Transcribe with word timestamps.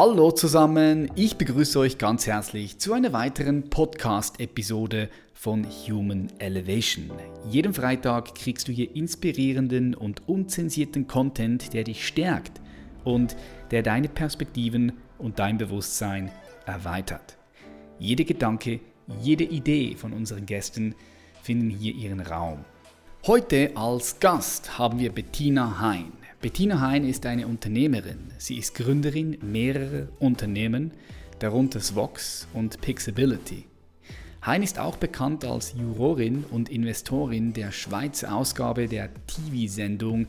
Hallo 0.00 0.30
zusammen, 0.30 1.10
ich 1.16 1.38
begrüße 1.38 1.76
euch 1.76 1.98
ganz 1.98 2.28
herzlich 2.28 2.78
zu 2.78 2.92
einer 2.92 3.12
weiteren 3.12 3.68
Podcast-Episode 3.68 5.08
von 5.34 5.66
Human 5.66 6.28
Elevation. 6.38 7.10
Jeden 7.50 7.74
Freitag 7.74 8.36
kriegst 8.36 8.68
du 8.68 8.72
hier 8.72 8.94
inspirierenden 8.94 9.96
und 9.96 10.28
unzensierten 10.28 11.08
Content, 11.08 11.74
der 11.74 11.82
dich 11.82 12.06
stärkt 12.06 12.60
und 13.02 13.34
der 13.72 13.82
deine 13.82 14.08
Perspektiven 14.08 14.92
und 15.18 15.40
dein 15.40 15.58
Bewusstsein 15.58 16.30
erweitert. 16.64 17.36
Jede 17.98 18.24
Gedanke, 18.24 18.78
jede 19.20 19.42
Idee 19.42 19.96
von 19.96 20.12
unseren 20.12 20.46
Gästen 20.46 20.94
finden 21.42 21.70
hier 21.70 21.96
ihren 21.96 22.20
Raum. 22.20 22.64
Heute 23.26 23.72
als 23.74 24.20
Gast 24.20 24.78
haben 24.78 25.00
wir 25.00 25.10
Bettina 25.10 25.80
Hein. 25.80 26.12
Bettina 26.40 26.80
Hein 26.80 27.04
ist 27.04 27.26
eine 27.26 27.48
Unternehmerin. 27.48 28.30
Sie 28.38 28.58
ist 28.58 28.76
Gründerin 28.76 29.38
mehrerer 29.42 30.06
Unternehmen, 30.20 30.92
darunter 31.40 31.80
Svox 31.80 32.46
und 32.54 32.80
Pixability. 32.80 33.64
Hein 34.42 34.62
ist 34.62 34.78
auch 34.78 34.96
bekannt 34.98 35.44
als 35.44 35.74
Jurorin 35.76 36.44
und 36.48 36.68
Investorin 36.68 37.54
der 37.54 37.72
Schweizer 37.72 38.32
Ausgabe 38.32 38.86
der 38.86 39.10
TV-Sendung 39.26 40.28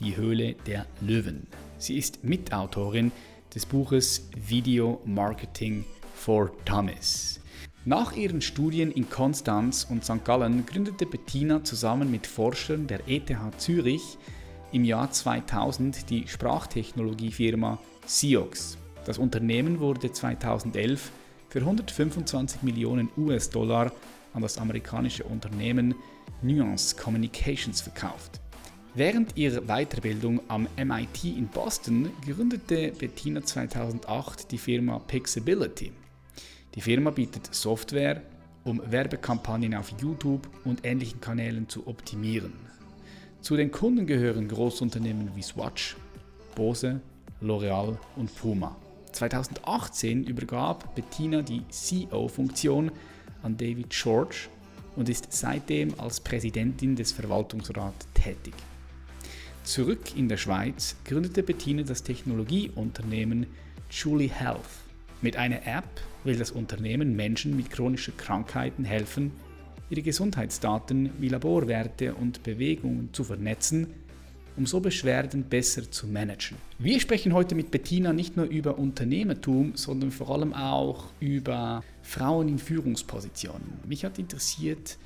Die 0.00 0.14
Höhle 0.18 0.56
der 0.66 0.84
Löwen. 1.00 1.46
Sie 1.78 1.96
ist 1.96 2.22
Mitautorin 2.22 3.10
des 3.54 3.64
Buches 3.64 4.28
Video 4.36 5.00
Marketing 5.06 5.86
for 6.14 6.52
Dummies. 6.66 7.40
Nach 7.86 8.14
ihren 8.14 8.42
Studien 8.42 8.90
in 8.90 9.08
Konstanz 9.08 9.86
und 9.88 10.04
St. 10.04 10.22
Gallen 10.22 10.66
gründete 10.66 11.06
Bettina 11.06 11.64
zusammen 11.64 12.10
mit 12.10 12.26
Forschern 12.26 12.86
der 12.86 13.08
ETH 13.08 13.32
Zürich 13.56 14.18
im 14.72 14.84
Jahr 14.84 15.10
2000 15.10 16.10
die 16.10 16.26
Sprachtechnologiefirma 16.26 17.78
Siox. 18.06 18.78
Das 19.04 19.18
Unternehmen 19.18 19.80
wurde 19.80 20.10
2011 20.10 21.10
für 21.48 21.60
125 21.60 22.62
Millionen 22.62 23.08
US-Dollar 23.16 23.92
an 24.34 24.42
das 24.42 24.58
amerikanische 24.58 25.24
Unternehmen 25.24 25.94
Nuance 26.42 26.96
Communications 26.96 27.80
verkauft. 27.80 28.40
Während 28.94 29.36
ihrer 29.36 29.60
Weiterbildung 29.62 30.40
am 30.48 30.66
MIT 30.76 31.24
in 31.24 31.48
Boston 31.48 32.10
gründete 32.24 32.92
Bettina 32.92 33.42
2008 33.42 34.50
die 34.50 34.58
Firma 34.58 34.98
Pixability. 34.98 35.92
Die 36.74 36.80
Firma 36.80 37.10
bietet 37.10 37.54
Software, 37.54 38.22
um 38.64 38.80
Werbekampagnen 38.84 39.74
auf 39.74 39.92
YouTube 40.00 40.48
und 40.64 40.84
ähnlichen 40.84 41.20
Kanälen 41.20 41.68
zu 41.68 41.86
optimieren. 41.86 42.65
Zu 43.46 43.54
den 43.54 43.70
Kunden 43.70 44.08
gehören 44.08 44.48
Großunternehmen 44.48 45.30
wie 45.36 45.42
Swatch, 45.42 45.94
Bose, 46.56 47.00
L'Oreal 47.40 47.96
und 48.16 48.34
Puma. 48.34 48.76
2018 49.12 50.24
übergab 50.24 50.96
Bettina 50.96 51.42
die 51.42 51.62
CEO-Funktion 51.68 52.90
an 53.44 53.56
David 53.56 53.90
George 53.90 54.48
und 54.96 55.08
ist 55.08 55.28
seitdem 55.32 55.94
als 56.00 56.18
Präsidentin 56.18 56.96
des 56.96 57.12
Verwaltungsrats 57.12 58.08
tätig. 58.14 58.54
Zurück 59.62 60.16
in 60.16 60.28
der 60.28 60.38
Schweiz 60.38 60.96
gründete 61.04 61.44
Bettina 61.44 61.84
das 61.84 62.02
Technologieunternehmen 62.02 63.46
Julie 63.92 64.28
Health. 64.28 64.58
Mit 65.22 65.36
einer 65.36 65.64
App 65.68 65.88
will 66.24 66.36
das 66.36 66.50
Unternehmen 66.50 67.14
Menschen 67.14 67.56
mit 67.56 67.70
chronischen 67.70 68.16
Krankheiten 68.16 68.84
helfen, 68.84 69.30
ihre 69.90 70.02
Gesundheitsdaten 70.02 71.10
wie 71.18 71.28
Laborwerte 71.28 72.14
und 72.14 72.42
Bewegungen 72.42 73.10
zu 73.12 73.24
vernetzen, 73.24 73.88
um 74.56 74.66
so 74.66 74.80
Beschwerden 74.80 75.44
besser 75.44 75.90
zu 75.90 76.06
managen. 76.06 76.56
Wir 76.78 76.98
sprechen 76.98 77.32
heute 77.34 77.54
mit 77.54 77.70
Bettina 77.70 78.12
nicht 78.12 78.36
nur 78.36 78.46
über 78.46 78.78
Unternehmertum, 78.78 79.76
sondern 79.76 80.10
vor 80.10 80.30
allem 80.30 80.54
auch 80.54 81.12
über 81.20 81.84
Frauen 82.02 82.48
in 82.48 82.58
Führungspositionen. 82.58 83.80
Mich 83.86 84.04
hat 84.04 84.18
interessiert, 84.18 84.98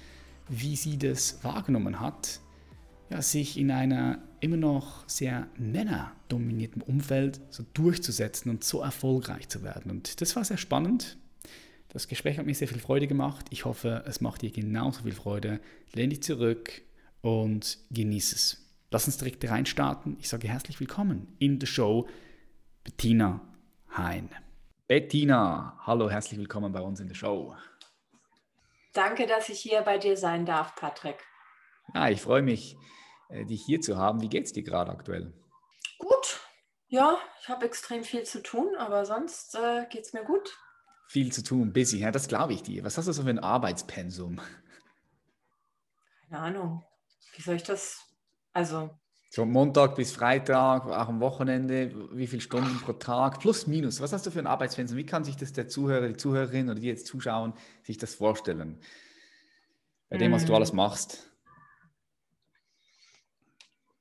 wie 0.48 0.76
sie 0.76 0.98
das 0.98 1.42
wahrgenommen 1.42 2.00
hat, 2.00 2.40
ja, 3.10 3.22
sich 3.22 3.58
in 3.58 3.70
einer 3.70 4.18
immer 4.40 4.56
noch 4.56 5.08
sehr 5.08 5.48
männerdominierten 5.58 6.82
Umfeld 6.82 7.40
so 7.50 7.64
durchzusetzen 7.74 8.50
und 8.50 8.64
so 8.64 8.80
erfolgreich 8.80 9.48
zu 9.48 9.62
werden. 9.62 9.90
Und 9.90 10.20
das 10.20 10.34
war 10.36 10.44
sehr 10.44 10.56
spannend. 10.56 11.18
Das 11.92 12.06
Gespräch 12.06 12.38
hat 12.38 12.46
mir 12.46 12.54
sehr 12.54 12.68
viel 12.68 12.78
Freude 12.78 13.08
gemacht. 13.08 13.46
Ich 13.50 13.64
hoffe, 13.64 14.04
es 14.06 14.20
macht 14.20 14.42
dir 14.42 14.52
genauso 14.52 15.02
viel 15.02 15.12
Freude. 15.12 15.60
Lehn 15.92 16.10
dich 16.10 16.22
zurück 16.22 16.82
und 17.20 17.78
genieße 17.90 18.36
es. 18.36 18.76
Lass 18.92 19.06
uns 19.06 19.18
direkt 19.18 19.44
reinstarten. 19.44 20.16
Ich 20.20 20.28
sage 20.28 20.46
herzlich 20.46 20.78
willkommen 20.78 21.34
in 21.40 21.58
der 21.58 21.66
Show 21.66 22.08
Bettina 22.84 23.40
Hein. 23.90 24.30
Bettina, 24.86 25.80
hallo, 25.84 26.08
herzlich 26.08 26.38
willkommen 26.38 26.72
bei 26.72 26.80
uns 26.80 27.00
in 27.00 27.08
der 27.08 27.16
Show. 27.16 27.56
Danke, 28.92 29.26
dass 29.26 29.48
ich 29.48 29.58
hier 29.58 29.82
bei 29.82 29.98
dir 29.98 30.16
sein 30.16 30.46
darf, 30.46 30.76
Patrick. 30.76 31.18
Ja, 31.92 32.08
ich 32.08 32.20
freue 32.20 32.42
mich, 32.42 32.76
äh, 33.30 33.44
dich 33.44 33.64
hier 33.64 33.80
zu 33.80 33.96
haben. 33.96 34.20
Wie 34.20 34.28
geht 34.28 34.44
es 34.44 34.52
dir 34.52 34.62
gerade 34.62 34.92
aktuell? 34.92 35.32
Gut, 35.98 36.40
ja, 36.86 37.18
ich 37.42 37.48
habe 37.48 37.66
extrem 37.66 38.04
viel 38.04 38.22
zu 38.22 38.44
tun, 38.44 38.76
aber 38.76 39.04
sonst 39.04 39.56
äh, 39.56 39.86
geht 39.90 40.02
es 40.02 40.12
mir 40.12 40.22
gut 40.22 40.56
viel 41.10 41.32
zu 41.32 41.42
tun, 41.42 41.72
busy. 41.72 41.98
Ja, 41.98 42.12
das 42.12 42.28
glaube 42.28 42.52
ich 42.52 42.62
dir. 42.62 42.84
Was 42.84 42.96
hast 42.96 43.06
du 43.06 43.12
so 43.12 43.24
für 43.24 43.30
ein 43.30 43.40
Arbeitspensum? 43.40 44.40
Keine 46.28 46.40
Ahnung. 46.40 46.84
Wie 47.34 47.42
soll 47.42 47.56
ich 47.56 47.64
das? 47.64 47.98
Also. 48.52 48.90
So 49.28 49.44
Montag 49.44 49.96
bis 49.96 50.12
Freitag, 50.12 50.86
auch 50.86 51.08
am 51.08 51.18
Wochenende, 51.18 51.92
wie 52.12 52.28
viele 52.28 52.42
Stunden 52.42 52.80
pro 52.80 52.92
Tag, 52.92 53.40
plus 53.40 53.66
minus. 53.66 54.00
Was 54.00 54.12
hast 54.12 54.24
du 54.26 54.30
für 54.30 54.38
ein 54.38 54.46
Arbeitspensum? 54.46 54.96
Wie 54.96 55.06
kann 55.06 55.24
sich 55.24 55.36
das 55.36 55.52
der 55.52 55.66
Zuhörer, 55.66 56.06
die 56.06 56.16
Zuhörerin 56.16 56.70
oder 56.70 56.78
die 56.78 56.86
jetzt 56.86 57.08
zuschauen, 57.08 57.54
sich 57.82 57.98
das 57.98 58.14
vorstellen? 58.14 58.80
Bei 60.10 60.16
dem, 60.16 60.30
was 60.30 60.44
du 60.44 60.54
alles 60.54 60.70
hm. 60.70 60.76
machst. 60.76 61.28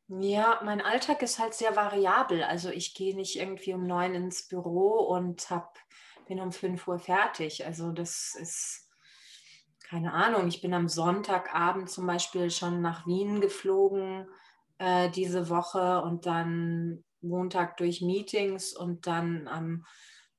Ja, 0.09 0.59
mein 0.63 0.81
Alltag 0.81 1.23
ist 1.23 1.39
halt 1.39 1.55
sehr 1.55 1.75
variabel. 1.75 2.43
Also 2.43 2.69
ich 2.69 2.93
gehe 2.93 3.15
nicht 3.15 3.35
irgendwie 3.35 3.73
um 3.73 3.87
neun 3.87 4.13
ins 4.13 4.47
Büro 4.47 4.99
und 4.99 5.49
habe 5.49 5.69
bin 6.29 6.39
um 6.39 6.53
5 6.53 6.87
Uhr 6.87 6.99
fertig. 6.99 7.65
Also 7.65 7.91
das 7.91 8.35
ist, 8.35 8.87
keine 9.83 10.13
Ahnung, 10.13 10.47
ich 10.47 10.61
bin 10.61 10.73
am 10.73 10.87
Sonntagabend 10.87 11.89
zum 11.89 12.05
Beispiel 12.05 12.51
schon 12.51 12.81
nach 12.81 13.05
Wien 13.07 13.41
geflogen 13.41 14.29
äh, 14.77 15.09
diese 15.09 15.49
Woche 15.49 16.01
und 16.03 16.27
dann 16.27 17.03
Montag 17.21 17.77
durch 17.77 18.01
Meetings 18.01 18.73
und 18.73 19.07
dann 19.07 19.47
am 19.47 19.85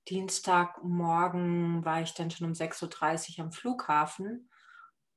Dienstagmorgen 0.08 1.84
war 1.84 2.00
ich 2.00 2.14
dann 2.14 2.30
schon 2.30 2.46
um 2.46 2.52
6.30 2.52 3.38
Uhr 3.38 3.44
am 3.44 3.52
Flughafen. 3.52 4.48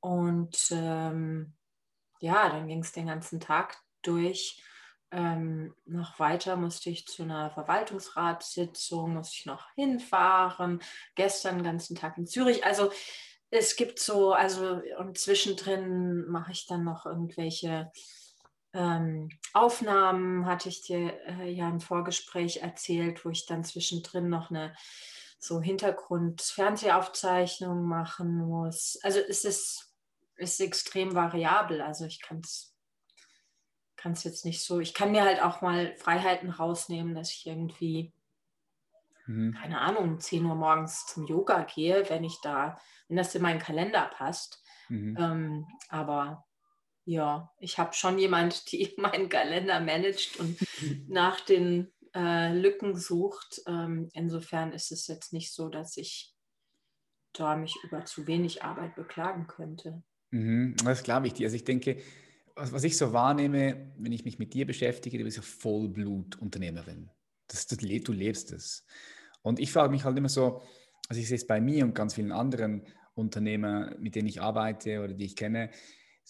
Und 0.00 0.68
ähm, 0.72 1.54
ja, 2.20 2.50
dann 2.50 2.68
ging 2.68 2.80
es 2.80 2.92
den 2.92 3.06
ganzen 3.06 3.40
Tag 3.40 3.78
durch. 4.02 4.62
Ähm, 5.14 5.74
noch 5.86 6.18
weiter 6.18 6.56
musste 6.56 6.90
ich 6.90 7.06
zu 7.06 7.22
einer 7.22 7.52
Verwaltungsratssitzung, 7.52 9.14
musste 9.14 9.36
ich 9.38 9.46
noch 9.46 9.70
hinfahren. 9.76 10.82
Gestern 11.14 11.58
den 11.58 11.64
ganzen 11.64 11.94
Tag 11.94 12.18
in 12.18 12.26
Zürich. 12.26 12.66
Also 12.66 12.90
es 13.50 13.76
gibt 13.76 14.00
so, 14.00 14.32
also 14.32 14.80
und 14.98 15.16
zwischendrin 15.16 16.26
mache 16.26 16.50
ich 16.50 16.66
dann 16.66 16.82
noch 16.82 17.06
irgendwelche 17.06 17.92
ähm, 18.72 19.28
Aufnahmen, 19.52 20.46
hatte 20.46 20.68
ich 20.68 20.82
dir 20.82 21.16
äh, 21.28 21.48
ja 21.48 21.68
im 21.68 21.78
Vorgespräch 21.78 22.62
erzählt, 22.62 23.24
wo 23.24 23.30
ich 23.30 23.46
dann 23.46 23.62
zwischendrin 23.62 24.28
noch 24.28 24.50
eine 24.50 24.74
so 25.38 25.60
Hintergrund-Fernsehaufzeichnung 25.60 27.84
machen 27.84 28.36
muss. 28.36 28.98
Also 29.04 29.20
es 29.20 29.44
ist, 29.44 29.94
ist 30.34 30.60
extrem 30.60 31.14
variabel. 31.14 31.82
Also 31.82 32.04
ich 32.06 32.20
kann 32.20 32.40
es 32.42 32.73
kann 34.04 34.12
es 34.12 34.22
jetzt 34.22 34.44
nicht 34.44 34.62
so, 34.62 34.80
ich 34.80 34.92
kann 34.92 35.12
mir 35.12 35.24
halt 35.24 35.40
auch 35.40 35.62
mal 35.62 35.96
Freiheiten 35.96 36.50
rausnehmen, 36.50 37.14
dass 37.14 37.30
ich 37.30 37.46
irgendwie, 37.46 38.12
mhm. 39.24 39.54
keine 39.54 39.80
Ahnung, 39.80 40.04
um 40.04 40.20
10 40.20 40.44
Uhr 40.44 40.54
morgens 40.54 41.06
zum 41.06 41.24
Yoga 41.24 41.62
gehe, 41.62 42.04
wenn 42.10 42.22
ich 42.22 42.38
da, 42.42 42.78
wenn 43.08 43.16
das 43.16 43.34
in 43.34 43.40
meinen 43.40 43.60
Kalender 43.60 44.10
passt. 44.14 44.62
Mhm. 44.90 45.16
Ähm, 45.18 45.66
aber 45.88 46.44
ja, 47.06 47.50
ich 47.58 47.78
habe 47.78 47.94
schon 47.94 48.18
jemand, 48.18 48.70
die 48.72 48.92
meinen 48.98 49.30
Kalender 49.30 49.80
managt 49.80 50.38
und 50.38 50.58
nach 51.08 51.40
den 51.40 51.90
äh, 52.14 52.52
Lücken 52.52 52.94
sucht. 52.94 53.62
Ähm, 53.66 54.10
insofern 54.12 54.74
ist 54.74 54.92
es 54.92 55.06
jetzt 55.06 55.32
nicht 55.32 55.54
so, 55.54 55.70
dass 55.70 55.96
ich 55.96 56.34
da 57.32 57.56
mich 57.56 57.74
über 57.82 58.04
zu 58.04 58.26
wenig 58.26 58.62
Arbeit 58.64 58.96
beklagen 58.96 59.46
könnte. 59.46 60.02
Mhm, 60.30 60.76
das 60.84 61.04
glaube 61.04 61.26
ich 61.26 61.32
dir. 61.32 61.46
Also 61.46 61.56
ich 61.56 61.64
denke, 61.64 62.02
was, 62.54 62.72
was 62.72 62.84
ich 62.84 62.96
so 62.96 63.12
wahrnehme, 63.12 63.92
wenn 63.98 64.12
ich 64.12 64.24
mich 64.24 64.38
mit 64.38 64.54
dir 64.54 64.66
beschäftige, 64.66 65.18
du 65.18 65.24
bist 65.24 65.36
ja 65.36 65.42
Vollblutunternehmerin. 65.42 67.10
Das, 67.48 67.66
du, 67.66 67.76
du 67.76 68.12
lebst 68.12 68.52
es. 68.52 68.86
Und 69.42 69.58
ich 69.58 69.72
frage 69.72 69.90
mich 69.90 70.04
halt 70.04 70.16
immer 70.16 70.28
so, 70.28 70.62
also 71.08 71.20
ich 71.20 71.28
sehe 71.28 71.36
es 71.36 71.46
bei 71.46 71.60
mir 71.60 71.84
und 71.84 71.94
ganz 71.94 72.14
vielen 72.14 72.32
anderen 72.32 72.86
Unternehmern, 73.14 73.96
mit 74.00 74.14
denen 74.14 74.28
ich 74.28 74.40
arbeite 74.40 75.02
oder 75.02 75.12
die 75.12 75.24
ich 75.24 75.36
kenne, 75.36 75.70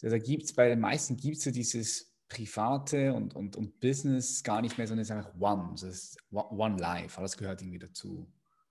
also 0.03 0.17
da 0.17 0.19
gibt 0.19 0.45
es 0.45 0.53
bei 0.53 0.69
den 0.69 0.81
meisten 0.81 1.17
gibt 1.17 1.37
es 1.37 1.45
so 1.45 1.51
dieses 1.51 2.13
Private 2.29 3.13
und, 3.13 3.35
und, 3.35 3.57
und 3.57 3.81
Business 3.81 4.43
gar 4.43 4.61
nicht 4.61 4.77
mehr, 4.77 4.87
sondern 4.87 5.03
es 5.03 5.11
ist 5.11 5.17
einfach 5.17 5.33
One. 5.39 5.73
Es 5.75 5.83
ist 5.83 6.19
One 6.33 6.79
Life. 6.79 7.19
Alles 7.19 7.37
gehört 7.37 7.63
irgendwie 7.63 7.79
dazu. 7.79 8.27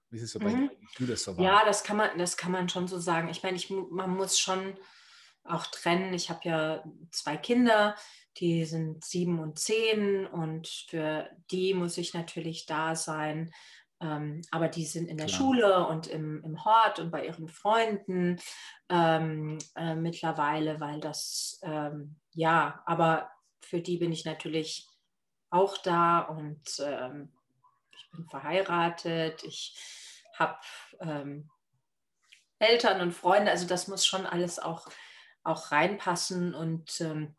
Wie 0.10 0.18
ist 0.18 0.24
es 0.24 0.32
so 0.32 0.40
bei 0.40 0.50
mhm. 0.50 0.70
dir, 1.00 1.08
das 1.08 1.24
so? 1.24 1.32
Ja, 1.40 1.64
das 1.66 1.84
kann, 1.84 1.98
man, 1.98 2.18
das 2.18 2.36
kann 2.36 2.52
man 2.52 2.68
schon 2.68 2.88
so 2.88 3.00
sagen. 3.00 3.30
Ich 3.30 3.42
meine, 3.42 3.56
ich, 3.56 3.70
man 3.70 4.12
muss 4.12 4.38
schon 4.38 4.76
auch 5.44 5.66
trennen. 5.68 6.14
Ich 6.14 6.30
habe 6.30 6.40
ja 6.44 6.84
zwei 7.12 7.38
Kinder, 7.38 7.96
die 8.38 8.66
sind 8.66 9.04
sieben 9.04 9.40
und 9.40 9.60
zehn 9.60 10.26
und 10.26 10.68
für 10.68 11.30
die 11.52 11.74
muss 11.74 11.98
ich 11.98 12.14
natürlich 12.14 12.66
da 12.66 12.96
sein. 12.96 13.52
Ähm, 14.02 14.42
aber 14.52 14.68
die 14.68 14.86
sind 14.86 15.08
in 15.08 15.18
der 15.18 15.28
Klar. 15.28 15.38
Schule 15.38 15.88
und 15.88 16.08
im, 16.08 16.44
im 16.44 16.66
Hort 16.66 17.00
und 17.00 17.12
bei 17.12 17.26
ihren 17.26 17.48
Freunden 17.48 18.40
ähm, 18.90 19.60
äh, 19.76 19.96
mittlerweile, 19.96 20.80
weil 20.80 21.00
das, 21.00 21.60
ähm, 21.64 22.16
ja, 22.34 22.84
aber 22.86 23.32
für 23.62 23.82
die 23.82 23.98
bin 23.98 24.12
ich 24.12 24.26
natürlich 24.26 24.90
auch 25.50 25.78
da 25.78 26.20
und 26.20 26.62
ähm, 26.80 27.32
ich 27.96 28.12
bin 28.12 28.28
verheiratet, 28.28 29.44
ich 29.44 29.78
habe 30.38 30.58
ähm, 31.00 31.50
Eltern 32.60 33.02
und 33.02 33.14
Freunde, 33.14 33.52
also 33.52 33.68
das 33.68 33.88
muss 33.88 34.06
schon 34.06 34.26
alles 34.26 34.60
auch, 34.60 34.88
auch 35.44 35.72
reinpassen 35.72 36.54
und 36.54 37.02
ähm, 37.02 37.36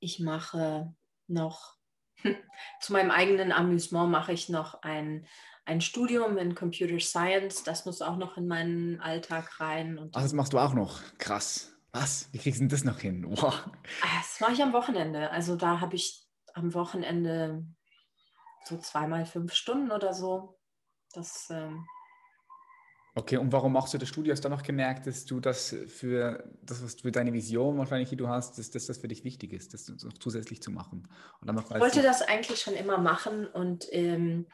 ich 0.00 0.20
mache 0.20 0.94
noch 1.26 1.76
zu 2.80 2.92
meinem 2.92 3.10
eigenen 3.10 3.52
Amüsement 3.52 4.10
mache 4.10 4.32
ich 4.32 4.48
noch 4.48 4.82
ein, 4.82 5.26
ein 5.64 5.80
Studium 5.80 6.36
in 6.38 6.54
Computer 6.54 7.00
Science. 7.00 7.62
Das 7.64 7.86
muss 7.86 8.02
auch 8.02 8.16
noch 8.16 8.36
in 8.36 8.46
meinen 8.46 9.00
Alltag 9.00 9.60
rein. 9.60 9.98
Und 9.98 10.16
Ach, 10.16 10.22
das 10.22 10.32
machst 10.32 10.52
du 10.52 10.58
auch 10.58 10.74
noch. 10.74 11.00
Krass. 11.18 11.72
Was? 11.92 12.28
Wie 12.32 12.38
kriegst 12.38 12.60
du 12.60 12.66
das 12.66 12.84
noch 12.84 12.98
hin? 12.98 13.24
Wow. 13.28 13.54
Ah, 14.02 14.18
das 14.18 14.40
mache 14.40 14.52
ich 14.52 14.62
am 14.62 14.72
Wochenende. 14.72 15.30
Also 15.30 15.56
da 15.56 15.80
habe 15.80 15.96
ich 15.96 16.26
am 16.54 16.74
Wochenende 16.74 17.64
so 18.64 18.78
zweimal 18.78 19.26
fünf 19.26 19.54
Stunden 19.54 19.90
oder 19.90 20.12
so. 20.12 20.58
Das. 21.12 21.48
Ähm 21.50 21.86
okay, 23.14 23.36
und 23.36 23.52
warum 23.52 23.72
machst 23.72 23.94
du 23.94 23.98
das 23.98 24.08
Studio? 24.08 24.32
Hast 24.32 24.44
du 24.44 24.48
dann 24.48 24.58
noch 24.58 24.64
gemerkt, 24.64 25.06
dass 25.06 25.24
du 25.24 25.40
das 25.40 25.74
für 25.88 26.44
das, 26.62 26.82
was 26.82 26.94
für 26.94 27.12
deine 27.12 27.32
Vision 27.32 27.78
wahrscheinlich, 27.78 28.08
die 28.08 28.16
du 28.16 28.28
hast, 28.28 28.58
dass, 28.58 28.70
dass 28.70 28.86
das 28.86 28.98
für 28.98 29.08
dich 29.08 29.24
wichtig 29.24 29.52
ist, 29.52 29.74
das 29.74 29.88
noch 29.88 30.12
zusätzlich 30.14 30.62
zu 30.62 30.70
machen? 30.70 31.08
ich 31.46 31.80
wollte 31.80 32.02
das 32.02 32.22
eigentlich 32.22 32.60
schon 32.60 32.74
immer 32.74 32.98
machen 32.98 33.46
und 33.46 33.86
ähm, 33.92 34.46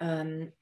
ähm, 0.00 0.52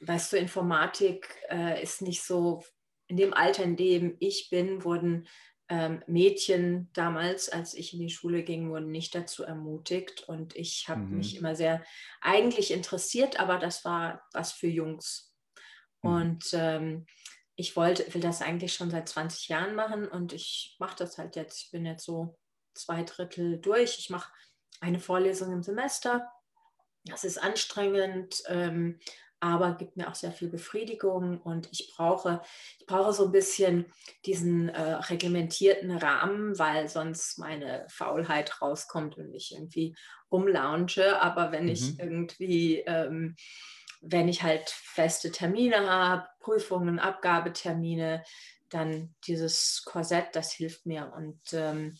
weißt 0.00 0.32
du, 0.32 0.36
Informatik 0.36 1.28
äh, 1.50 1.82
ist 1.82 2.02
nicht 2.02 2.22
so, 2.22 2.62
in 3.06 3.16
dem 3.16 3.34
Alter, 3.34 3.62
in 3.62 3.76
dem 3.76 4.16
ich 4.18 4.50
bin, 4.50 4.84
wurden 4.84 5.28
ähm, 5.68 6.02
Mädchen 6.06 6.90
damals, 6.92 7.48
als 7.48 7.74
ich 7.74 7.92
in 7.92 8.00
die 8.00 8.10
Schule 8.10 8.42
ging, 8.42 8.70
wurden 8.70 8.90
nicht 8.90 9.14
dazu 9.14 9.42
ermutigt. 9.42 10.28
Und 10.28 10.54
ich 10.54 10.88
habe 10.88 11.00
mhm. 11.00 11.18
mich 11.18 11.36
immer 11.36 11.54
sehr 11.54 11.84
eigentlich 12.20 12.72
interessiert, 12.72 13.40
aber 13.40 13.58
das 13.58 13.84
war 13.84 14.22
was 14.32 14.52
für 14.52 14.68
Jungs. 14.68 15.25
Mhm. 16.06 16.16
Und 16.16 16.44
ähm, 16.52 17.06
ich 17.56 17.76
wollte, 17.76 18.12
will 18.14 18.20
das 18.20 18.42
eigentlich 18.42 18.74
schon 18.74 18.90
seit 18.90 19.08
20 19.08 19.48
Jahren 19.48 19.74
machen 19.74 20.06
und 20.08 20.32
ich 20.32 20.76
mache 20.78 20.96
das 20.96 21.18
halt 21.18 21.36
jetzt. 21.36 21.62
Ich 21.62 21.70
bin 21.70 21.86
jetzt 21.86 22.04
so 22.04 22.36
zwei 22.74 23.02
Drittel 23.02 23.58
durch. 23.58 23.98
Ich 23.98 24.10
mache 24.10 24.30
eine 24.80 25.00
Vorlesung 25.00 25.52
im 25.52 25.62
Semester 25.62 26.30
das 27.06 27.24
ist 27.24 27.38
anstrengend, 27.38 28.42
ähm, 28.48 28.98
aber 29.38 29.74
gibt 29.74 29.96
mir 29.96 30.08
auch 30.08 30.14
sehr 30.14 30.32
viel 30.32 30.48
Befriedigung 30.48 31.40
und 31.42 31.68
ich 31.70 31.92
brauche, 31.94 32.40
ich 32.78 32.86
brauche 32.86 33.12
so 33.12 33.26
ein 33.26 33.32
bisschen 33.32 33.86
diesen 34.24 34.70
äh, 34.70 34.94
reglementierten 34.94 35.90
Rahmen, 35.90 36.58
weil 36.58 36.88
sonst 36.88 37.38
meine 37.38 37.86
Faulheit 37.88 38.62
rauskommt 38.62 39.18
und 39.18 39.34
ich 39.34 39.52
irgendwie 39.52 39.94
rumlaunche. 40.32 41.20
Aber 41.20 41.52
wenn 41.52 41.64
mhm. 41.64 41.70
ich 41.70 41.98
irgendwie, 41.98 42.78
ähm, 42.86 43.36
wenn 44.08 44.28
ich 44.28 44.42
halt 44.42 44.68
feste 44.70 45.30
Termine 45.30 45.88
habe, 45.88 46.26
Prüfungen, 46.40 46.98
Abgabetermine, 46.98 48.24
dann 48.70 49.14
dieses 49.26 49.82
Korsett, 49.84 50.34
das 50.34 50.52
hilft 50.52 50.86
mir 50.86 51.12
und 51.16 51.40
ähm, 51.52 51.96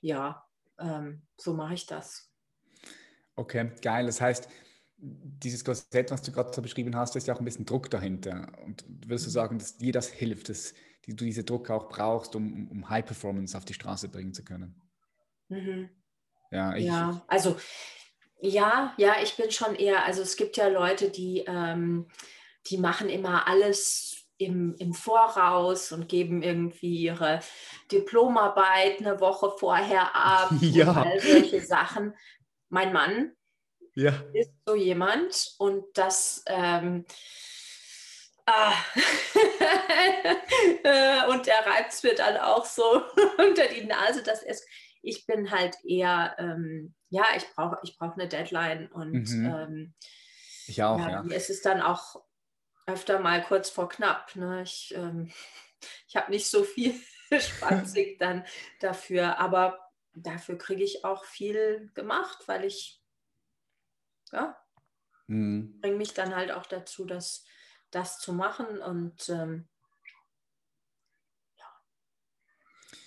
ja, 0.00 0.44
ähm, 0.78 1.22
so 1.36 1.54
mache 1.54 1.74
ich 1.74 1.86
das. 1.86 2.30
Okay, 3.36 3.72
geil. 3.82 4.06
Das 4.06 4.20
heißt, 4.20 4.48
dieses 4.96 5.64
Korsett, 5.64 6.10
was 6.10 6.22
du 6.22 6.32
gerade 6.32 6.52
so 6.52 6.62
beschrieben 6.62 6.94
hast, 6.96 7.16
ist 7.16 7.26
ja 7.26 7.34
auch 7.34 7.38
ein 7.38 7.44
bisschen 7.44 7.66
Druck 7.66 7.90
dahinter. 7.90 8.52
Und 8.64 8.84
würdest 8.86 9.26
du 9.26 9.30
mhm. 9.30 9.34
sagen, 9.34 9.58
dass 9.58 9.76
dir 9.76 9.92
das 9.92 10.08
hilft, 10.08 10.48
dass 10.48 10.74
du 11.06 11.24
diese 11.24 11.44
Druck 11.44 11.70
auch 11.70 11.88
brauchst, 11.88 12.36
um, 12.36 12.68
um 12.70 12.88
High 12.88 13.04
Performance 13.04 13.56
auf 13.56 13.64
die 13.64 13.74
Straße 13.74 14.08
bringen 14.08 14.32
zu 14.32 14.44
können? 14.44 14.80
Mhm. 15.48 15.90
Ja, 16.50 16.74
ich, 16.76 16.84
ja, 16.84 17.24
also 17.26 17.56
ja, 18.44 18.94
ja, 18.96 19.16
ich 19.22 19.36
bin 19.36 19.50
schon 19.50 19.74
eher, 19.74 20.04
also 20.04 20.22
es 20.22 20.36
gibt 20.36 20.56
ja 20.56 20.68
Leute, 20.68 21.10
die, 21.10 21.44
ähm, 21.46 22.08
die 22.66 22.78
machen 22.78 23.08
immer 23.08 23.48
alles 23.48 24.24
im, 24.36 24.74
im 24.78 24.92
Voraus 24.92 25.92
und 25.92 26.08
geben 26.08 26.42
irgendwie 26.42 27.04
ihre 27.04 27.40
Diplomarbeit 27.90 29.00
eine 29.00 29.20
Woche 29.20 29.52
vorher 29.58 30.14
ab 30.14 30.50
ja. 30.60 30.90
und 30.90 30.96
all 30.96 31.20
solche 31.20 31.60
Sachen 31.60 32.14
mein 32.68 32.92
Mann 32.92 33.32
ja. 33.94 34.12
ist 34.32 34.50
so 34.66 34.74
jemand 34.74 35.54
und 35.58 35.84
das 35.94 36.42
ähm, 36.46 37.06
ah. 38.46 38.72
und 41.30 41.46
der 41.46 41.64
reibt 41.66 42.02
mir 42.02 42.14
dann 42.14 42.36
auch 42.38 42.64
so 42.64 43.02
unter 43.38 43.68
die 43.68 43.84
Nase, 43.84 44.22
dass 44.22 44.42
es 44.42 44.66
ich 45.04 45.26
bin 45.26 45.50
halt 45.50 45.76
eher 45.84 46.34
ähm, 46.38 46.94
ja 47.14 47.24
ich 47.36 47.46
brauche 47.54 47.78
ich 47.82 47.96
brauche 47.96 48.14
eine 48.14 48.28
Deadline 48.28 48.88
und 48.88 49.28
mhm. 49.30 49.46
ähm, 49.46 49.94
ich 50.66 50.82
auch 50.82 50.98
ja, 50.98 51.10
ja. 51.10 51.24
es 51.30 51.50
ist 51.50 51.64
dann 51.66 51.80
auch 51.80 52.22
öfter 52.86 53.20
mal 53.20 53.42
kurz 53.42 53.70
vor 53.70 53.88
knapp 53.88 54.34
ne? 54.36 54.62
ich 54.62 54.94
ähm, 54.96 55.30
ich 56.08 56.16
habe 56.16 56.30
nicht 56.30 56.48
so 56.48 56.64
viel 56.64 56.94
Spaßig 57.38 58.18
dann 58.18 58.44
dafür 58.80 59.38
aber 59.38 59.84
dafür 60.14 60.56
kriege 60.56 60.82
ich 60.82 61.04
auch 61.04 61.24
viel 61.24 61.90
gemacht, 61.94 62.46
weil 62.46 62.64
ich 62.64 63.02
ja, 64.32 64.56
mhm. 65.26 65.80
bringe 65.80 65.96
mich 65.96 66.14
dann 66.14 66.34
halt 66.34 66.50
auch 66.52 66.66
dazu, 66.66 67.04
das, 67.04 67.44
das 67.90 68.18
zu 68.18 68.32
machen 68.32 68.78
und 68.78 69.28
ähm, 69.28 69.68
ja. 71.56 71.66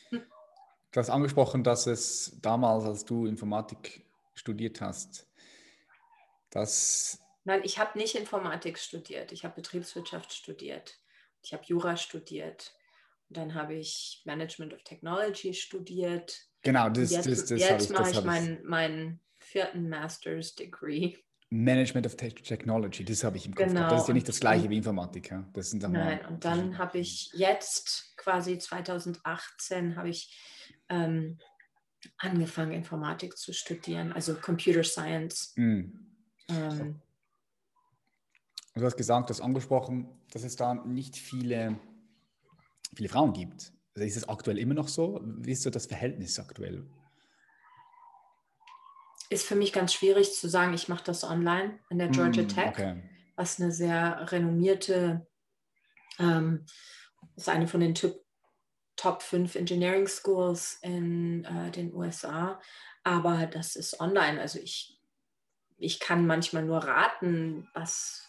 Hm. 0.10 0.31
Du 0.92 1.00
hast 1.00 1.10
angesprochen, 1.10 1.63
dass 1.63 1.88
es 1.88 2.38
damals, 2.42 2.86
als 2.86 3.06
du 3.06 3.25
Informatik 3.25 4.06
studiert 4.34 4.81
hast, 4.81 5.28
dass 6.50 7.19
Nein, 7.44 7.62
ich 7.63 7.80
habe 7.80 7.98
nicht 7.98 8.16
Informatik 8.16 8.78
studiert. 8.78 9.31
Ich 9.31 9.45
habe 9.45 9.56
Betriebswirtschaft 9.56 10.34
studiert. 10.34 11.00
Ich 11.41 11.53
habe 11.53 11.63
Jura 11.65 11.96
studiert. 11.96 12.75
Und 13.29 13.38
dann 13.38 13.53
habe 13.53 13.75
ich 13.75 14.22
Management 14.25 14.74
of 14.74 14.84
Technology 14.84 15.53
studiert. 15.53 16.41
Genau, 16.62 16.89
das, 16.89 17.12
jetzt, 17.12 17.27
das, 17.27 17.46
das 17.46 17.60
Jetzt 17.62 17.91
mache 17.91 18.12
ich 18.12 18.24
meinen, 18.24 18.65
meinen 18.65 19.22
vierten 19.39 19.88
Master's 19.88 20.56
Degree. 20.56 21.15
Management 21.50 22.06
of 22.06 22.17
Technology, 22.17 23.06
das 23.06 23.24
habe 23.24 23.38
ich 23.38 23.46
im 23.46 23.56
Kopf. 23.56 23.67
Genau. 23.67 23.89
Das 23.89 24.01
ist 24.01 24.08
ja 24.10 24.13
nicht 24.13 24.27
das 24.27 24.41
gleiche 24.41 24.70
wie 24.70 24.77
Informatik. 24.77 25.32
Ja? 25.32 25.48
Das 25.53 25.70
sind 25.70 25.84
Nein, 25.84 26.25
und 26.25 26.44
dann 26.44 26.77
habe 26.77 26.98
ich 26.98 27.32
jetzt 27.34 28.17
quasi 28.17 28.58
2018 28.58 29.96
habe 29.96 30.10
ich 30.10 30.36
ähm, 30.89 31.39
angefangen, 32.17 32.72
Informatik 32.72 33.38
zu 33.38 33.53
studieren, 33.53 34.12
also 34.13 34.36
Computer 34.36 34.84
Science. 34.84 35.53
Mm. 35.56 35.84
Ähm, 36.50 37.01
du 38.75 38.86
hast 38.86 38.98
gesagt, 38.98 39.29
du 39.29 39.34
hast 39.34 39.41
angesprochen, 39.41 40.08
dass 40.32 40.44
es 40.44 40.56
da 40.56 40.74
nicht 40.74 41.15
viele, 41.15 41.79
viele 42.96 43.10
Frauen 43.10 43.34
gibt. 43.34 43.74
Also 43.96 44.06
ist 44.08 44.17
es 44.17 44.29
aktuell 44.29 44.58
immer 44.58 44.75
noch 44.75 44.88
so? 44.88 45.20
Wie 45.24 45.51
ist 45.51 45.63
so 45.63 45.70
das 45.70 45.88
Verhältnis 45.88 46.39
aktuell? 46.39 46.86
Ist 49.29 49.46
für 49.46 49.56
mich 49.56 49.74
ganz 49.74 49.94
schwierig 49.94 50.34
zu 50.34 50.48
sagen, 50.48 50.74
ich 50.74 50.88
mache 50.88 51.03
das 51.03 51.24
online 51.24 51.79
an 51.89 51.98
der 51.98 52.10
Georgia 52.10 52.44
mm, 52.44 52.48
Tech, 52.48 52.67
okay. 52.70 53.03
was 53.36 53.60
eine 53.60 53.72
sehr 53.72 54.32
renommierte, 54.32 55.27
ähm, 56.20 56.65
ist 57.36 57.50
eine 57.50 57.67
von 57.67 57.82
den 57.82 57.94
Top 58.98 59.22
5 59.22 59.56
Engineering 59.56 60.08
Schools 60.08 60.80
in 60.82 61.46
äh, 61.46 61.72
den 61.72 61.94
USA. 61.94 62.60
Aber 63.04 63.46
das 63.46 63.75
ist 63.75 64.00
online. 64.01 64.42
Also 64.42 64.60
ich, 64.60 65.00
ich 65.77 66.00
kann 66.00 66.27
manchmal 66.27 66.63
nur 66.63 66.80
raten, 66.80 67.70
was, 67.74 68.27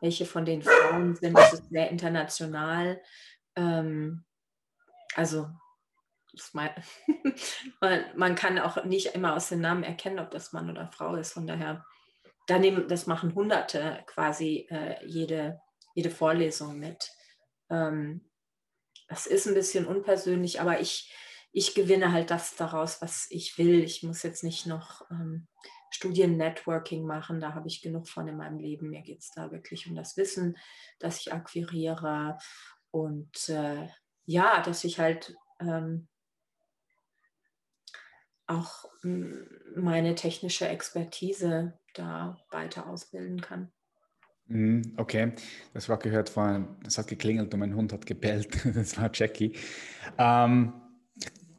welche 0.00 0.26
von 0.26 0.44
den 0.44 0.62
Frauen 0.62 1.14
sind. 1.14 1.38
Das 1.38 1.54
ist 1.54 1.70
sehr 1.70 1.88
international. 1.88 3.00
Ähm, 3.54 4.24
also 5.14 5.48
man, 6.52 8.04
man, 8.14 8.34
kann 8.34 8.58
auch 8.58 8.84
nicht 8.84 9.14
immer 9.14 9.34
aus 9.34 9.48
den 9.48 9.62
Namen 9.62 9.84
erkennen, 9.84 10.18
ob 10.18 10.30
das 10.30 10.52
Mann 10.52 10.68
oder 10.68 10.90
Frau 10.92 11.14
ist. 11.14 11.32
Von 11.32 11.46
daher, 11.46 11.82
daneben, 12.46 12.88
das 12.88 13.06
machen 13.06 13.34
Hunderte 13.34 14.02
quasi 14.06 14.66
äh, 14.68 15.02
jede, 15.06 15.60
jede 15.94 16.10
Vorlesung 16.10 16.78
mit. 16.78 17.10
Ähm, 17.70 18.28
das 19.08 19.26
ist 19.26 19.46
ein 19.46 19.54
bisschen 19.54 19.86
unpersönlich, 19.86 20.60
aber 20.60 20.80
ich, 20.80 21.12
ich 21.52 21.74
gewinne 21.74 22.12
halt 22.12 22.30
das 22.30 22.56
daraus, 22.56 23.00
was 23.00 23.26
ich 23.30 23.56
will. 23.58 23.82
Ich 23.82 24.02
muss 24.02 24.22
jetzt 24.22 24.42
nicht 24.42 24.66
noch 24.66 25.08
ähm, 25.10 25.46
Studien-Networking 25.90 27.06
machen, 27.06 27.40
da 27.40 27.54
habe 27.54 27.68
ich 27.68 27.80
genug 27.80 28.08
von 28.08 28.28
in 28.28 28.36
meinem 28.36 28.58
Leben. 28.58 28.90
Mir 28.90 29.02
geht 29.02 29.20
es 29.20 29.30
da 29.30 29.50
wirklich 29.50 29.86
um 29.88 29.94
das 29.94 30.16
Wissen, 30.16 30.56
das 30.98 31.20
ich 31.20 31.32
akquiriere 31.32 32.38
und 32.90 33.48
äh, 33.48 33.88
ja, 34.26 34.60
dass 34.62 34.84
ich 34.84 34.98
halt 34.98 35.34
ähm, 35.60 36.08
auch 38.46 38.84
meine 39.02 40.14
technische 40.14 40.68
Expertise 40.68 41.78
da 41.94 42.38
weiter 42.50 42.88
ausbilden 42.88 43.40
kann. 43.40 43.72
Mhm, 44.48 44.92
okay, 44.96 45.32
das 45.74 45.88
war 45.88 45.98
gehört 45.98 46.28
von, 46.28 46.68
es 46.86 46.98
hat 46.98 47.08
geklingelt 47.08 47.52
und 47.52 47.60
mein 47.60 47.74
Hund 47.74 47.92
hat 47.92 48.06
gebellt. 48.06 48.48
Das 48.74 48.96
war 48.96 49.10
Jackie. 49.12 49.52
Ähm, 50.18 50.72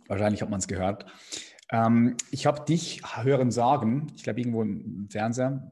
wahrscheinlich 0.08 0.42
hat 0.42 0.50
man 0.50 0.60
es 0.60 0.68
gehört. 0.68 1.06
Ähm, 1.72 2.16
ich 2.32 2.46
habe 2.46 2.64
dich 2.66 3.02
hören 3.16 3.52
sagen, 3.52 4.08
ich 4.16 4.24
glaube 4.24 4.40
irgendwo 4.40 4.62
im 4.62 5.10
Fernseher, 5.10 5.72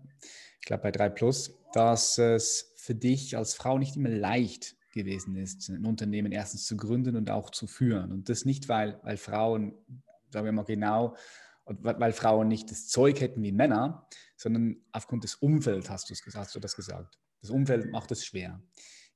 ich 0.59 0.65
glaube 0.65 0.83
bei 0.83 0.91
3 0.91 1.09
Plus, 1.09 1.57
dass 1.73 2.17
es 2.17 2.73
für 2.75 2.95
dich 2.95 3.37
als 3.37 3.53
Frau 3.53 3.77
nicht 3.77 3.95
immer 3.95 4.09
leicht 4.09 4.75
gewesen 4.91 5.35
ist, 5.35 5.69
ein 5.69 5.85
Unternehmen 5.85 6.31
erstens 6.31 6.65
zu 6.65 6.75
gründen 6.75 7.15
und 7.15 7.29
auch 7.29 7.49
zu 7.49 7.67
führen. 7.67 8.11
Und 8.11 8.29
das 8.29 8.45
nicht, 8.45 8.67
weil, 8.67 8.99
weil 9.03 9.17
Frauen, 9.17 9.73
sagen 10.31 10.45
wir 10.45 10.51
mal 10.51 10.63
genau, 10.63 11.15
weil 11.65 12.13
Frauen 12.13 12.47
nicht 12.47 12.69
das 12.69 12.87
Zeug 12.87 13.21
hätten 13.21 13.41
wie 13.41 13.51
Männer, 13.51 14.07
sondern 14.37 14.77
aufgrund 14.91 15.23
des 15.23 15.35
Umfelds 15.35 15.89
hast, 15.89 16.11
hast 16.35 16.55
du 16.55 16.59
das 16.59 16.75
gesagt. 16.75 17.17
Das 17.41 17.49
Umfeld 17.49 17.91
macht 17.91 18.11
es 18.11 18.25
schwer. 18.25 18.61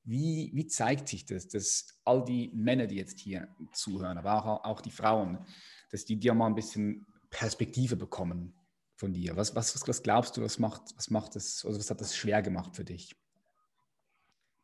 Wie, 0.02 0.50
wie 0.54 0.66
zeigt 0.66 1.08
sich 1.08 1.26
das, 1.26 1.48
dass 1.48 2.00
all 2.04 2.24
die 2.24 2.50
Männer, 2.54 2.86
die 2.86 2.96
jetzt 2.96 3.20
hier 3.20 3.48
zuhören, 3.72 4.18
aber 4.18 4.34
auch, 4.34 4.64
auch 4.64 4.80
die 4.80 4.90
Frauen, 4.90 5.44
dass 5.90 6.04
die 6.04 6.18
dir 6.18 6.34
mal 6.34 6.46
ein 6.46 6.54
bisschen 6.54 7.06
Perspektive 7.28 7.96
bekommen 7.96 8.54
von 8.96 9.12
dir? 9.12 9.36
Was, 9.36 9.54
was, 9.54 9.86
was 9.86 10.02
glaubst 10.02 10.36
du, 10.36 10.42
was 10.42 10.58
macht, 10.58 10.82
was 10.96 11.10
macht 11.10 11.36
das, 11.36 11.64
also 11.64 11.78
was 11.78 11.90
hat 11.90 12.00
das 12.00 12.16
schwer 12.16 12.42
gemacht 12.42 12.74
für 12.74 12.84
dich? 12.84 13.14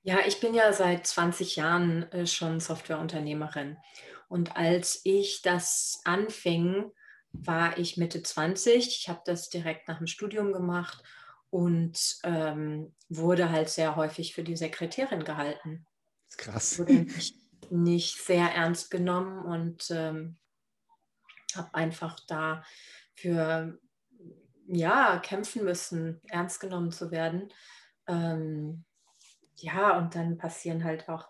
Ja, 0.02 0.20
ich 0.26 0.40
bin 0.40 0.54
ja 0.54 0.72
seit 0.72 1.06
20 1.06 1.56
Jahren 1.56 2.04
äh, 2.12 2.26
schon 2.26 2.60
Softwareunternehmerin. 2.60 3.76
Und 4.28 4.56
als 4.56 5.00
ich 5.04 5.42
das 5.42 6.00
anfing, 6.04 6.92
war 7.44 7.78
ich 7.78 7.96
Mitte 7.96 8.22
20. 8.22 8.86
Ich 8.86 9.08
habe 9.08 9.22
das 9.24 9.48
direkt 9.48 9.88
nach 9.88 9.98
dem 9.98 10.06
Studium 10.06 10.52
gemacht 10.52 11.02
und 11.50 12.18
ähm, 12.24 12.94
wurde 13.08 13.50
halt 13.50 13.68
sehr 13.68 13.96
häufig 13.96 14.34
für 14.34 14.42
die 14.42 14.56
Sekretärin 14.56 15.24
gehalten. 15.24 15.86
Das 16.28 16.30
ist 16.30 16.38
krass. 16.38 16.78
Wurde 16.78 16.94
nicht, 16.94 17.36
nicht 17.70 18.18
sehr 18.18 18.54
ernst 18.54 18.90
genommen 18.90 19.44
und 19.44 19.90
ähm, 19.90 20.36
habe 21.54 21.74
einfach 21.74 22.18
da 22.26 22.64
für 23.14 23.78
ja, 24.68 25.18
kämpfen 25.18 25.64
müssen, 25.64 26.20
ernst 26.28 26.60
genommen 26.60 26.90
zu 26.90 27.10
werden. 27.10 27.52
Ähm, 28.08 28.84
ja, 29.56 29.96
und 29.96 30.14
dann 30.14 30.38
passieren 30.38 30.84
halt 30.84 31.08
auch 31.08 31.28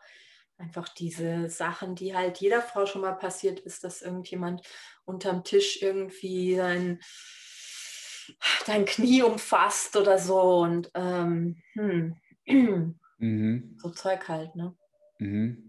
einfach 0.59 0.89
diese 0.89 1.49
Sachen, 1.49 1.95
die 1.95 2.15
halt 2.15 2.39
jeder 2.39 2.63
Frau 2.63 2.87
schon 2.87 3.03
mal 3.03 3.13
passiert 3.13 3.61
ist, 3.61 3.85
dass 3.85 4.03
irgendjemand 4.03 4.63
unterm 5.05 5.45
Tisch 5.45 5.83
irgendwie 5.83 6.57
sein, 6.57 7.01
dein 8.67 8.85
Knie 8.85 9.23
umfasst 9.23 9.97
oder 9.97 10.19
so 10.19 10.63
und 10.63 10.91
ähm, 10.95 11.63
hm. 11.75 12.17
mhm. 13.19 13.79
so 13.81 13.91
Zeug 13.91 14.29
halt, 14.29 14.55
ne? 14.57 14.75
Mhm. 15.19 15.67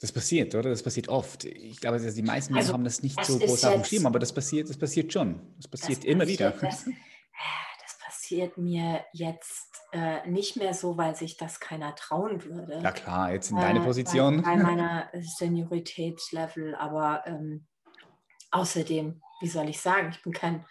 Das 0.00 0.12
passiert, 0.12 0.54
oder? 0.54 0.70
Das 0.70 0.82
passiert 0.82 1.08
oft. 1.08 1.44
Ich 1.44 1.78
glaube, 1.78 2.00
die 2.00 2.22
meisten 2.22 2.56
also, 2.56 2.72
haben 2.72 2.84
das 2.84 3.02
nicht 3.02 3.22
so 3.22 3.38
groß 3.38 3.64
auf 3.66 3.74
dem 3.74 3.84
Schirm, 3.84 4.06
aber 4.06 4.18
das 4.18 4.32
passiert, 4.32 4.70
das 4.70 4.78
passiert 4.78 5.12
schon. 5.12 5.40
Das 5.58 5.68
passiert 5.68 5.98
das 5.98 6.04
immer 6.06 6.20
passiert, 6.20 6.38
wieder. 6.38 6.50
Das, 6.52 6.84
das, 6.86 6.94
passiert 8.30 8.58
mir 8.58 9.04
jetzt 9.12 9.82
äh, 9.90 10.24
nicht 10.28 10.56
mehr 10.56 10.72
so, 10.72 10.96
weil 10.96 11.16
sich 11.16 11.36
das 11.36 11.58
keiner 11.58 11.96
trauen 11.96 12.44
würde. 12.44 12.80
Ja 12.80 12.92
klar, 12.92 13.32
jetzt 13.32 13.50
in 13.50 13.56
äh, 13.56 13.60
deiner 13.60 13.80
Position. 13.80 14.42
Bei, 14.42 14.54
bei 14.54 14.62
meiner 14.62 15.10
Senioritätslevel, 15.14 16.76
aber 16.76 17.24
ähm, 17.26 17.66
außerdem, 18.52 19.20
wie 19.40 19.48
soll 19.48 19.68
ich 19.68 19.80
sagen, 19.80 20.10
ich 20.12 20.22
bin 20.22 20.32
kein, 20.32 20.64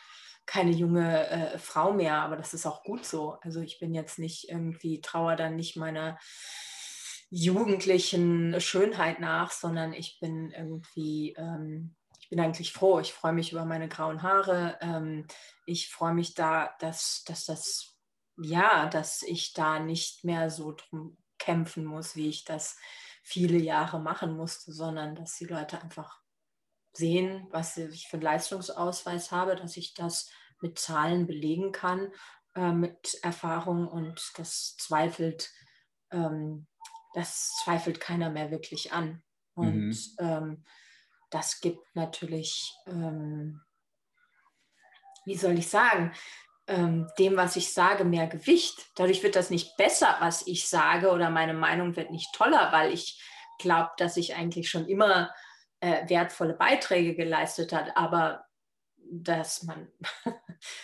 keine 0.46 0.72
junge 0.72 1.28
äh, 1.28 1.58
Frau 1.58 1.92
mehr, 1.92 2.22
aber 2.22 2.38
das 2.38 2.54
ist 2.54 2.66
auch 2.66 2.82
gut 2.84 3.04
so. 3.04 3.38
Also 3.42 3.60
ich 3.60 3.78
bin 3.78 3.94
jetzt 3.94 4.20
nicht 4.20 4.48
irgendwie, 4.48 5.02
trauer 5.02 5.36
dann 5.36 5.58
nicht 5.58 5.76
meiner 5.76 6.18
jugendlichen 7.30 8.60
Schönheit 8.62 9.20
nach, 9.20 9.52
sondern 9.52 9.92
ich 9.92 10.18
bin 10.22 10.52
irgendwie, 10.52 11.36
ähm, 11.38 11.94
ich 12.30 12.36
bin 12.36 12.40
eigentlich 12.42 12.74
froh. 12.74 13.00
Ich 13.00 13.12
freue 13.12 13.34
mich 13.34 13.52
über 13.52 13.66
meine 13.66 13.90
grauen 13.90 14.22
Haare. 14.22 14.78
Ähm, 14.82 15.26
ich 15.66 15.90
freue 15.90 16.14
mich 16.14 16.36
da, 16.36 16.76
dass, 16.80 17.24
dass 17.26 17.46
das, 17.46 17.98
ja, 18.38 18.88
dass 18.88 19.24
ich 19.24 19.54
da 19.54 19.80
nicht 19.80 20.24
mehr 20.24 20.52
so 20.52 20.74
drum 20.74 21.18
kämpfen 21.40 21.86
muss, 21.86 22.16
wie 22.16 22.30
ich 22.30 22.46
das 22.46 22.78
viele 23.24 23.58
Jahre 23.58 24.00
machen 24.00 24.38
musste, 24.38 24.72
sondern 24.72 25.16
dass 25.16 25.38
die 25.38 25.46
Leute 25.46 25.82
einfach 25.82 26.22
sehen, 26.94 27.48
was 27.50 27.78
ich 27.78 28.08
für 28.08 28.18
einen 28.18 28.24
Leistungsausweis 28.24 29.32
habe, 29.32 29.56
dass 29.56 29.76
ich 29.76 29.96
das 29.96 30.30
mit 30.62 30.78
Zahlen 30.78 31.26
belegen 31.26 31.72
kann, 31.72 32.12
äh, 32.54 32.72
mit 32.72 33.18
Erfahrung 33.24 33.88
und 33.88 34.22
das 34.38 34.78
zweifelt 34.78 35.50
ähm, 36.12 36.68
das 37.14 37.56
zweifelt 37.64 38.00
keiner 38.00 38.30
mehr 38.30 38.52
wirklich 38.52 38.94
an. 38.94 39.24
Und 39.56 39.90
mhm. 39.90 40.04
ähm, 40.20 40.64
das 41.30 41.60
gibt 41.60 41.84
natürlich, 41.96 42.74
ähm, 42.88 43.62
wie 45.26 45.36
soll 45.36 45.58
ich 45.58 45.68
sagen, 45.68 46.14
ähm, 46.68 47.08
dem, 47.18 47.36
was 47.36 47.56
ich 47.56 47.74
sage, 47.74 48.06
mehr 48.06 48.28
Gewicht. 48.28 48.92
Dadurch 48.96 49.24
wird 49.24 49.36
das 49.36 49.50
nicht 49.50 49.76
besser, 49.78 50.18
was 50.20 50.46
ich 50.46 50.68
sage, 50.68 51.10
oder 51.12 51.30
meine 51.30 51.54
Meinung 51.54 51.96
wird 51.96 52.12
nicht 52.12 52.34
toller, 52.34 52.72
weil 52.72 52.94
ich 52.94 53.22
glaube, 53.60 53.90
dass 53.98 54.18
ich 54.18 54.36
eigentlich 54.36 54.70
schon 54.70 54.88
immer 54.88 55.34
äh, 55.80 56.08
wertvolle 56.08 56.54
Beiträge 56.54 57.16
geleistet 57.16 57.74
habe. 57.74 57.98
Aber 57.98 58.46
dass 59.12 59.64
man 59.64 59.88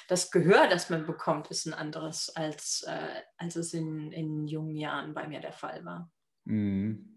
das 0.07 0.31
Gehör, 0.31 0.67
das 0.67 0.89
man 0.89 1.05
bekommt, 1.05 1.51
ist 1.51 1.65
ein 1.65 1.73
anderes, 1.73 2.35
als, 2.35 2.83
äh, 2.87 3.21
als 3.37 3.55
es 3.55 3.73
in, 3.73 4.11
in 4.11 4.47
jungen 4.47 4.75
Jahren 4.75 5.13
bei 5.13 5.27
mir 5.27 5.39
der 5.39 5.53
Fall 5.53 5.85
war. 5.85 6.11
Mhm. 6.45 7.14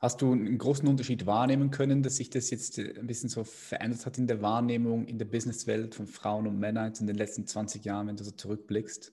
Hast 0.00 0.20
du 0.20 0.32
einen 0.32 0.58
großen 0.58 0.86
Unterschied 0.86 1.26
wahrnehmen 1.26 1.70
können, 1.70 2.02
dass 2.02 2.16
sich 2.16 2.30
das 2.30 2.50
jetzt 2.50 2.78
äh, 2.78 2.98
ein 2.98 3.06
bisschen 3.06 3.28
so 3.28 3.44
verändert 3.44 4.04
hat 4.04 4.18
in 4.18 4.26
der 4.26 4.42
Wahrnehmung 4.42 5.06
in 5.06 5.18
der 5.18 5.24
Businesswelt 5.24 5.94
von 5.94 6.06
Frauen 6.06 6.46
und 6.46 6.58
Männern 6.58 6.92
in 6.98 7.06
den 7.06 7.16
letzten 7.16 7.46
20 7.46 7.84
Jahren, 7.84 8.08
wenn 8.08 8.16
du 8.16 8.24
so 8.24 8.30
zurückblickst? 8.30 9.12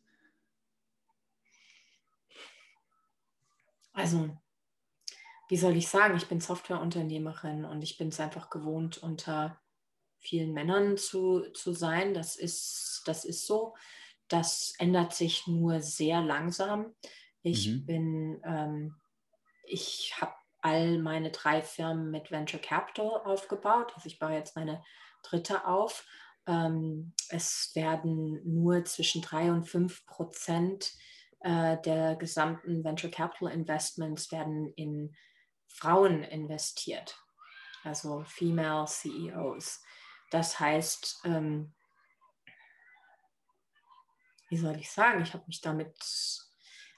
Also, 3.94 4.36
wie 5.50 5.58
soll 5.58 5.78
ich 5.78 5.88
sagen, 5.88 6.18
ich 6.18 6.28
bin 6.28 6.42
Softwareunternehmerin 6.42 7.64
und 7.64 7.82
ich 7.84 7.98
bin 7.98 8.10
es 8.10 8.20
einfach 8.20 8.50
gewohnt, 8.50 8.98
unter 8.98 9.62
vielen 10.20 10.54
Männern 10.54 10.98
zu, 10.98 11.52
zu 11.54 11.74
sein. 11.74 12.14
Das 12.14 12.36
ist, 12.36 13.04
das 13.06 13.24
ist 13.24 13.46
so. 13.46 13.76
Das 14.28 14.74
ändert 14.80 15.14
sich 15.14 15.48
nur 15.48 15.82
sehr 15.82 16.22
langsam. 16.22 16.96
Ich 17.44 17.70
mhm. 17.70 17.86
bin 17.86 18.42
ähm, 18.44 18.96
ich 19.66 20.14
habe 20.20 20.34
all 20.64 20.98
meine 20.98 21.30
drei 21.30 21.62
Firmen 21.62 22.10
mit 22.10 22.32
Venture 22.32 22.60
Capital 22.60 23.22
aufgebaut. 23.26 23.92
Also 23.96 24.08
ich 24.08 24.18
baue 24.18 24.34
jetzt 24.34 24.56
meine 24.56 24.84
dritte 25.22 25.68
auf. 25.68 26.06
Ähm, 26.48 27.14
es 27.30 27.72
werden 27.76 28.42
nur 28.44 28.84
zwischen 28.86 29.22
drei 29.22 29.52
und 29.52 29.66
fünf 29.66 30.06
Prozent 30.06 30.94
äh, 31.42 31.78
der 31.82 32.16
gesamten 32.16 32.84
Venture 32.84 33.12
Capital 33.12 33.52
Investments 33.52 34.32
werden 34.32 34.74
in 34.76 35.16
Frauen 35.68 36.24
investiert, 36.24 37.18
also 37.84 38.24
Female 38.26 38.86
CEOs. 38.86 39.82
Das 40.32 40.60
heißt, 40.60 41.22
ähm, 41.26 41.74
wie 44.50 44.58
soll 44.58 44.78
ich 44.78 44.92
sagen, 44.92 45.22
ich 45.24 45.34
habe 45.34 45.44
mich 45.48 45.62
damit 45.62 45.96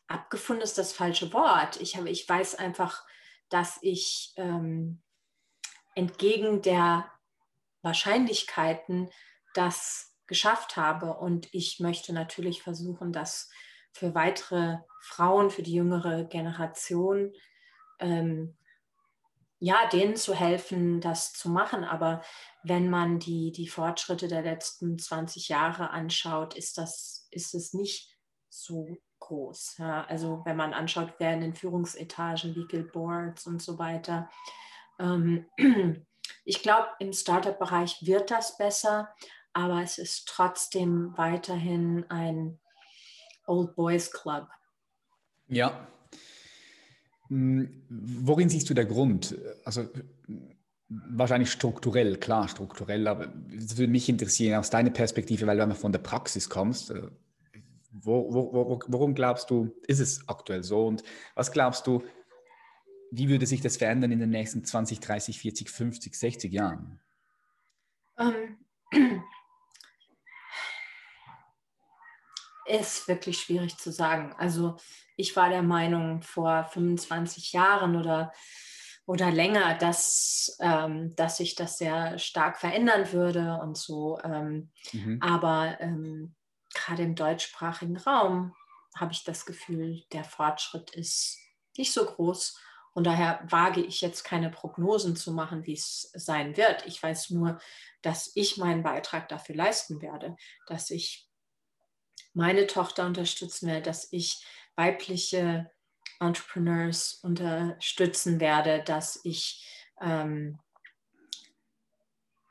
abgefunden 0.07 0.63
ist 0.63 0.77
das 0.77 0.93
falsche 0.93 1.33
Wort. 1.33 1.81
Ich, 1.81 1.95
habe, 1.95 2.09
ich 2.09 2.27
weiß 2.27 2.55
einfach, 2.55 3.04
dass 3.49 3.77
ich 3.81 4.33
ähm, 4.37 5.01
entgegen 5.95 6.61
der 6.61 7.09
Wahrscheinlichkeiten 7.81 9.09
das 9.53 10.15
geschafft 10.27 10.77
habe. 10.77 11.13
Und 11.17 11.47
ich 11.53 11.79
möchte 11.79 12.13
natürlich 12.13 12.63
versuchen, 12.63 13.11
das 13.11 13.49
für 13.91 14.13
weitere 14.13 14.79
Frauen, 15.01 15.49
für 15.49 15.63
die 15.63 15.73
jüngere 15.73 16.25
Generation, 16.25 17.33
ähm, 17.99 18.57
ja, 19.59 19.87
denen 19.87 20.17
zu 20.17 20.35
helfen, 20.35 20.99
das 20.99 21.31
zu 21.31 21.49
machen. 21.49 21.83
Aber 21.83 22.21
wenn 22.63 22.89
man 22.89 23.19
die, 23.19 23.51
die 23.51 23.67
Fortschritte 23.67 24.27
der 24.27 24.41
letzten 24.41 24.99
20 24.99 25.47
Jahre 25.47 25.91
anschaut, 25.91 26.55
ist 26.55 26.77
das, 26.77 27.27
ist 27.31 27.55
es 27.55 27.73
nicht 27.73 28.17
so 28.49 28.97
groß. 29.25 29.77
Ja. 29.79 30.05
Also 30.05 30.41
wenn 30.45 30.55
man 30.55 30.73
anschaut, 30.73 31.13
wer 31.19 31.33
in 31.33 31.41
den 31.41 31.53
Führungsetagen, 31.53 32.53
Legal 32.53 32.83
Boards 32.83 33.47
und 33.47 33.61
so 33.61 33.77
weiter. 33.77 34.29
Ähm, 34.99 35.45
ich 36.45 36.61
glaube, 36.61 36.87
im 36.99 37.13
Startup-Bereich 37.13 38.05
wird 38.05 38.31
das 38.31 38.57
besser, 38.57 39.09
aber 39.53 39.81
es 39.81 39.97
ist 39.97 40.27
trotzdem 40.27 41.13
weiterhin 41.17 42.05
ein 42.09 42.59
Old 43.47 43.75
Boys 43.75 44.11
Club. 44.11 44.47
Ja. 45.47 45.87
Hm, 47.27 47.83
worin 47.89 48.49
siehst 48.49 48.69
du 48.69 48.73
der 48.73 48.85
Grund? 48.85 49.35
Also 49.63 49.87
wahrscheinlich 50.87 51.51
strukturell, 51.51 52.17
klar, 52.17 52.47
strukturell, 52.47 53.07
aber 53.07 53.33
es 53.55 53.77
würde 53.77 53.91
mich 53.91 54.07
interessieren 54.07 54.59
aus 54.59 54.69
deiner 54.69 54.91
Perspektive, 54.91 55.47
weil 55.47 55.57
du 55.57 55.63
einmal 55.63 55.77
von 55.77 55.91
der 55.91 55.99
Praxis 55.99 56.49
kommst. 56.49 56.93
Wo, 58.01 58.33
wo, 58.33 58.53
wo, 58.53 58.79
worum 58.87 59.15
glaubst 59.15 59.49
du, 59.49 59.73
ist 59.87 59.99
es 59.99 60.27
aktuell 60.27 60.63
so? 60.63 60.85
Und 60.85 61.03
was 61.33 61.51
glaubst 61.51 61.87
du, 61.87 62.03
wie 63.11 63.29
würde 63.29 63.45
sich 63.45 63.61
das 63.61 63.77
verändern 63.77 64.11
in 64.11 64.19
den 64.19 64.31
nächsten 64.31 64.65
20, 64.65 64.99
30, 64.99 65.39
40, 65.39 65.69
50, 65.69 66.15
60 66.15 66.51
Jahren? 66.51 66.99
Ähm, 68.17 68.57
ist 72.65 73.07
wirklich 73.07 73.39
schwierig 73.39 73.77
zu 73.77 73.91
sagen. 73.91 74.33
Also 74.37 74.75
ich 75.15 75.35
war 75.35 75.49
der 75.49 75.63
Meinung 75.63 76.21
vor 76.21 76.65
25 76.65 77.53
Jahren 77.53 77.95
oder, 77.95 78.33
oder 79.05 79.31
länger, 79.31 79.77
dass, 79.77 80.57
ähm, 80.59 81.15
dass 81.15 81.37
sich 81.37 81.55
das 81.55 81.77
sehr 81.77 82.17
stark 82.19 82.57
verändern 82.57 83.11
würde 83.13 83.59
und 83.61 83.77
so. 83.77 84.19
Ähm, 84.23 84.71
mhm. 84.91 85.21
Aber 85.21 85.77
ähm, 85.79 86.35
gerade 86.75 87.03
im 87.03 87.15
deutschsprachigen 87.15 87.97
Raum 87.97 88.55
habe 88.95 89.11
ich 89.11 89.23
das 89.23 89.45
Gefühl, 89.45 90.03
der 90.11 90.23
Fortschritt 90.23 90.91
ist 90.91 91.37
nicht 91.77 91.91
so 91.91 92.05
groß. 92.05 92.59
Und 92.93 93.03
daher 93.05 93.43
wage 93.49 93.81
ich 93.81 93.99
jetzt 93.99 94.23
keine 94.23 94.49
Prognosen 94.49 95.17
zu 95.17 95.33
machen, 95.33 95.65
wie 95.65 95.73
es 95.73 96.11
sein 96.13 96.55
wird. 96.55 96.85
Ich 96.85 97.03
weiß 97.03 97.31
nur, 97.31 97.59
dass 98.01 98.31
ich 98.35 98.55
meinen 98.55 98.83
Beitrag 98.83 99.27
dafür 99.27 99.55
leisten 99.55 100.01
werde, 100.01 100.37
dass 100.67 100.91
ich 100.91 101.27
meine 102.33 102.67
Tochter 102.67 103.05
unterstützen 103.05 103.67
werde, 103.67 103.81
dass 103.81 104.07
ich 104.11 104.45
weibliche 104.75 105.69
Entrepreneurs 106.21 107.15
unterstützen 107.15 108.39
werde, 108.39 108.81
dass 108.83 109.19
ich 109.25 109.67
ähm, 110.01 110.59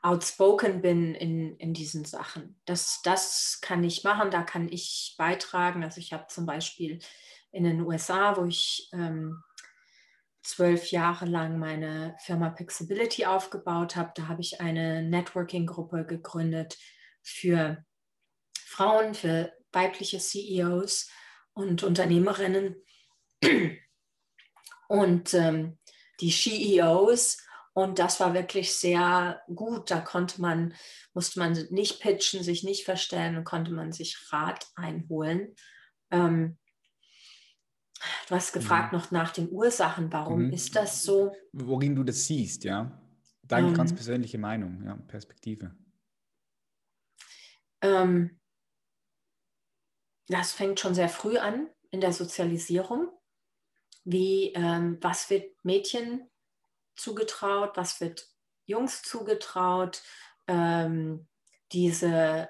outspoken 0.05 0.83
bin 0.83 1.15
in, 1.15 1.57
in 1.57 1.73
diesen 1.73 2.05
Sachen. 2.05 2.59
Das, 2.65 3.01
das 3.03 3.59
kann 3.61 3.83
ich 3.83 4.03
machen, 4.03 4.29
da 4.29 4.43
kann 4.43 4.69
ich 4.71 5.15
beitragen. 5.17 5.83
Also 5.83 5.99
ich 5.99 6.13
habe 6.13 6.27
zum 6.27 6.45
Beispiel 6.45 6.99
in 7.51 7.63
den 7.63 7.81
USA, 7.81 8.37
wo 8.37 8.45
ich 8.45 8.87
ähm, 8.93 9.41
zwölf 10.43 10.91
Jahre 10.91 11.25
lang 11.25 11.57
meine 11.57 12.15
Firma 12.19 12.51
Pixability 12.51 13.25
aufgebaut 13.25 13.95
habe. 13.95 14.11
Da 14.13 14.27
habe 14.27 14.41
ich 14.41 14.61
eine 14.61 15.01
Networking-Gruppe 15.01 16.05
gegründet 16.05 16.77
für 17.23 17.83
Frauen, 18.59 19.15
für 19.15 19.53
weibliche 19.71 20.19
CEOs 20.19 21.09
und 21.53 21.81
Unternehmerinnen. 21.81 22.75
Und 24.87 25.33
ähm, 25.33 25.79
die 26.19 26.29
CEOs, 26.29 27.44
und 27.75 27.99
das 27.99 28.21
war 28.21 28.33
wirklich 28.33 28.73
sehr 28.73 29.41
gut. 29.53 29.91
Da 29.91 29.99
konnte 29.99 30.41
man, 30.41 30.73
musste 31.13 31.39
man 31.39 31.51
nicht 31.71 31.99
pitchen, 31.99 32.41
sich 32.41 32.63
nicht 32.63 32.85
verstellen 32.85 33.35
und 33.35 33.43
konnte 33.43 33.71
man 33.71 33.91
sich 33.91 34.17
Rat 34.31 34.65
einholen. 34.75 35.53
Ähm, 36.09 36.57
Du 38.27 38.35
hast 38.35 38.53
gefragt 38.53 38.91
mhm. 38.91 38.99
noch 38.99 39.11
nach 39.11 39.31
den 39.31 39.49
Ursachen. 39.51 40.11
Warum 40.11 40.47
mhm. 40.47 40.53
ist 40.53 40.75
das 40.75 41.03
so? 41.03 41.33
Worin 41.53 41.95
du 41.95 42.03
das 42.03 42.25
siehst, 42.25 42.63
ja. 42.63 43.01
Deine 43.41 43.69
ähm, 43.69 43.73
ganz 43.73 43.93
persönliche 43.93 44.37
Meinung, 44.37 44.83
ja, 44.83 44.95
Perspektive. 45.07 45.75
Ähm, 47.81 48.39
das 50.27 50.51
fängt 50.51 50.79
schon 50.79 50.93
sehr 50.93 51.09
früh 51.09 51.37
an 51.37 51.67
in 51.89 52.01
der 52.01 52.13
Sozialisierung. 52.13 53.09
Wie, 54.03 54.51
ähm, 54.53 54.97
was 55.01 55.29
wird 55.29 55.63
Mädchen 55.63 56.29
zugetraut, 56.95 57.71
was 57.75 58.01
wird 58.01 58.27
Jungs 58.65 59.01
zugetraut? 59.01 60.01
Ähm, 60.47 61.27
diese 61.71 62.49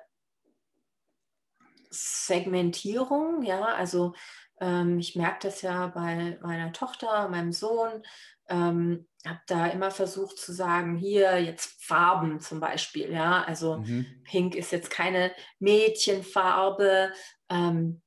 Segmentierung, 1.89 3.43
ja, 3.43 3.63
also 3.63 4.13
ähm, 4.59 4.99
ich 4.99 5.15
merke 5.15 5.47
das 5.47 5.61
ja 5.61 5.87
bei 5.87 6.37
meiner 6.41 6.71
Tochter, 6.73 7.27
meinem 7.29 7.51
Sohn. 7.51 8.03
Ähm, 8.47 9.07
habe 9.25 9.41
da 9.47 9.67
immer 9.67 9.89
versucht 9.89 10.37
zu 10.37 10.53
sagen, 10.53 10.97
hier 10.97 11.41
jetzt 11.41 11.83
Farben 11.83 12.39
zum 12.39 12.59
Beispiel, 12.59 13.11
ja, 13.11 13.43
also 13.43 13.77
mhm. 13.77 14.05
Pink 14.23 14.55
ist 14.55 14.71
jetzt 14.71 14.91
keine 14.91 15.31
Mädchenfarbe. 15.59 17.11
Ähm, 17.49 18.01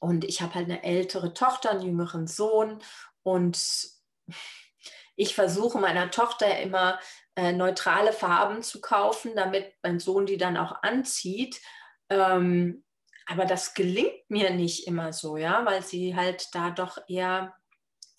und 0.00 0.24
ich 0.24 0.42
habe 0.42 0.54
halt 0.54 0.64
eine 0.64 0.82
ältere 0.82 1.32
Tochter, 1.32 1.70
einen 1.70 1.82
jüngeren 1.82 2.26
Sohn 2.26 2.82
und 3.22 3.56
ich 5.16 5.34
versuche 5.34 5.78
meiner 5.78 6.10
Tochter 6.10 6.60
immer 6.60 6.98
äh, 7.36 7.52
neutrale 7.52 8.12
Farben 8.12 8.62
zu 8.62 8.80
kaufen, 8.80 9.32
damit 9.36 9.72
mein 9.82 10.00
Sohn 10.00 10.26
die 10.26 10.38
dann 10.38 10.56
auch 10.56 10.82
anzieht. 10.82 11.60
Ähm, 12.08 12.84
aber 13.26 13.44
das 13.44 13.74
gelingt 13.74 14.28
mir 14.28 14.50
nicht 14.50 14.86
immer 14.86 15.12
so, 15.12 15.36
ja, 15.36 15.64
weil 15.64 15.82
sie 15.82 16.16
halt 16.16 16.54
da 16.54 16.70
doch 16.70 16.98
eher 17.08 17.54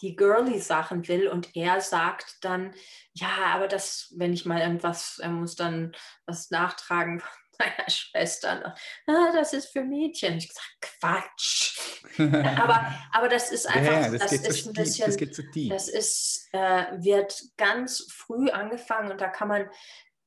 die 0.02 0.16
girly 0.16 0.60
Sachen 0.60 1.08
will 1.08 1.28
und 1.28 1.56
er 1.56 1.80
sagt 1.80 2.38
dann, 2.42 2.74
ja, 3.14 3.54
aber 3.54 3.68
das, 3.68 4.14
wenn 4.18 4.34
ich 4.34 4.46
mal 4.46 4.60
irgendwas, 4.60 5.20
er 5.20 5.30
muss 5.30 5.56
dann 5.56 5.96
was 6.26 6.52
nachtragen 6.52 7.22
meiner 7.64 7.90
Schwester, 7.90 8.76
ah, 9.08 9.32
das 9.34 9.54
ist 9.54 9.72
für 9.72 9.84
Mädchen. 9.84 10.38
Ich 10.38 10.52
sage, 10.52 10.68
Quatsch. 10.82 11.78
aber, 12.18 12.94
aber 13.12 13.30
das 13.30 13.52
ist 13.52 13.66
einfach, 13.68 13.92
ja, 13.92 14.10
das, 14.10 14.32
das 14.32 14.34
ist 14.34 14.68
ein 14.68 14.74
bisschen, 14.74 15.06
das, 15.08 15.18
geht 15.18 15.36
so 15.36 15.44
das 15.70 15.88
ist, 15.88 16.50
äh, 16.52 16.86
wird 16.98 17.44
ganz 17.58 18.08
früh 18.12 18.50
angefangen 18.50 19.12
und 19.12 19.22
da 19.22 19.30
kann 19.30 19.48
man 19.48 19.70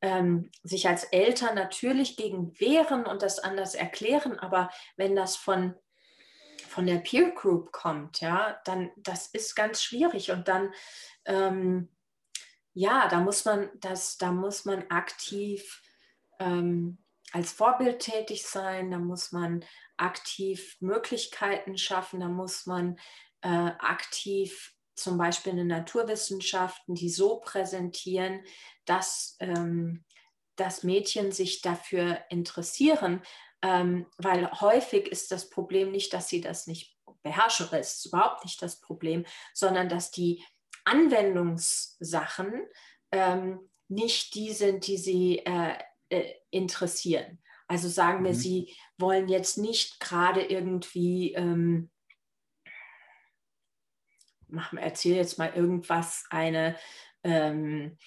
ähm, 0.02 0.50
sich 0.62 0.88
als 0.88 1.04
Eltern 1.04 1.54
natürlich 1.54 2.16
gegen 2.16 2.58
wehren 2.58 3.06
und 3.06 3.22
das 3.22 3.38
anders 3.38 3.74
erklären, 3.74 4.38
aber 4.38 4.70
wenn 4.96 5.16
das 5.16 5.36
von, 5.36 5.74
von 6.68 6.86
der 6.86 6.98
Peer 6.98 7.30
Group 7.30 7.72
kommt, 7.72 8.20
ja, 8.20 8.60
dann 8.64 8.90
das 8.96 9.28
ist 9.28 9.54
ganz 9.54 9.82
schwierig 9.82 10.30
und 10.30 10.48
dann 10.48 10.72
ähm, 11.24 11.88
ja, 12.78 13.08
da 13.08 13.20
muss 13.20 13.46
man 13.46 13.70
das, 13.80 14.18
da 14.18 14.32
muss 14.32 14.66
man 14.66 14.84
aktiv 14.90 15.80
ähm, 16.38 16.98
als 17.32 17.52
Vorbild 17.52 18.00
tätig 18.00 18.46
sein, 18.46 18.90
da 18.90 18.98
muss 18.98 19.32
man 19.32 19.64
aktiv 19.96 20.76
Möglichkeiten 20.80 21.76
schaffen, 21.78 22.20
da 22.20 22.28
muss 22.28 22.66
man 22.66 22.98
äh, 23.42 23.48
aktiv 23.48 24.74
zum 24.94 25.18
Beispiel 25.18 25.52
in 25.52 25.58
den 25.58 25.66
Naturwissenschaften, 25.66 26.94
die 26.94 27.10
so 27.10 27.40
präsentieren, 27.40 28.42
dass, 28.86 29.36
ähm, 29.40 30.04
dass 30.56 30.82
Mädchen 30.82 31.32
sich 31.32 31.60
dafür 31.60 32.24
interessieren, 32.30 33.22
ähm, 33.62 34.06
weil 34.16 34.50
häufig 34.60 35.06
ist 35.08 35.32
das 35.32 35.50
Problem 35.50 35.90
nicht, 35.90 36.12
dass 36.12 36.28
sie 36.28 36.40
das 36.40 36.66
nicht 36.66 36.96
beherrschen, 37.22 37.68
das 37.70 37.98
ist 37.98 38.06
überhaupt 38.06 38.44
nicht 38.44 38.62
das 38.62 38.80
Problem, 38.80 39.26
sondern 39.52 39.88
dass 39.88 40.10
die 40.10 40.44
Anwendungssachen 40.84 42.66
ähm, 43.12 43.70
nicht 43.88 44.34
die 44.34 44.52
sind, 44.52 44.86
die 44.86 44.98
sie 44.98 45.38
äh, 45.44 45.76
äh, 46.08 46.32
interessieren. 46.50 47.38
Also 47.68 47.88
sagen 47.88 48.24
wir, 48.24 48.32
mhm. 48.32 48.36
sie 48.36 48.74
wollen 48.98 49.28
jetzt 49.28 49.58
nicht 49.58 50.00
gerade 50.00 50.42
irgendwie 50.42 51.32
ähm, 51.34 51.90
erzähle 54.76 55.16
jetzt 55.16 55.38
mal 55.38 55.52
irgendwas, 55.54 56.24
eine 56.30 56.76
ähm, 57.24 57.98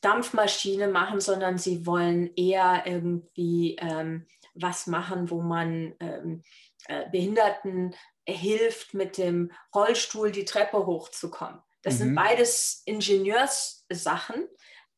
Dampfmaschine 0.00 0.88
machen, 0.88 1.20
sondern 1.20 1.58
sie 1.58 1.86
wollen 1.86 2.34
eher 2.34 2.84
irgendwie 2.86 3.76
ähm, 3.76 4.26
was 4.54 4.86
machen, 4.86 5.30
wo 5.30 5.42
man 5.42 5.94
ähm, 6.00 6.42
äh, 6.86 7.08
Behinderten 7.10 7.94
hilft, 8.26 8.94
mit 8.94 9.18
dem 9.18 9.52
Rollstuhl 9.74 10.30
die 10.32 10.44
Treppe 10.44 10.86
hochzukommen. 10.86 11.60
Das 11.82 11.94
mhm. 11.94 11.98
sind 11.98 12.14
beides 12.14 12.82
Ingenieurssachen, 12.86 14.48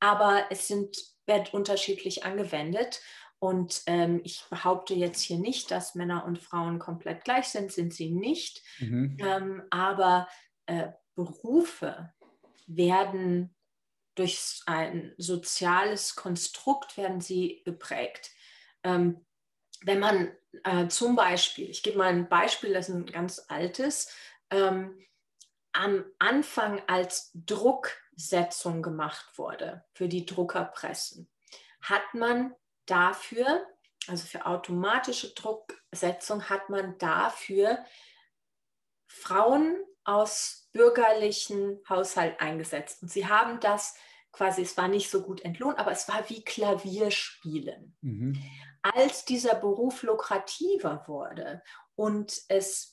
aber 0.01 0.47
es 0.51 0.69
sind, 0.69 0.97
wird 1.27 1.55
unterschiedlich 1.55 2.25
angewendet. 2.25 3.01
Und 3.39 3.83
ähm, 3.87 4.21
ich 4.23 4.45
behaupte 4.51 4.95
jetzt 4.95 5.21
hier 5.21 5.39
nicht, 5.39 5.71
dass 5.71 5.97
Männer 5.97 6.25
und 6.25 6.39
Frauen 6.39 6.79
komplett 6.79 7.25
gleich 7.25 7.49
sind, 7.49 7.73
sind 7.73 7.93
sie 7.93 8.11
nicht. 8.11 8.63
Mhm. 8.79 9.17
Ähm, 9.21 9.63
aber 9.71 10.29
äh, 10.67 10.89
Berufe 11.17 12.13
werden 12.67 13.55
durch 14.15 14.61
ein 14.67 15.15
soziales 15.17 16.15
Konstrukt 16.15 16.97
werden 16.97 17.21
sie 17.21 17.63
geprägt. 17.65 18.31
Ähm, 18.85 19.25
wenn 19.85 19.99
man 19.99 20.31
äh, 20.65 20.89
zum 20.89 21.17
Beispiel, 21.17 21.71
ich 21.71 21.83
gebe 21.83 21.99
mal 21.99 22.09
ein 22.09 22.29
Beispiel, 22.29 22.73
das 22.73 22.89
ist 22.89 22.95
ein 22.95 23.07
ganz 23.07 23.45
altes, 23.49 24.15
ähm, 24.51 24.99
am 25.73 26.05
Anfang 26.19 26.83
als 26.87 27.31
Druck 27.35 27.91
Drucksetzung 28.13 28.83
gemacht 28.83 29.27
wurde, 29.37 29.85
für 29.95 30.09
die 30.09 30.27
Druckerpressen, 30.27 31.29
hat 31.81 32.15
man 32.15 32.55
dafür, 32.87 33.67
also 34.07 34.27
für 34.27 34.47
automatische 34.47 35.35
Drucksetzung, 35.35 36.49
hat 36.49 36.69
man 36.69 36.99
dafür 36.99 37.85
Frauen 39.07 39.79
aus 40.05 40.69
bürgerlichen 40.73 41.81
Haushalt 41.89 42.41
eingesetzt. 42.41 43.03
Und 43.03 43.09
sie 43.11 43.27
haben 43.27 43.61
das 43.61 43.95
quasi, 44.33 44.63
es 44.63 44.77
war 44.77 44.89
nicht 44.89 45.11
so 45.11 45.23
gut 45.23 45.43
entlohnt, 45.43 45.79
aber 45.79 45.93
es 45.93 46.09
war 46.09 46.29
wie 46.29 46.43
Klavierspielen. 46.43 47.97
Mhm. 48.01 48.43
Als 48.83 49.25
dieser 49.25 49.55
Beruf 49.55 50.03
lukrativer 50.03 51.05
wurde 51.07 51.63
und 51.95 52.41
es 52.49 52.92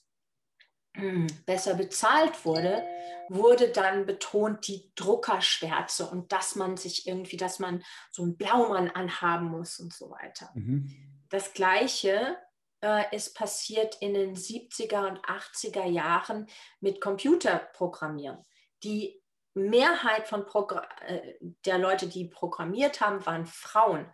besser 1.45 1.75
bezahlt 1.75 2.45
wurde, 2.45 2.83
wurde 3.29 3.69
dann 3.69 4.05
betont 4.05 4.67
die 4.67 4.91
Druckerschwärze 4.95 6.09
und 6.09 6.31
dass 6.31 6.55
man 6.55 6.77
sich 6.77 7.07
irgendwie, 7.07 7.37
dass 7.37 7.59
man 7.59 7.83
so 8.11 8.23
einen 8.23 8.37
Blaumann 8.37 8.89
anhaben 8.89 9.47
muss 9.47 9.79
und 9.79 9.93
so 9.93 10.09
weiter. 10.09 10.49
Mhm. 10.55 10.89
Das 11.29 11.53
Gleiche 11.53 12.37
äh, 12.81 13.15
ist 13.15 13.35
passiert 13.35 13.97
in 14.01 14.15
den 14.15 14.35
70er 14.35 15.07
und 15.07 15.19
80er 15.25 15.85
Jahren 15.85 16.47
mit 16.79 17.01
Computerprogrammieren. 17.01 18.43
Die 18.83 19.21
Mehrheit 19.53 20.27
von 20.27 20.45
Progr 20.45 20.87
äh, 21.05 21.35
der 21.65 21.77
Leute, 21.77 22.07
die 22.07 22.25
programmiert 22.25 23.01
haben, 23.01 23.25
waren 23.25 23.45
Frauen 23.45 24.07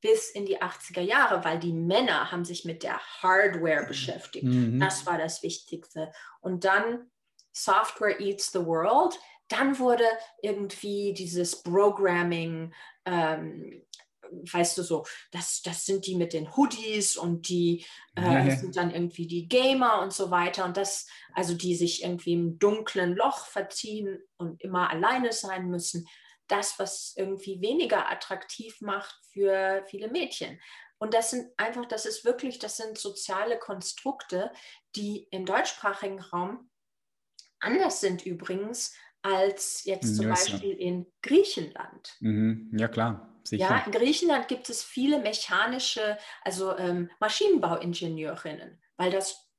bis 0.00 0.30
in 0.30 0.46
die 0.46 0.60
80er 0.60 1.00
Jahre, 1.00 1.44
weil 1.44 1.58
die 1.58 1.72
Männer 1.72 2.30
haben 2.30 2.44
sich 2.44 2.64
mit 2.64 2.82
der 2.82 2.98
Hardware 2.98 3.86
beschäftigt. 3.86 4.44
Mhm. 4.44 4.80
Das 4.80 5.06
war 5.06 5.18
das 5.18 5.42
Wichtigste. 5.42 6.12
Und 6.40 6.64
dann 6.64 7.10
Software 7.52 8.20
Eats 8.20 8.52
the 8.52 8.64
World. 8.64 9.18
Dann 9.48 9.78
wurde 9.78 10.04
irgendwie 10.42 11.12
dieses 11.12 11.62
Programming 11.62 12.72
ähm, 13.04 13.82
weißt 14.30 14.78
du 14.78 14.82
so, 14.82 15.04
das, 15.30 15.62
das 15.62 15.84
sind 15.84 16.06
die 16.06 16.16
mit 16.16 16.32
den 16.32 16.54
Hoodies 16.56 17.16
und 17.16 17.48
die 17.48 17.84
äh, 18.16 18.22
ja, 18.22 18.56
sind 18.56 18.76
dann 18.76 18.92
irgendwie 18.92 19.26
die 19.26 19.48
Gamer 19.48 20.00
und 20.02 20.12
so 20.12 20.30
weiter. 20.30 20.64
Und 20.64 20.76
das, 20.76 21.06
also 21.34 21.54
die 21.54 21.74
sich 21.74 22.02
irgendwie 22.02 22.32
im 22.32 22.58
dunklen 22.58 23.14
Loch 23.14 23.46
verziehen 23.46 24.18
und 24.36 24.62
immer 24.62 24.90
alleine 24.90 25.32
sein 25.32 25.68
müssen. 25.68 26.06
Das, 26.50 26.78
was 26.78 27.14
irgendwie 27.16 27.60
weniger 27.60 28.10
attraktiv 28.10 28.80
macht 28.80 29.14
für 29.32 29.84
viele 29.88 30.08
Mädchen. 30.08 30.60
Und 30.98 31.14
das 31.14 31.30
sind 31.30 31.50
einfach, 31.56 31.86
das 31.86 32.04
ist 32.04 32.24
wirklich, 32.24 32.58
das 32.58 32.76
sind 32.76 32.98
soziale 32.98 33.58
Konstrukte, 33.58 34.52
die 34.96 35.28
im 35.30 35.46
deutschsprachigen 35.46 36.20
Raum 36.20 36.70
anders 37.60 38.00
sind 38.00 38.24
übrigens 38.26 38.94
als 39.22 39.84
jetzt 39.84 40.16
zum 40.16 40.28
yes, 40.28 40.50
Beispiel 40.50 40.72
ja. 40.72 40.78
in 40.78 41.06
Griechenland. 41.22 42.16
Mhm. 42.20 42.70
Ja, 42.72 42.88
klar. 42.88 43.26
Sicher. 43.44 43.68
Ja, 43.68 43.82
in 43.84 43.92
Griechenland 43.92 44.48
gibt 44.48 44.68
es 44.70 44.82
viele 44.82 45.18
mechanische, 45.18 46.18
also 46.42 46.76
ähm, 46.76 47.10
Maschinenbauingenieurinnen, 47.20 48.80
weil 48.96 49.10
das 49.10 49.50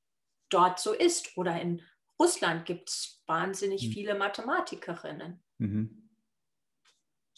dort 0.49 0.80
so 0.80 0.93
ist. 0.93 1.38
Oder 1.38 1.60
in 1.60 1.82
Russland 2.19 2.65
gibt 2.65 2.89
es 2.89 3.23
wahnsinnig 3.25 3.88
mhm. 3.88 3.91
viele 3.91 4.15
Mathematikerinnen. 4.15 5.43
Mhm. 5.58 6.00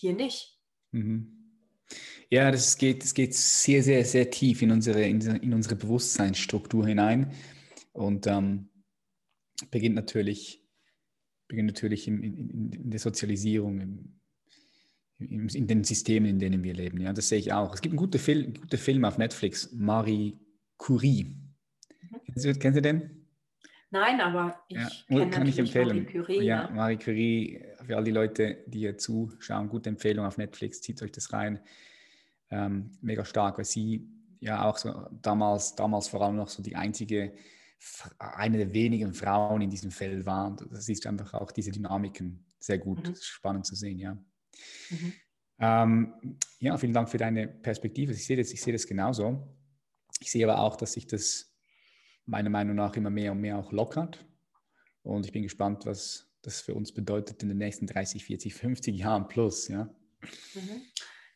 Hier 0.04 0.14
nicht. 0.14 0.60
Mhm. 0.92 1.32
Ja, 2.30 2.52
das 2.52 2.78
geht, 2.78 3.04
das 3.04 3.14
geht 3.14 3.34
sehr, 3.34 3.82
sehr, 3.84 4.04
sehr 4.04 4.30
tief 4.30 4.62
in 4.62 4.72
unsere, 4.72 5.02
in, 5.02 5.54
unsere 5.54 5.78
Bewusstseinsstruktur 5.78 6.86
hinein 6.86 7.32
und 7.94 8.28
ähm, 8.28 8.68
beginnt 9.72 9.96
natürlich, 9.96 10.62
beginnt 11.48 11.68
natürlich 11.68 12.06
in, 12.10 12.22
in, 12.22 12.50
in 12.74 12.90
der 12.90 13.00
Sozialisierung, 13.00 13.80
im, 15.20 15.48
in 15.48 15.68
den 15.68 15.86
Systemen, 15.86 16.32
in 16.32 16.40
denen 16.40 16.64
wir 16.64 16.74
leben. 16.74 17.00
Ja, 17.00 17.14
das 17.14 17.30
sehe 17.30 17.40
ich 17.40 17.54
auch. 17.54 17.74
Es 17.74 17.80
gibt 17.80 17.94
einen 17.94 18.00
guten 18.00 18.20
Film, 18.20 18.56
guten 18.56 18.78
Film 18.78 19.06
auf 19.06 19.18
Netflix, 19.18 19.72
Marie 19.72 20.38
Curie. 20.76 21.24
Mhm. 21.24 22.20
Kennst, 22.26 22.44
du, 22.44 22.54
kennst 22.56 22.78
du 22.78 22.82
den? 22.82 23.23
Nein, 23.94 24.22
aber 24.22 24.60
ich 24.70 24.78
ja, 24.78 24.90
kenne 25.08 25.30
kann 25.30 25.48
ich 25.48 25.60
empfehlen. 25.60 25.88
Marie 25.88 26.06
Curie. 26.06 26.38
Ja, 26.38 26.64
ja, 26.64 26.70
Marie 26.72 26.98
Curie, 26.98 27.64
für 27.86 27.96
all 27.96 28.04
die 28.04 28.12
Leute, 28.12 28.64
die 28.66 28.80
hier 28.80 28.98
zuschauen, 28.98 29.70
gute 29.70 29.90
Empfehlung 29.90 30.26
auf 30.26 30.40
Netflix, 30.40 30.82
zieht 30.82 31.00
euch 31.04 31.12
das 31.12 31.32
rein. 31.32 31.60
Ähm, 32.50 32.90
mega 33.02 33.24
stark, 33.24 33.60
weil 33.60 33.66
sie 33.66 34.10
ja 34.40 34.66
auch 34.66 34.80
so 34.80 35.08
damals, 35.22 35.76
damals 35.76 36.08
vor 36.08 36.24
allem 36.24 36.38
noch 36.38 36.50
so 36.50 36.64
die 36.64 36.76
einzige, 36.76 37.36
eine 38.18 38.58
der 38.58 38.74
wenigen 38.74 39.14
Frauen 39.14 39.62
in 39.62 39.70
diesem 39.70 39.92
Feld 39.92 40.26
war. 40.26 40.56
Das 40.72 40.90
ist 40.90 41.06
einfach 41.06 41.36
auch 41.36 41.52
diese 41.52 41.70
Dynamiken 41.70 42.52
sehr 42.58 42.80
gut, 42.80 43.08
mhm. 43.08 43.16
spannend 43.22 43.68
zu 43.68 43.76
sehen, 43.76 44.00
ja. 44.00 44.18
Mhm. 44.90 45.14
Ähm, 45.60 46.40
ja, 46.58 46.76
vielen 46.80 46.94
Dank 46.94 47.10
für 47.10 47.20
deine 47.20 47.48
Perspektive. 47.48 48.14
Ich 48.14 48.26
sehe 48.26 48.38
das, 48.38 48.52
ich 48.52 48.62
sehe 48.62 48.74
das 48.74 48.88
genauso. 48.88 49.56
Ich 50.20 50.32
sehe 50.32 50.50
aber 50.50 50.62
auch, 50.62 50.78
dass 50.78 50.94
sich 50.94 51.06
das 51.06 51.53
meiner 52.26 52.50
Meinung 52.50 52.76
nach 52.76 52.96
immer 52.96 53.10
mehr 53.10 53.32
und 53.32 53.42
mehr 53.42 53.58
auch 53.58 53.72
lockert. 53.72 54.26
Und 55.04 55.26
ich 55.26 55.32
bin 55.32 55.44
gespannt, 55.44 55.86
was 55.86 56.30
das 56.42 56.62
für 56.62 56.74
uns 56.74 56.94
bedeutet 56.94 57.42
in 57.42 57.50
den 57.50 57.58
nächsten 57.58 57.88
30, 57.88 58.24
40, 58.24 58.54
50 58.54 58.96
Jahren 58.96 59.28
plus. 59.28 59.68
Ja, 59.68 59.90
mhm. 60.54 60.82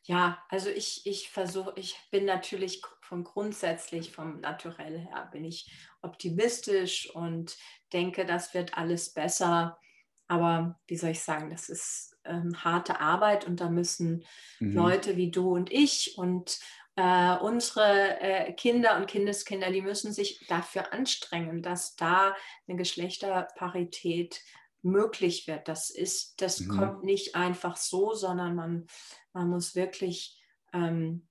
ja 0.04 0.44
also 0.50 0.70
ich, 0.70 1.06
ich 1.06 1.30
versuche, 1.30 1.74
ich 1.76 1.98
bin 2.12 2.26
natürlich 2.26 2.82
von 3.02 3.24
grundsätzlich, 3.24 4.12
vom 4.12 4.42
Naturell 4.42 5.00
her, 5.00 5.30
bin 5.32 5.46
ich 5.46 5.72
optimistisch 6.02 7.10
und 7.14 7.58
denke, 7.94 8.26
das 8.26 8.54
wird 8.54 8.78
alles 8.78 9.14
besser. 9.14 9.80
Aber 10.28 10.78
wie 10.88 10.98
soll 10.98 11.12
ich 11.12 11.22
sagen, 11.22 11.50
das 11.50 11.70
ist 11.70 12.18
ähm, 12.26 12.64
harte 12.64 13.00
Arbeit 13.00 13.48
und 13.48 13.62
da 13.62 13.70
müssen 13.70 14.26
mhm. 14.60 14.74
Leute 14.74 15.16
wie 15.16 15.32
du 15.32 15.54
und 15.54 15.72
ich 15.72 16.18
und 16.18 16.60
äh, 16.98 17.38
unsere 17.38 18.20
äh, 18.20 18.54
Kinder 18.54 18.98
und 18.98 19.06
Kindeskinder, 19.06 19.72
die 19.72 19.84
müssen 19.84 20.12
sich 20.12 20.46
dafür 20.48 20.92
anstrengen, 20.92 21.62
dass 21.62 21.96
da 21.96 22.36
eine 22.68 22.76
Geschlechterparität 22.76 24.42
möglich 24.82 25.48
wird. 25.48 25.68
Das 25.68 25.92
ist, 25.92 26.42
das 26.42 26.62
mhm. 26.62 26.78
kommt 26.78 27.04
nicht 27.04 27.36
einfach 27.36 27.78
so, 27.78 28.14
sondern 28.14 28.56
man, 28.56 28.88
man 29.32 29.48
muss 29.48 29.76
wirklich 29.76 30.42
ähm, 30.74 31.28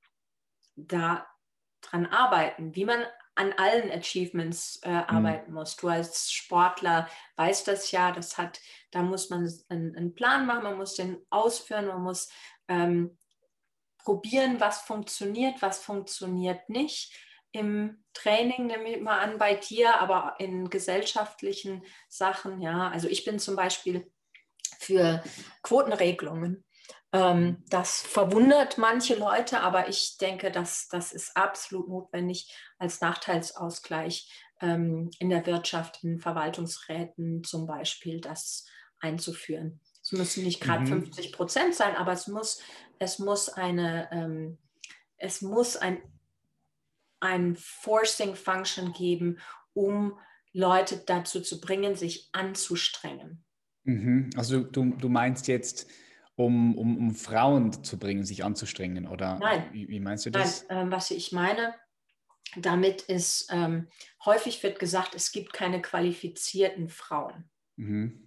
da 0.76 1.26
dran 1.80 2.06
arbeiten, 2.06 2.76
wie 2.76 2.84
man 2.84 3.04
an 3.34 3.52
allen 3.56 3.90
Achievements 3.90 4.76
äh, 4.84 4.90
mhm. 4.90 5.04
arbeiten 5.08 5.50
mhm. 5.50 5.56
muss. 5.56 5.74
Du 5.74 5.88
als 5.88 6.30
Sportler 6.30 7.08
weißt 7.34 7.66
das 7.66 7.90
ja, 7.90 8.12
das 8.12 8.38
hat, 8.38 8.60
da 8.92 9.02
muss 9.02 9.30
man 9.30 9.52
einen, 9.68 9.96
einen 9.96 10.14
Plan 10.14 10.46
machen, 10.46 10.62
man 10.62 10.76
muss 10.76 10.94
den 10.94 11.18
ausführen, 11.30 11.88
man 11.88 12.02
muss 12.02 12.30
ähm, 12.68 13.18
probieren, 14.06 14.60
was 14.60 14.82
funktioniert, 14.82 15.60
was 15.62 15.80
funktioniert 15.80 16.68
nicht. 16.68 17.12
Im 17.50 18.04
Training 18.14 18.66
nehme 18.66 18.88
ich 18.90 19.02
mal 19.02 19.18
an 19.18 19.36
bei 19.36 19.56
dir, 19.56 20.00
aber 20.00 20.36
in 20.38 20.70
gesellschaftlichen 20.70 21.84
Sachen, 22.08 22.60
ja. 22.60 22.88
Also 22.90 23.08
ich 23.08 23.24
bin 23.24 23.40
zum 23.40 23.56
Beispiel 23.56 24.08
für 24.78 25.24
Quotenregelungen 25.64 26.64
ähm, 27.12 27.64
das 27.68 28.00
verwundert 28.02 28.78
manche 28.78 29.16
Leute, 29.16 29.60
aber 29.60 29.88
ich 29.88 30.18
denke, 30.18 30.52
dass 30.52 30.86
das 30.88 31.12
ist 31.12 31.36
absolut 31.36 31.88
notwendig 31.88 32.54
als 32.78 33.00
Nachteilsausgleich 33.00 34.30
ähm, 34.60 35.10
in 35.18 35.30
der 35.30 35.44
Wirtschaft, 35.46 36.04
in 36.04 36.20
Verwaltungsräten 36.20 37.42
zum 37.42 37.66
Beispiel, 37.66 38.20
das 38.20 38.66
einzuführen. 39.00 39.80
Es 40.06 40.12
müssen 40.12 40.44
nicht 40.44 40.60
gerade 40.60 40.82
mhm. 40.82 41.04
50 41.04 41.32
Prozent 41.32 41.74
sein, 41.74 41.96
aber 41.96 42.12
es 42.12 42.28
muss, 42.28 42.60
es 42.98 43.18
muss 43.18 43.48
eine, 43.48 44.08
ähm, 44.12 44.58
es 45.16 45.42
muss 45.42 45.76
ein, 45.76 46.02
ein 47.20 47.56
Forcing 47.56 48.34
Function 48.34 48.92
geben, 48.92 49.38
um 49.72 50.18
Leute 50.52 51.02
dazu 51.04 51.40
zu 51.40 51.60
bringen, 51.60 51.96
sich 51.96 52.28
anzustrengen. 52.32 53.44
Mhm. 53.84 54.30
Also 54.36 54.62
du, 54.62 54.94
du 54.96 55.08
meinst 55.08 55.48
jetzt, 55.48 55.86
um, 56.36 56.76
um, 56.76 56.96
um 56.98 57.14
Frauen 57.14 57.82
zu 57.82 57.98
bringen, 57.98 58.24
sich 58.24 58.44
anzustrengen? 58.44 59.06
Oder 59.06 59.38
Nein. 59.38 59.68
Wie, 59.72 59.88
wie 59.88 60.00
meinst 60.00 60.26
du 60.26 60.30
das? 60.30 60.66
Nein, 60.68 60.86
ähm, 60.86 60.92
was 60.92 61.10
ich 61.10 61.32
meine, 61.32 61.74
damit 62.56 63.02
ist, 63.02 63.48
ähm, 63.50 63.88
häufig 64.24 64.62
wird 64.62 64.78
gesagt, 64.78 65.14
es 65.14 65.32
gibt 65.32 65.52
keine 65.52 65.82
qualifizierten 65.82 66.88
Frauen. 66.88 67.48
Mhm. 67.76 68.22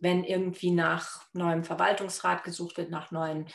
Wenn 0.00 0.24
irgendwie 0.24 0.72
nach 0.72 1.24
neuem 1.32 1.64
Verwaltungsrat 1.64 2.44
gesucht 2.44 2.76
wird, 2.76 2.90
nach 2.90 3.10
neuen 3.12 3.46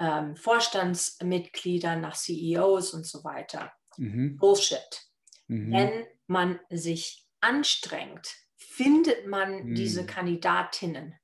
ähm, 0.00 0.34
Vorstandsmitgliedern, 0.36 2.00
nach 2.00 2.16
CEOs 2.16 2.94
und 2.94 3.06
so 3.06 3.22
weiter. 3.22 3.72
Mhm. 3.96 4.36
Bullshit. 4.38 5.06
Mhm. 5.46 5.72
Wenn 5.72 6.06
man 6.26 6.60
sich 6.70 7.26
anstrengt, 7.40 8.34
findet 8.56 9.26
man 9.26 9.64
mhm. 9.64 9.74
diese 9.74 10.06
Kandidatinnen. 10.06 11.14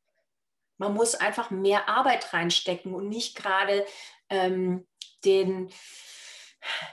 Man 0.78 0.94
muss 0.94 1.14
einfach 1.14 1.50
mehr 1.50 1.88
Arbeit 1.88 2.32
reinstecken 2.34 2.94
und 2.94 3.08
nicht 3.08 3.34
gerade 3.34 3.86
ähm, 4.28 4.86
den 5.24 5.70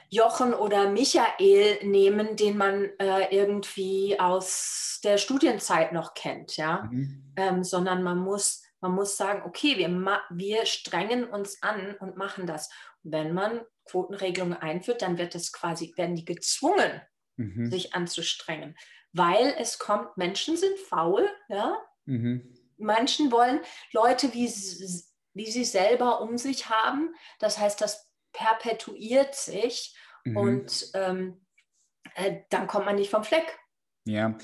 Jochen 0.10 0.54
oder 0.54 0.90
Michael 0.90 1.80
nehmen, 1.84 2.36
den 2.36 2.58
man 2.58 2.90
äh, 3.00 3.36
irgendwie 3.36 4.20
aus 4.20 5.00
der 5.04 5.18
Studienzeit 5.18 5.92
noch 5.92 6.14
kennt, 6.14 6.58
ja, 6.58 6.88
mhm. 6.92 7.34
ähm, 7.36 7.64
sondern 7.64 8.04
man 8.04 8.20
muss, 8.20 8.63
Man 8.84 8.96
muss 8.96 9.16
sagen, 9.16 9.44
okay, 9.46 9.78
wir, 9.78 9.88
wir 10.32 10.66
strengen 10.66 11.24
uns 11.24 11.64
an 11.64 11.96
und 12.02 12.18
machen 12.18 12.46
das. 12.46 12.70
wenn 13.02 13.34
man 13.34 13.62
Quotenregelungen 13.86 14.58
einführt, 14.58 15.02
dann 15.02 15.18
wird 15.18 15.36
es 15.36 15.54
quasi, 15.54 15.94
werden 15.96 16.16
die 16.16 16.26
gezwungen, 16.26 17.02
mhm. 17.38 17.72
sich 17.72 17.94
anzustrengen. 17.94 18.78
Weil 19.14 19.56
es 19.58 19.80
kommt, 19.80 20.18
Menschen 20.18 20.58
sind 20.58 20.78
faul, 20.80 21.30
ja. 21.48 21.82
Mhm. 22.06 22.58
Menschen 22.78 23.32
wollen 23.32 23.62
Leute 23.94 24.34
wie, 24.34 24.48
wie 25.34 25.52
sie 25.52 25.64
selber 25.64 26.20
um 26.20 26.38
sich 26.38 26.70
haben. 26.70 27.16
Das 27.40 27.60
heißt, 27.60 27.80
das 27.80 28.12
perpetuiert 28.34 29.34
sich 29.34 29.98
mhm. 30.26 30.38
und 30.38 30.92
ähm, 30.94 31.46
äh, 32.16 32.42
dann 32.50 32.68
kommt 32.68 32.86
man 32.86 32.96
nicht 32.96 33.12
vom 33.12 33.24
Fleck. 33.24 33.58
Ja, 34.04 34.38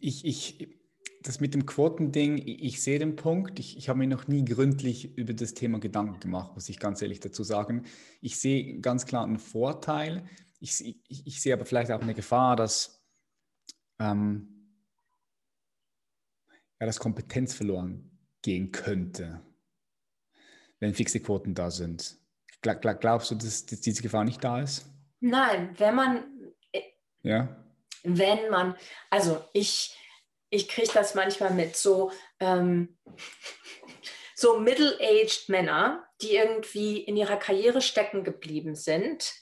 ich, 0.00 0.26
ich, 0.26 0.83
das 1.24 1.40
mit 1.40 1.54
dem 1.54 1.64
Quotending, 1.64 2.36
ich, 2.46 2.82
sehe 2.82 2.98
den 2.98 3.16
Punkt. 3.16 3.58
Ich, 3.58 3.78
ich 3.78 3.88
habe 3.88 3.98
mir 3.98 4.06
noch 4.06 4.28
nie 4.28 4.44
gründlich 4.44 5.16
über 5.16 5.32
das 5.32 5.54
Thema 5.54 5.80
Gedanken 5.80 6.20
gemacht, 6.20 6.54
muss 6.54 6.68
ich 6.68 6.78
ganz 6.78 7.00
ehrlich 7.00 7.18
dazu 7.18 7.42
sagen. 7.42 7.86
Ich 8.20 8.38
sehe 8.38 8.78
ganz 8.80 9.06
klar 9.06 9.24
einen 9.24 9.38
Vorteil. 9.38 10.28
Ich, 10.60 10.84
ich, 10.84 11.26
ich 11.26 11.40
sehe 11.40 11.54
aber 11.54 11.64
vielleicht 11.64 11.90
auch 11.90 12.02
eine 12.02 12.12
Gefahr, 12.12 12.56
dass, 12.56 13.02
ähm, 13.98 14.70
ja, 16.78 16.86
dass 16.86 17.00
Kompetenz 17.00 17.54
verloren 17.54 18.18
gehen 18.42 18.70
könnte, 18.70 19.40
wenn 20.78 20.92
fixe 20.92 21.20
Quoten 21.20 21.54
da 21.54 21.70
sind. 21.70 22.18
Glaubst 22.60 23.30
du, 23.30 23.34
dass, 23.34 23.64
dass 23.64 23.80
diese 23.80 24.02
Gefahr 24.02 24.24
nicht 24.24 24.44
da 24.44 24.60
ist? 24.60 24.90
Nein, 25.20 25.74
wenn 25.78 25.94
man. 25.94 26.52
Äh, 26.70 26.82
ja. 27.22 27.64
Wenn 28.02 28.50
man, 28.50 28.76
also 29.08 29.42
ich, 29.54 29.96
ich 30.54 30.68
kriege 30.68 30.90
das 30.94 31.14
manchmal 31.14 31.52
mit, 31.52 31.76
so, 31.76 32.12
ähm, 32.38 32.96
so 34.36 34.58
middle-aged 34.60 35.48
Männer, 35.48 36.06
die 36.22 36.36
irgendwie 36.36 36.98
in 36.98 37.16
ihrer 37.16 37.36
Karriere 37.36 37.82
stecken 37.82 38.22
geblieben 38.22 38.76
sind, 38.76 39.32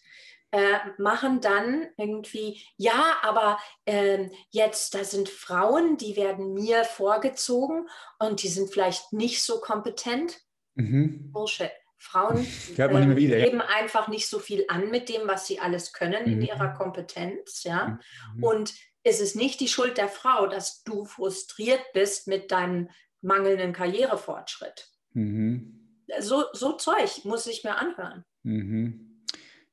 äh, 0.53 0.79
machen 0.99 1.41
dann 1.41 1.87
irgendwie, 1.97 2.63
ja, 2.77 3.17
aber 3.23 3.59
äh, 3.85 4.29
jetzt, 4.51 4.95
da 4.95 5.05
sind 5.05 5.29
Frauen, 5.29 5.97
die 5.97 6.17
werden 6.17 6.55
mir 6.55 6.85
vorgezogen 6.85 7.89
und 8.19 8.43
die 8.43 8.49
sind 8.49 8.71
vielleicht 8.71 9.13
nicht 9.13 9.43
so 9.43 9.61
kompetent. 9.61 10.41
Mhm. 10.75 11.31
Bullshit. 11.33 11.71
Frauen 11.99 12.39
äh, 12.77 13.17
wieder, 13.17 13.39
geben 13.39 13.59
ja. 13.59 13.67
einfach 13.77 14.09
nicht 14.09 14.29
so 14.29 14.41
viel 14.41 14.65
an 14.69 14.91
mit 14.91 15.09
dem, 15.09 15.29
was 15.29 15.47
sie 15.47 15.61
alles 15.61 15.93
können 15.93 16.27
mhm. 16.27 16.33
in 16.33 16.43
ihrer 16.43 16.75
Kompetenz. 16.75 17.65
Ja? 17.65 17.99
Mhm. 18.35 18.45
Und 18.45 18.75
es 19.05 19.21
ist 19.21 19.37
nicht 19.37 19.61
die 19.61 19.69
Schuld 19.69 19.99
der 19.99 20.09
Frau, 20.09 20.47
dass 20.47 20.83
du 20.85 21.05
frustriert 21.05 21.85
bist 21.93 22.29
mit 22.29 22.51
deinem 22.51 22.89
mangelnden 23.21 23.73
Karrierefortschritt. 23.73 24.89
Mhm. 25.13 25.79
So, 26.21 26.45
so 26.53 26.73
Zeug 26.73 27.25
muss 27.25 27.47
ich 27.47 27.65
mir 27.65 27.77
anhören. 27.77 28.25
Mhm. 28.43 29.23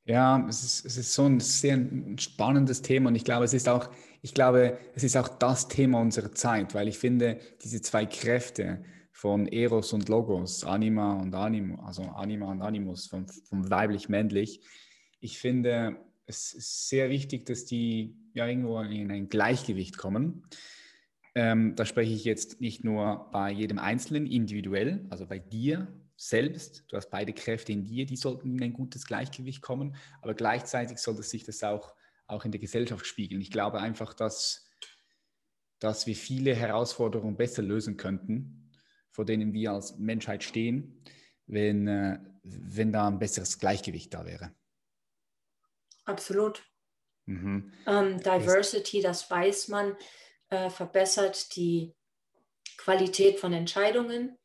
Ja, 0.06 0.46
es 0.48 0.64
ist, 0.64 0.86
es 0.86 0.98
ist 0.98 1.14
so 1.14 1.26
ein 1.26 1.40
sehr 1.40 1.80
spannendes 2.18 2.82
Thema 2.82 3.10
und 3.10 3.16
ich 3.16 3.26
glaube, 3.26 3.46
es 3.46 3.54
ist 3.54 3.70
auch, 3.70 3.90
ich 4.22 4.34
glaube, 4.34 4.80
es 4.96 5.04
ist 5.04 5.16
auch 5.16 5.28
das 5.28 5.68
Thema 5.68 6.00
unserer 6.00 6.32
Zeit, 6.32 6.74
weil 6.74 6.88
ich 6.88 6.98
finde, 6.98 7.40
diese 7.62 7.82
zwei 7.82 8.06
Kräfte, 8.06 8.84
von 9.20 9.48
Eros 9.48 9.92
und 9.92 10.08
Logos, 10.08 10.64
Anima 10.64 11.20
und 11.20 11.36
Animo, 11.36 11.84
also 11.84 12.04
Anima 12.04 12.50
und 12.50 12.62
Animus, 12.62 13.08
von, 13.08 13.28
von 13.28 13.70
weiblich-männlich. 13.70 14.62
Ich 15.20 15.40
finde, 15.40 15.98
es 16.26 16.54
ist 16.54 16.88
sehr 16.88 17.10
wichtig, 17.10 17.46
dass 17.46 17.66
die 17.66 18.16
ja 18.34 18.48
irgendwo 18.48 18.80
in 18.80 19.12
ein 19.12 19.30
Gleichgewicht 19.30 19.98
kommen. 19.98 20.44
Ähm, 21.36 21.76
da 21.76 21.86
spreche 21.86 22.14
ich 22.14 22.24
jetzt 22.24 22.60
nicht 22.60 22.84
nur 22.84 23.30
bei 23.32 23.52
jedem 23.52 23.80
Einzelnen 23.80 24.26
individuell, 24.26 25.06
also 25.10 25.28
bei 25.28 25.40
dir 25.40 25.88
selbst. 26.18 26.84
Du 26.90 26.98
hast 26.98 27.10
beide 27.10 27.34
Kräfte 27.34 27.72
in 27.72 27.86
dir, 27.86 28.06
die 28.06 28.18
sollten 28.18 28.56
in 28.56 28.64
ein 28.64 28.74
gutes 28.74 29.06
Gleichgewicht 29.06 29.62
kommen, 29.62 29.96
aber 30.22 30.34
gleichzeitig 30.34 30.98
sollte 30.98 31.24
sich 31.24 31.44
das 31.44 31.64
auch, 31.64 31.96
auch 32.28 32.46
in 32.46 32.52
der 32.52 32.60
Gesellschaft 32.60 33.06
spiegeln. 33.06 33.42
Ich 33.42 33.52
glaube 33.52 33.80
einfach, 33.80 34.14
dass, 34.14 34.70
dass 35.80 36.08
wir 36.08 36.16
viele 36.16 36.56
Herausforderungen 36.56 37.38
besser 37.38 37.62
lösen 37.62 37.96
könnten, 37.96 38.72
vor 39.12 39.26
denen 39.26 39.54
wir 39.54 39.72
als 39.72 39.98
Menschheit 39.98 40.44
stehen, 40.44 41.04
wenn, 41.46 41.88
äh, 41.88 42.20
wenn 42.44 42.92
da 42.92 43.08
ein 43.08 43.20
besseres 43.20 43.60
Gleichgewicht 43.60 44.14
da 44.14 44.26
wäre. 44.26 44.52
Absolut. 46.06 46.69
Mhm. 47.30 47.72
Ähm, 47.86 48.20
Diversity, 48.24 49.02
das 49.02 49.30
weiß 49.30 49.68
man, 49.68 49.96
äh, 50.50 50.72
verbessert 50.72 51.56
die 51.56 51.94
Qualität 52.78 53.40
von 53.40 53.54
Entscheidungen, 53.54 54.36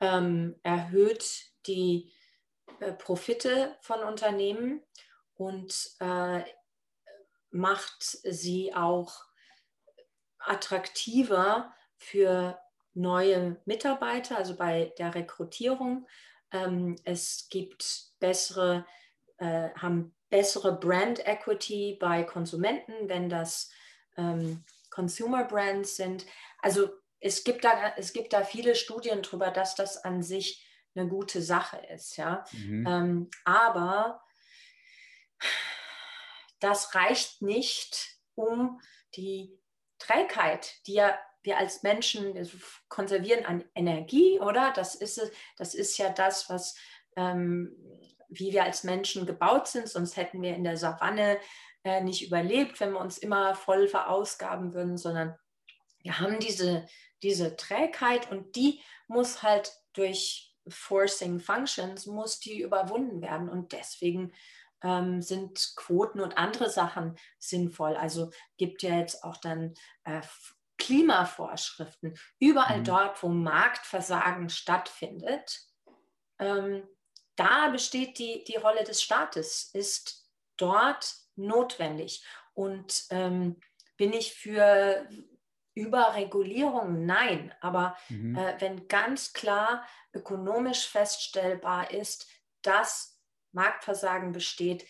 ähm, 0.00 0.54
erhöht 0.62 1.50
die 1.66 2.12
äh, 2.78 2.92
Profite 2.92 3.76
von 3.80 4.04
Unternehmen 4.04 4.80
und 5.34 5.96
äh, 5.98 6.44
macht 7.50 8.00
sie 8.00 8.76
auch 8.76 9.24
attraktiver 10.38 11.74
für 11.96 12.60
neue 12.94 13.60
Mitarbeiter, 13.64 14.36
also 14.36 14.54
bei 14.54 14.92
der 14.98 15.16
Rekrutierung. 15.16 16.06
Ähm, 16.52 16.94
es 17.04 17.48
gibt 17.50 18.12
bessere, 18.20 18.86
äh, 19.38 19.70
haben 19.70 20.14
bessere 20.30 20.78
Brand 20.78 21.26
Equity 21.26 21.96
bei 22.00 22.22
Konsumenten, 22.22 23.08
wenn 23.08 23.28
das 23.28 23.70
ähm, 24.16 24.64
Consumer 24.90 25.44
Brands 25.44 25.96
sind. 25.96 26.26
Also 26.60 26.90
es 27.20 27.44
gibt, 27.44 27.64
da, 27.64 27.94
es 27.96 28.12
gibt 28.12 28.32
da 28.32 28.44
viele 28.44 28.74
Studien 28.74 29.22
darüber, 29.22 29.50
dass 29.50 29.74
das 29.74 29.98
an 30.04 30.22
sich 30.22 30.66
eine 30.94 31.08
gute 31.08 31.42
Sache 31.42 31.78
ist. 31.92 32.16
Ja? 32.16 32.44
Mhm. 32.52 32.86
Ähm, 32.86 33.30
aber 33.44 34.22
das 36.60 36.94
reicht 36.94 37.42
nicht, 37.42 38.16
um 38.34 38.80
die 39.16 39.58
Trägheit, 39.98 40.86
die 40.86 40.94
ja 40.94 41.18
wir 41.42 41.58
als 41.58 41.82
Menschen 41.82 42.34
konservieren 42.88 43.46
an 43.46 43.64
Energie, 43.74 44.38
oder? 44.40 44.72
Das 44.74 44.94
ist, 44.94 45.20
das 45.56 45.74
ist 45.74 45.96
ja 45.96 46.10
das, 46.10 46.50
was, 46.50 46.76
ähm, 47.16 47.74
wie 48.30 48.52
wir 48.52 48.64
als 48.64 48.84
Menschen 48.84 49.26
gebaut 49.26 49.68
sind, 49.68 49.88
sonst 49.88 50.16
hätten 50.16 50.40
wir 50.42 50.54
in 50.54 50.64
der 50.64 50.76
Savanne 50.76 51.38
äh, 51.84 52.00
nicht 52.00 52.26
überlebt, 52.26 52.80
wenn 52.80 52.92
wir 52.92 53.00
uns 53.00 53.18
immer 53.18 53.54
voll 53.54 53.88
verausgaben 53.88 54.74
würden, 54.74 54.96
sondern 54.96 55.36
wir 56.02 56.18
haben 56.18 56.38
diese, 56.38 56.86
diese 57.22 57.56
Trägheit 57.56 58.30
und 58.30 58.56
die 58.56 58.80
muss 59.08 59.42
halt 59.42 59.72
durch 59.92 60.54
Forcing 60.68 61.40
Functions, 61.40 62.06
muss 62.06 62.38
die 62.40 62.60
überwunden 62.60 63.20
werden 63.20 63.48
und 63.48 63.72
deswegen 63.72 64.32
ähm, 64.82 65.20
sind 65.20 65.72
Quoten 65.76 66.20
und 66.20 66.38
andere 66.38 66.70
Sachen 66.70 67.18
sinnvoll. 67.38 67.96
Also 67.96 68.30
gibt 68.56 68.82
ja 68.82 68.98
jetzt 68.98 69.24
auch 69.24 69.36
dann 69.36 69.74
äh, 70.04 70.22
Klimavorschriften, 70.78 72.14
überall 72.38 72.80
mhm. 72.80 72.84
dort, 72.84 73.22
wo 73.22 73.28
Marktversagen 73.28 74.48
stattfindet, 74.48 75.60
ähm, 76.38 76.82
da 77.40 77.68
besteht 77.68 78.18
die, 78.18 78.44
die 78.44 78.56
Rolle 78.56 78.84
des 78.84 79.02
Staates, 79.02 79.70
ist 79.72 80.30
dort 80.58 81.14
notwendig. 81.36 82.22
Und 82.52 83.06
ähm, 83.08 83.58
bin 83.96 84.12
ich 84.12 84.34
für 84.34 85.08
Überregulierung? 85.74 87.06
Nein. 87.06 87.54
Aber 87.62 87.96
mhm. 88.10 88.36
äh, 88.36 88.60
wenn 88.60 88.88
ganz 88.88 89.32
klar 89.32 89.86
ökonomisch 90.12 90.86
feststellbar 90.86 91.90
ist, 91.92 92.28
dass 92.60 93.18
Marktversagen 93.52 94.32
besteht, 94.32 94.86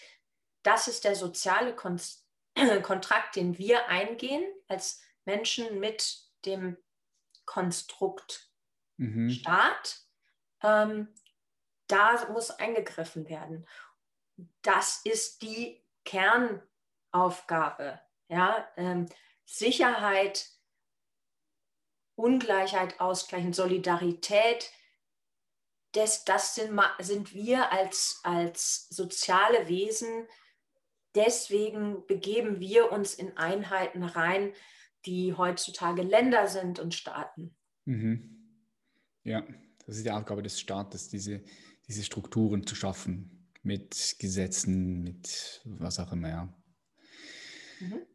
das 0.64 0.88
ist 0.88 1.04
der 1.04 1.14
soziale 1.14 1.76
Kon 1.76 2.00
Kontrakt, 2.82 3.36
den 3.36 3.58
wir 3.58 3.86
eingehen 3.86 4.42
als 4.66 5.00
Menschen 5.24 5.78
mit 5.78 6.18
dem 6.44 6.76
Konstrukt 7.44 8.50
mhm. 8.96 9.30
Staat, 9.30 10.00
ähm, 10.64 11.14
da 11.90 12.28
muss 12.30 12.50
eingegriffen 12.50 13.28
werden. 13.28 13.66
Das 14.62 15.00
ist 15.04 15.42
die 15.42 15.82
Kernaufgabe. 16.04 18.00
Ja? 18.28 18.68
Ähm, 18.76 19.06
Sicherheit, 19.44 20.48
Ungleichheit 22.14 23.00
ausgleichen, 23.00 23.52
Solidarität, 23.52 24.72
das, 25.92 26.24
das 26.24 26.54
sind, 26.54 26.80
sind 27.00 27.34
wir 27.34 27.72
als, 27.72 28.20
als 28.22 28.88
soziale 28.90 29.68
Wesen. 29.68 30.26
Deswegen 31.14 32.06
begeben 32.06 32.60
wir 32.60 32.92
uns 32.92 33.14
in 33.14 33.36
Einheiten 33.36 34.04
rein, 34.04 34.52
die 35.06 35.34
heutzutage 35.34 36.02
Länder 36.02 36.46
sind 36.46 36.78
und 36.78 36.94
Staaten. 36.94 37.56
Mhm. 37.86 38.36
Ja, 39.24 39.44
das 39.86 39.96
ist 39.96 40.06
die 40.06 40.10
Aufgabe 40.10 40.42
des 40.42 40.60
Staates, 40.60 41.08
diese, 41.08 41.42
diese 41.90 42.04
Strukturen 42.04 42.64
zu 42.64 42.76
schaffen 42.76 43.48
mit 43.62 44.14
Gesetzen, 44.20 45.02
mit 45.02 45.60
was 45.64 45.98
auch 45.98 46.12
immer. 46.12 46.54
Mhm. 47.80 48.06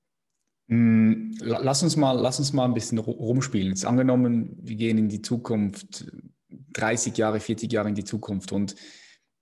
Mm, 0.67 1.35
lass 1.41 1.83
uns, 1.83 1.97
mal, 1.97 2.13
lass 2.13 2.39
uns 2.39 2.53
mal 2.53 2.63
ein 2.63 2.73
bisschen 2.73 2.99
rumspielen. 2.99 3.67
Jetzt 3.67 3.85
angenommen, 3.85 4.57
wir 4.61 4.77
gehen 4.77 4.97
in 4.97 5.09
die 5.09 5.21
Zukunft, 5.21 6.09
30 6.49 7.17
Jahre, 7.17 7.41
40 7.41 7.71
Jahre 7.71 7.89
in 7.89 7.95
die 7.95 8.05
Zukunft 8.05 8.53
und 8.53 8.75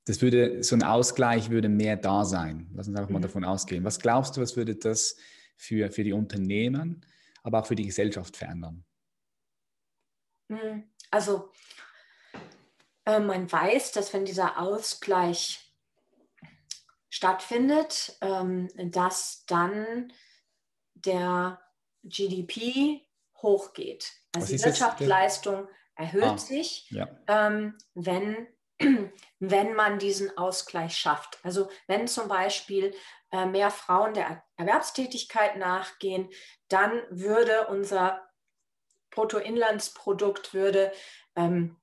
das 0.05 0.21
würde, 0.23 0.63
so 0.63 0.75
ein 0.75 0.83
Ausgleich 0.83 1.51
würde 1.51 1.69
mehr 1.69 1.95
da 1.95 2.25
sein. 2.25 2.71
Lass 2.73 2.87
uns 2.87 2.97
einfach 2.97 3.11
mal 3.11 3.19
mhm. 3.19 3.23
davon 3.23 3.45
ausgehen. 3.45 3.83
Was 3.83 3.99
glaubst 3.99 4.35
du, 4.35 4.41
was 4.41 4.57
würde 4.57 4.75
das 4.75 5.15
für, 5.55 5.91
für 5.91 6.03
die 6.03 6.11
Unternehmen, 6.11 7.05
aber 7.43 7.59
auch 7.59 7.67
für 7.67 7.75
die 7.75 7.85
Gesellschaft 7.85 8.35
verändern? 8.35 8.83
Mhm. 10.49 10.85
Also 11.11 11.51
äh, 13.05 13.19
man 13.19 13.51
weiß, 13.51 13.91
dass 13.91 14.13
wenn 14.13 14.25
dieser 14.25 14.59
Ausgleich 14.59 15.73
stattfindet, 17.09 18.17
ähm, 18.21 18.69
dass 18.75 19.45
dann 19.45 20.11
der 20.95 21.61
GDP 22.03 23.01
hochgeht. 23.37 24.11
Also 24.35 24.55
die 24.55 24.63
Wirtschaftsleistung 24.63 25.67
erhöht 25.95 26.23
ah, 26.23 26.37
sich, 26.37 26.89
ja. 26.89 27.07
ähm, 27.27 27.77
wenn, 27.93 28.47
wenn 29.39 29.73
man 29.75 29.99
diesen 29.99 30.35
Ausgleich 30.37 30.97
schafft. 30.97 31.39
Also 31.43 31.69
wenn 31.87 32.07
zum 32.07 32.27
Beispiel 32.27 32.95
äh, 33.31 33.45
mehr 33.45 33.69
Frauen 33.69 34.13
der 34.13 34.43
Erwerbstätigkeit 34.55 35.57
nachgehen, 35.57 36.29
dann 36.67 37.03
würde 37.09 37.67
unser 37.67 38.27
Bruttoinlandsprodukt 39.11 40.53
würde 40.53 40.91
ähm, 41.35 41.77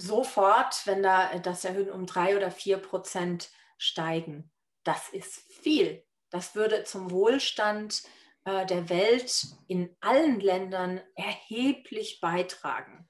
sofort, 0.00 0.86
wenn 0.86 1.02
da 1.02 1.38
das 1.38 1.64
Erhöhen 1.64 1.90
um 1.90 2.06
drei 2.06 2.36
oder 2.36 2.50
vier 2.50 2.78
Prozent 2.78 3.50
steigen. 3.78 4.52
Das 4.84 5.08
ist 5.10 5.40
viel. 5.52 6.04
Das 6.30 6.54
würde 6.54 6.84
zum 6.84 7.10
Wohlstand 7.10 8.02
äh, 8.44 8.64
der 8.66 8.88
Welt 8.88 9.46
in 9.66 9.96
allen 10.00 10.40
Ländern 10.40 11.00
erheblich 11.14 12.20
beitragen. 12.20 13.08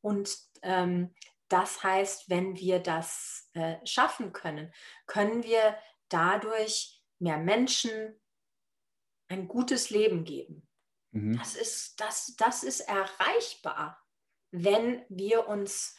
Und 0.00 0.36
ähm, 0.62 1.14
das 1.48 1.82
heißt, 1.82 2.28
wenn 2.28 2.56
wir 2.56 2.78
das 2.78 3.50
äh, 3.54 3.76
schaffen 3.84 4.32
können, 4.32 4.72
können 5.06 5.42
wir 5.42 5.76
dadurch 6.08 7.02
mehr 7.18 7.38
Menschen 7.38 8.20
ein 9.28 9.48
gutes 9.48 9.90
Leben 9.90 10.24
geben. 10.24 10.68
Mhm. 11.12 11.36
Das, 11.38 11.54
ist, 11.54 12.00
das, 12.00 12.34
das 12.36 12.62
ist 12.62 12.80
erreichbar, 12.80 14.00
wenn 14.50 15.04
wir 15.08 15.48
uns 15.48 15.96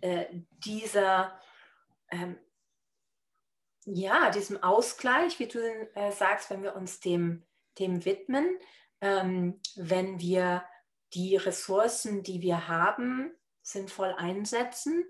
äh, 0.00 0.26
dieser, 0.64 1.38
ähm, 2.10 2.38
ja, 3.84 4.30
diesem 4.30 4.62
Ausgleich, 4.62 5.38
wie 5.38 5.48
du 5.48 5.58
äh, 5.94 6.12
sagst, 6.12 6.50
wenn 6.50 6.62
wir 6.62 6.76
uns 6.76 7.00
dem, 7.00 7.46
dem 7.78 8.04
widmen, 8.04 8.58
ähm, 9.00 9.60
wenn 9.76 10.20
wir 10.20 10.64
die 11.14 11.36
Ressourcen, 11.36 12.22
die 12.22 12.40
wir 12.40 12.68
haben, 12.68 13.32
sinnvoll 13.62 14.14
einsetzen, 14.16 15.04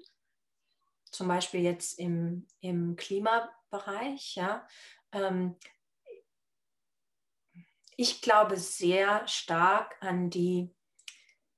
zum 1.10 1.28
Beispiel 1.28 1.60
jetzt 1.60 1.98
im, 1.98 2.46
im 2.60 2.96
Klimabereich, 2.96 4.36
ja, 4.36 4.66
ähm, 5.12 5.56
ich 7.96 8.22
glaube 8.22 8.56
sehr 8.56 9.26
stark 9.28 9.96
an 10.00 10.30
die 10.30 10.74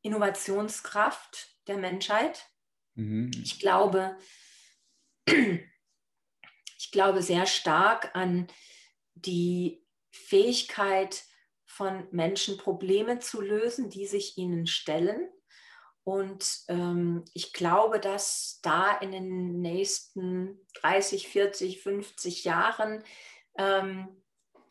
Innovationskraft 0.00 1.56
der 1.68 1.78
Menschheit. 1.78 2.50
Mhm. 2.94 3.30
Ich 3.42 3.58
glaube, 3.58 4.16
ich 5.26 6.90
glaube 6.90 7.22
sehr 7.22 7.46
stark 7.46 8.14
an 8.14 8.48
die 9.14 9.84
Fähigkeit 10.10 11.24
von 11.64 12.06
Menschen, 12.10 12.58
Probleme 12.58 13.18
zu 13.18 13.40
lösen, 13.40 13.88
die 13.88 14.06
sich 14.06 14.36
ihnen 14.36 14.66
stellen. 14.66 15.28
Und 16.04 16.64
ähm, 16.68 17.24
ich 17.32 17.52
glaube, 17.52 18.00
dass 18.00 18.60
da 18.62 18.98
in 18.98 19.12
den 19.12 19.60
nächsten 19.60 20.58
30, 20.80 21.28
40, 21.28 21.80
50 21.80 22.44
Jahren 22.44 23.04
ähm, 23.56 24.21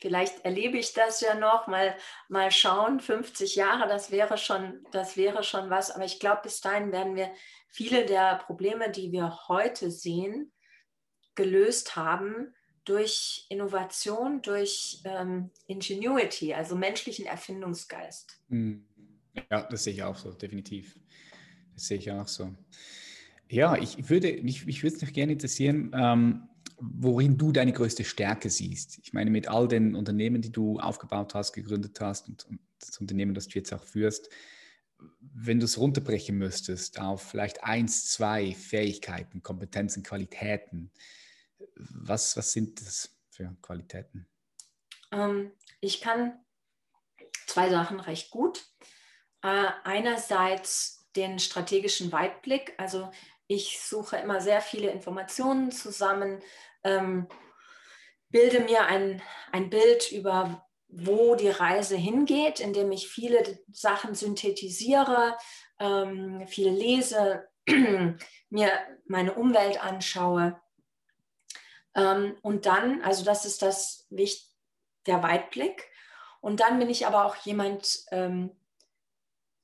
vielleicht 0.02 0.44
erlebe 0.44 0.78
ich 0.78 0.94
das 0.94 1.22
ja 1.22 1.36
noch, 1.36 1.68
mal, 1.68 1.96
mal 2.28 2.52
schauen, 2.52 3.00
50 3.00 3.56
Jahre, 3.56 3.88
das 3.88 4.12
wäre 4.12 4.38
schon, 4.38 4.86
das 4.92 5.16
wäre 5.16 5.44
schon 5.44 5.70
was. 5.70 5.92
Aber 5.92 6.04
ich 6.04 6.20
glaube, 6.20 6.42
bis 6.44 6.60
dahin 6.60 6.92
werden 6.92 7.16
wir 7.16 7.32
viele 7.70 8.06
der 8.06 8.38
Probleme, 8.38 8.90
die 8.90 9.12
wir 9.12 9.48
heute 9.48 9.92
sehen, 9.92 10.52
gelöst 11.36 11.96
haben 11.96 12.54
durch 12.84 13.46
Innovation, 13.50 14.42
durch 14.42 15.02
ähm, 15.06 15.52
Ingenuity, 15.68 16.54
also 16.54 16.76
menschlichen 16.76 17.26
Erfindungsgeist. 17.26 18.42
Hm. 18.50 18.86
Ja, 19.50 19.62
das 19.64 19.84
sehe 19.86 19.94
ich 19.94 20.04
auch 20.04 20.18
so, 20.18 20.32
definitiv. 20.34 21.00
Das 21.74 21.88
sehe 21.88 22.00
ich 22.00 22.12
auch 22.12 22.28
so. 22.28 22.54
Ja, 23.50 23.78
ich 23.78 24.10
würde, 24.10 24.42
mich, 24.42 24.66
mich 24.66 24.82
würde 24.84 24.96
es 24.96 25.02
noch 25.02 25.14
gerne 25.14 25.34
interessieren, 25.34 25.92
ähm, 25.94 26.48
worin 26.82 27.38
du 27.38 27.52
deine 27.52 27.74
größte 27.74 28.04
Stärke 28.04 28.50
siehst. 28.50 29.00
Ich 29.04 29.14
meine, 29.14 29.30
mit 29.30 29.48
all 29.48 29.68
den 29.68 29.96
Unternehmen, 29.96 30.42
die 30.42 30.52
du 30.52 30.80
aufgebaut 30.80 31.36
hast, 31.36 31.54
gegründet 31.54 32.00
hast 32.02 32.28
und, 32.28 32.46
und 32.46 32.60
das 32.80 32.98
Unternehmen, 32.98 33.36
das 33.36 33.48
du 33.48 33.60
jetzt 33.60 33.72
auch 33.72 33.84
führst, 33.84 34.30
wenn 35.20 35.60
du 35.60 35.66
es 35.66 35.78
runterbrechen 35.78 36.38
müsstest 36.38 37.00
auf 37.00 37.22
vielleicht 37.22 37.64
eins, 37.64 38.10
zwei 38.12 38.54
Fähigkeiten, 38.54 39.44
Kompetenzen, 39.44 40.04
Qualitäten, 40.04 40.92
was, 41.76 42.36
was 42.36 42.52
sind 42.52 42.82
das 42.82 43.16
für 43.30 43.56
Qualitäten? 43.62 44.28
Ähm, 45.12 45.52
ich 45.80 46.02
kann 46.02 46.40
zwei 47.48 47.70
Sachen 47.70 48.00
recht 48.00 48.32
gut. 48.32 48.66
Äh, 49.44 49.68
einerseits 49.84 51.08
den 51.16 51.40
strategischen 51.40 52.12
Weitblick, 52.12 52.74
also 52.78 53.12
ich 53.48 53.82
suche 53.82 54.18
immer 54.18 54.40
sehr 54.40 54.62
viele 54.62 54.90
Informationen 54.92 55.72
zusammen, 55.72 56.42
ähm, 56.84 57.28
bilde 58.30 58.62
mir 58.62 58.86
ein, 58.86 59.22
ein 59.52 59.70
Bild 59.70 60.12
über, 60.12 60.66
wo 60.88 61.36
die 61.36 61.50
Reise 61.50 61.96
hingeht, 61.96 62.60
indem 62.60 62.92
ich 62.92 63.08
viele 63.08 63.60
Sachen 63.72 64.16
synthetisiere, 64.16 65.38
ähm, 65.80 66.48
viel 66.48 66.70
lese, 66.70 67.48
mir 68.50 68.72
meine 69.06 69.34
Umwelt 69.34 69.84
anschaue. 69.84 70.60
Ähm, 71.96 72.38
und 72.42 72.66
dann, 72.66 73.02
also 73.02 73.24
das 73.24 73.46
ist 73.46 73.62
das 73.62 74.08
der 75.06 75.24
Weitblick. 75.24 75.90
Und 76.42 76.60
dann 76.60 76.80
bin 76.80 76.90
ich 76.90 77.06
aber 77.06 77.26
auch 77.26 77.36
jemand, 77.38 78.06
ähm, 78.12 78.52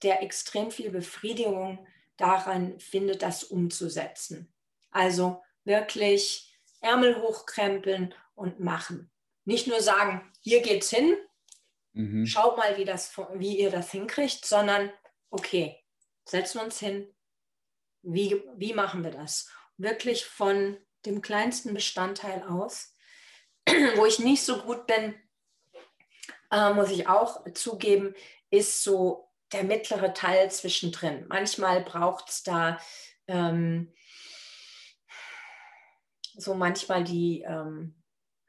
der 0.04 0.22
extrem 0.22 0.70
viel 0.72 0.92
Befriedigung 0.92 1.86
daran 2.18 2.80
findet, 2.80 3.24
das 3.24 3.44
umzusetzen. 3.44 4.52
Also 4.92 5.44
wirklich 5.64 6.47
Ärmel 6.82 7.22
hochkrempeln 7.22 8.14
und 8.36 8.60
machen. 8.60 9.12
Nicht 9.46 9.68
nur 9.68 9.82
sagen, 9.82 10.32
hier 10.42 10.62
geht's 10.62 10.90
hin, 10.90 11.16
mhm. 11.94 12.26
schaut 12.26 12.58
mal, 12.58 12.78
wie, 12.78 12.86
das, 12.86 13.18
wie 13.36 13.60
ihr 13.60 13.72
das 13.72 13.92
hinkriegt, 13.92 14.46
sondern 14.46 14.92
okay, 15.30 15.84
setzen 16.26 16.60
wir 16.60 16.66
uns 16.66 16.80
hin, 16.80 17.14
wie, 18.02 18.44
wie 18.56 18.74
machen 18.74 19.04
wir 19.04 19.12
das? 19.12 19.50
Wirklich 19.78 20.26
von 20.26 20.78
dem 21.06 21.22
kleinsten 21.22 21.74
Bestandteil 21.74 22.44
aus. 22.44 22.94
Wo 23.96 24.06
ich 24.06 24.20
nicht 24.20 24.44
so 24.44 24.62
gut 24.62 24.88
bin, 24.88 25.16
äh, 26.52 26.74
muss 26.74 26.92
ich 26.92 27.08
auch 27.08 27.44
zugeben, 27.54 28.16
ist 28.50 28.84
so 28.84 29.30
der 29.52 29.64
mittlere 29.64 30.14
Teil 30.14 30.52
zwischendrin. 30.52 31.26
Manchmal 31.28 31.84
braucht 31.84 32.30
es 32.30 32.44
da 32.44 32.80
ähm, 33.28 33.94
so 36.38 36.54
manchmal 36.54 37.04
die 37.04 37.42
ähm, 37.42 37.96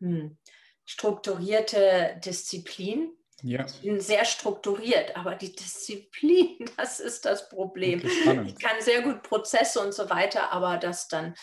hm, 0.00 0.38
strukturierte 0.84 2.20
Disziplin. 2.24 3.12
Ja. 3.42 3.66
Ich 3.66 3.82
bin 3.82 4.00
sehr 4.00 4.24
strukturiert, 4.24 5.16
aber 5.16 5.34
die 5.34 5.54
Disziplin, 5.54 6.70
das 6.76 7.00
ist 7.00 7.24
das 7.24 7.48
Problem. 7.48 8.02
Ich 8.04 8.58
kann 8.58 8.80
sehr 8.80 9.02
gut 9.02 9.22
Prozesse 9.22 9.80
und 9.80 9.92
so 9.92 10.10
weiter, 10.10 10.52
aber 10.52 10.76
das 10.76 11.08
dann 11.08 11.34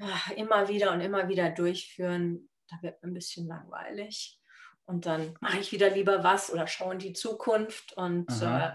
ach, 0.00 0.30
immer 0.32 0.68
wieder 0.68 0.92
und 0.92 1.00
immer 1.00 1.28
wieder 1.28 1.50
durchführen, 1.50 2.48
da 2.68 2.76
wird 2.82 3.02
ein 3.02 3.14
bisschen 3.14 3.46
langweilig. 3.46 4.38
Und 4.84 5.06
dann 5.06 5.36
mache 5.40 5.58
ich 5.58 5.72
wieder 5.72 5.90
lieber 5.90 6.24
was 6.24 6.52
oder 6.52 6.66
schaue 6.66 6.94
in 6.94 6.98
die 6.98 7.12
Zukunft. 7.12 7.92
Und 7.92 8.28
äh, 8.42 8.72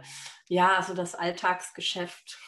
ja, 0.47 0.81
so 0.81 0.93
das 0.93 1.15
Alltagsgeschäft 1.15 2.39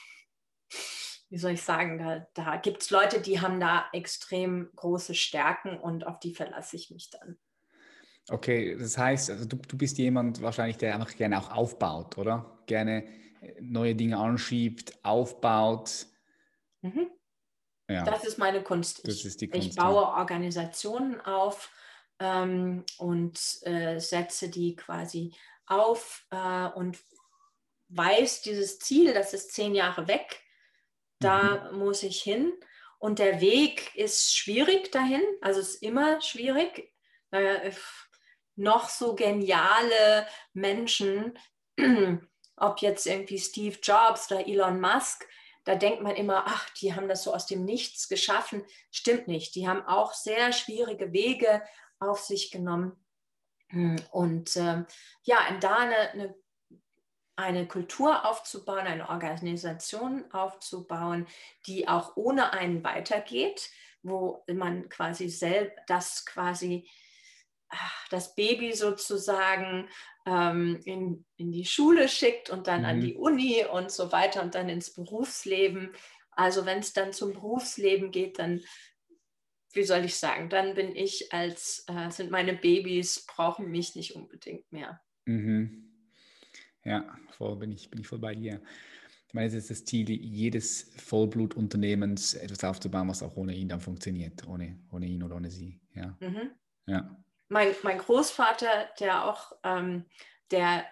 wie 1.30 1.38
soll 1.38 1.52
ich 1.52 1.62
sagen, 1.62 2.00
da, 2.00 2.28
da 2.34 2.58
gibt 2.58 2.82
es 2.82 2.90
Leute, 2.90 3.22
die 3.22 3.40
haben 3.40 3.60
da 3.60 3.86
extrem 3.94 4.70
große 4.76 5.14
Stärken 5.14 5.78
und 5.78 6.06
auf 6.08 6.20
die 6.20 6.34
verlasse 6.34 6.76
ich 6.76 6.90
mich 6.90 7.10
dann. 7.12 7.38
Okay, 8.30 8.76
das 8.78 8.98
heißt, 8.98 9.32
also 9.32 9.46
du, 9.46 9.58
du 9.58 9.78
bist 9.78 9.98
jemand 9.98 10.42
wahrscheinlich, 10.42 10.78
der 10.78 10.96
einfach 10.96 11.16
gerne 11.16 11.40
auch 11.40 11.52
aufbaut, 11.52 12.18
oder? 12.18 12.60
Gerne 12.66 13.06
äh, 13.42 13.56
neue 13.60 13.96
Dinge 13.96 14.18
anschiebt, 14.18 14.94
aufbaut. 15.04 16.08
Mhm. 16.82 17.10
Ja. 17.88 18.04
Das 18.04 18.24
ist 18.24 18.38
meine 18.38 18.62
Kunst. 18.62 19.08
Das 19.08 19.26
ist 19.26 19.40
Kunst. 19.40 19.68
Ich 19.68 19.76
baue 19.76 20.06
Organisationen 20.06 21.20
auf 21.22 21.72
ähm, 22.20 22.86
und 22.98 23.40
äh, 23.64 24.00
setze 24.00 24.50
die 24.50 24.76
quasi 24.76 25.34
auf 25.66 26.26
äh, 26.30 26.68
und 26.68 27.00
weiß 27.90 28.42
dieses 28.42 28.80
Ziel, 28.80 29.14
das 29.14 29.34
ist 29.34 29.54
zehn 29.54 29.74
Jahre 29.74 30.08
weg, 30.08 30.42
Da 31.20 31.70
mhm. 31.72 31.80
muss 31.80 32.04
ich 32.04 32.22
hin. 32.22 32.54
Und 32.98 33.20
der 33.20 33.40
Weg 33.40 33.96
ist 33.96 34.36
schwierig 34.36 34.92
dahin, 34.92 35.22
also 35.42 35.62
es 35.62 35.76
ist 35.76 35.84
immer 35.84 36.22
schwierig. 36.22 36.94
Äh, 37.32 37.72
noch 38.56 38.90
so 38.90 39.16
geniale 39.16 40.28
Menschen, 40.54 41.40
ob 42.58 42.82
jetzt 42.82 43.08
irgendwie 43.08 43.40
Steve 43.40 43.78
Jobs 43.82 44.30
oder 44.30 44.46
Elon 44.46 44.82
Musk, 44.82 45.26
da 45.64 45.76
denkt 45.76 46.02
man 46.02 46.16
immer, 46.16 46.44
ach, 46.46 46.70
die 46.72 46.94
haben 46.94 47.08
das 47.08 47.24
so 47.24 47.34
aus 47.34 47.46
dem 47.46 47.64
Nichts 47.64 48.10
geschaffen. 48.10 48.66
Stimmt 48.92 49.28
nicht. 49.28 49.56
Die 49.56 49.68
haben 49.68 49.84
auch 49.84 50.14
sehr 50.14 50.52
schwierige 50.52 51.14
Wege 51.14 51.62
auf 52.00 52.20
sich 52.22 52.52
genommen. 52.52 52.94
Und 54.12 54.58
ähm, 54.58 54.88
ja, 55.24 55.38
da 55.60 55.76
eine, 55.76 56.10
eine, 56.12 56.36
eine, 57.40 57.68
Kultur 57.68 58.26
aufzubauen, 58.26 58.86
eine 58.86 59.10
Organisation 59.10 60.30
aufzubauen, 60.32 61.26
die 61.66 61.88
auch 61.88 62.18
ohne 62.18 62.54
einen 62.54 62.84
weitergeht, 62.84 63.70
wo 64.04 64.44
man 64.52 64.90
quasi 64.90 65.30
selbst 65.30 65.78
das 65.88 66.26
quasi 66.26 66.88
das 68.10 68.34
Baby 68.36 68.74
sozusagen 68.74 69.88
ähm, 70.26 70.80
in, 70.86 71.26
in 71.38 71.52
die 71.52 71.66
Schule 71.66 72.10
schickt 72.10 72.50
und 72.50 72.68
dann 72.68 72.82
mhm. 72.82 72.86
an 72.86 73.02
die 73.02 73.16
Uni 73.16 73.64
und 73.64 73.92
so 73.92 74.12
weiter 74.12 74.42
und 74.42 74.56
dann 74.56 74.70
ins 74.70 74.94
Berufsleben. 74.94 75.94
Also 76.32 76.66
wenn 76.66 76.80
es 76.80 76.94
dann 76.94 77.14
zum 77.14 77.34
Berufsleben 77.34 78.12
geht, 78.12 78.40
dann, 78.40 78.62
wie 79.74 79.84
soll 79.84 80.04
ich 80.06 80.16
sagen, 80.16 80.50
dann 80.50 80.74
bin 80.74 80.96
ich 80.96 81.32
als, 81.32 81.86
äh, 81.88 82.10
sind 82.10 82.32
meine 82.32 82.54
Babys, 82.54 83.26
brauchen 83.28 83.70
mich 83.70 83.96
nicht 83.96 84.16
unbedingt 84.16 84.72
mehr. 84.72 85.00
Mhm. 85.26 85.89
Ja, 86.84 87.06
voll 87.32 87.56
bin 87.58 87.72
ich, 87.72 87.90
bin 87.90 88.00
ich 88.00 88.08
voll 88.08 88.20
bei 88.20 88.36
dir. 88.36 88.62
Ich 89.28 89.34
meine, 89.34 89.48
es 89.48 89.54
ist 89.54 89.70
das 89.70 89.86
Ziel 89.86 90.10
jedes 90.10 90.92
Vollblutunternehmens, 90.98 92.34
etwas 92.34 92.64
aufzubauen, 92.64 93.08
was 93.10 93.22
auch 93.22 93.36
ohne 93.36 93.54
ihn 93.54 93.70
dann 93.70 93.80
funktioniert, 93.80 94.48
ohne, 94.48 94.80
ohne 94.92 95.06
ihn 95.06 95.22
oder 95.22 95.36
ohne 95.36 95.52
sie. 95.52 95.80
Ja. 95.94 96.18
Mhm. 96.20 96.52
ja 96.88 97.16
mein, 97.50 97.76
mein 97.84 97.98
Großvater, 97.98 98.90
der 99.00 99.26
auch 99.26 99.52
ähm, 99.64 100.06
der 100.52 100.86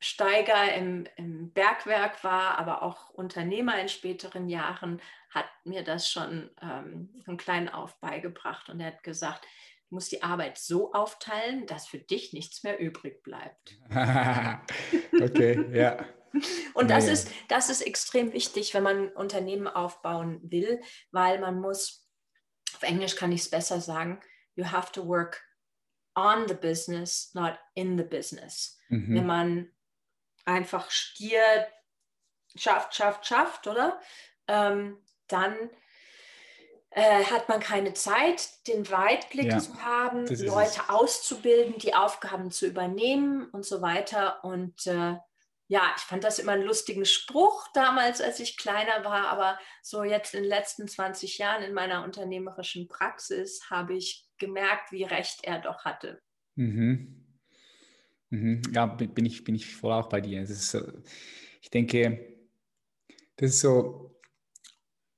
Steiger 0.00 0.74
im, 0.74 1.06
im, 1.16 1.52
Bergwerk 1.52 2.24
war, 2.24 2.58
aber 2.58 2.82
auch 2.82 3.10
Unternehmer 3.10 3.78
in 3.78 3.88
späteren 3.88 4.48
Jahren, 4.48 5.00
hat 5.30 5.46
mir 5.64 5.84
das 5.84 6.10
schon 6.10 6.50
ähm, 6.60 7.10
von 7.24 7.36
klein 7.36 7.68
auf 7.68 8.00
beigebracht. 8.00 8.68
Und 8.68 8.80
er 8.80 8.88
hat 8.88 9.02
gesagt, 9.04 9.46
musst 9.92 10.10
die 10.10 10.22
Arbeit 10.22 10.58
so 10.58 10.92
aufteilen, 10.92 11.66
dass 11.66 11.86
für 11.86 11.98
dich 11.98 12.32
nichts 12.32 12.62
mehr 12.62 12.80
übrig 12.80 13.22
bleibt. 13.22 13.78
okay, 15.20 15.66
ja. 15.72 16.04
Und 16.74 16.90
das, 16.90 17.06
ist, 17.08 17.30
das 17.48 17.68
ist 17.68 17.82
extrem 17.82 18.32
wichtig, 18.32 18.72
wenn 18.72 18.82
man 18.82 19.08
Unternehmen 19.10 19.68
aufbauen 19.68 20.40
will, 20.42 20.80
weil 21.10 21.38
man 21.38 21.60
muss, 21.60 22.08
auf 22.74 22.82
Englisch 22.82 23.16
kann 23.16 23.32
ich 23.32 23.42
es 23.42 23.50
besser 23.50 23.80
sagen, 23.80 24.20
you 24.54 24.64
have 24.64 24.90
to 24.92 25.06
work 25.06 25.44
on 26.14 26.48
the 26.48 26.54
business, 26.54 27.32
not 27.34 27.58
in 27.74 27.98
the 27.98 28.04
business. 28.04 28.78
Mhm. 28.88 29.14
Wenn 29.14 29.26
man 29.26 29.70
einfach 30.44 30.90
stier 30.90 31.68
schafft, 32.56 32.94
schafft, 32.94 33.26
schafft, 33.26 33.66
oder? 33.66 34.00
Ähm, 34.48 34.98
dann 35.28 35.54
äh, 36.94 37.24
hat 37.24 37.48
man 37.48 37.60
keine 37.60 37.94
Zeit, 37.94 38.66
den 38.66 38.90
Weitblick 38.90 39.46
ja, 39.46 39.58
zu 39.58 39.82
haben, 39.82 40.26
Leute 40.26 40.88
auszubilden, 40.88 41.78
die 41.78 41.94
Aufgaben 41.94 42.50
zu 42.50 42.66
übernehmen 42.66 43.48
und 43.50 43.64
so 43.64 43.80
weiter. 43.80 44.44
Und 44.44 44.86
äh, 44.86 45.16
ja, 45.68 45.82
ich 45.96 46.02
fand 46.02 46.22
das 46.22 46.38
immer 46.38 46.52
einen 46.52 46.64
lustigen 46.64 47.06
Spruch 47.06 47.66
damals, 47.72 48.20
als 48.20 48.40
ich 48.40 48.58
kleiner 48.58 49.04
war, 49.04 49.28
aber 49.28 49.58
so 49.82 50.04
jetzt 50.04 50.34
in 50.34 50.42
den 50.42 50.50
letzten 50.50 50.86
20 50.86 51.38
Jahren 51.38 51.62
in 51.62 51.72
meiner 51.72 52.04
unternehmerischen 52.04 52.88
Praxis 52.88 53.70
habe 53.70 53.94
ich 53.94 54.28
gemerkt, 54.36 54.92
wie 54.92 55.04
recht 55.04 55.44
er 55.44 55.60
doch 55.60 55.86
hatte. 55.86 56.20
Mhm. 56.56 57.24
Mhm. 58.28 58.62
Ja, 58.74 58.84
bin 58.84 59.24
ich, 59.24 59.44
bin 59.44 59.54
ich 59.54 59.74
voll 59.74 59.92
auch 59.92 60.10
bei 60.10 60.20
dir. 60.20 60.46
So, 60.46 60.80
ich 61.62 61.70
denke, 61.70 62.36
das 63.36 63.50
ist 63.50 63.60
so 63.60 64.20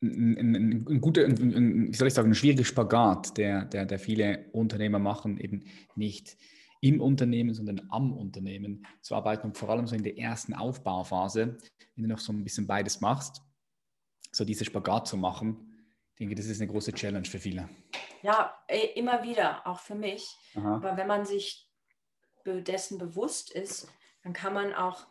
ein, 0.02 0.38
ein, 0.38 0.86
ein 0.88 1.00
guter, 1.00 1.24
ein, 1.24 1.92
wie 1.92 1.96
soll 1.96 2.08
ich 2.08 2.14
sagen, 2.14 2.30
ein 2.30 2.34
schwieriger 2.34 2.64
Spagat, 2.64 3.36
der, 3.36 3.64
der, 3.64 3.86
der 3.86 3.98
viele 3.98 4.46
Unternehmer 4.52 4.98
machen, 4.98 5.38
eben 5.38 5.64
nicht 5.94 6.36
im 6.80 7.00
Unternehmen, 7.00 7.54
sondern 7.54 7.86
am 7.90 8.12
Unternehmen 8.12 8.86
zu 9.00 9.14
arbeiten 9.14 9.46
und 9.46 9.56
vor 9.56 9.70
allem 9.70 9.86
so 9.86 9.96
in 9.96 10.02
der 10.02 10.18
ersten 10.18 10.52
Aufbauphase, 10.52 11.56
wenn 11.94 12.02
du 12.04 12.10
noch 12.10 12.18
so 12.18 12.32
ein 12.32 12.44
bisschen 12.44 12.66
beides 12.66 13.00
machst, 13.00 13.40
so 14.32 14.44
diese 14.44 14.64
Spagat 14.64 15.08
zu 15.08 15.16
machen, 15.16 15.70
ich 16.14 16.18
denke, 16.18 16.34
das 16.36 16.46
ist 16.46 16.60
eine 16.60 16.70
große 16.70 16.92
Challenge 16.92 17.24
für 17.24 17.40
viele. 17.40 17.68
Ja, 18.22 18.54
immer 18.94 19.22
wieder, 19.24 19.66
auch 19.66 19.80
für 19.80 19.96
mich. 19.96 20.36
Aha. 20.54 20.76
Aber 20.76 20.96
wenn 20.96 21.08
man 21.08 21.26
sich 21.26 21.68
dessen 22.46 22.98
bewusst 22.98 23.50
ist, 23.50 23.88
dann 24.22 24.32
kann 24.32 24.54
man 24.54 24.72
auch, 24.72 25.06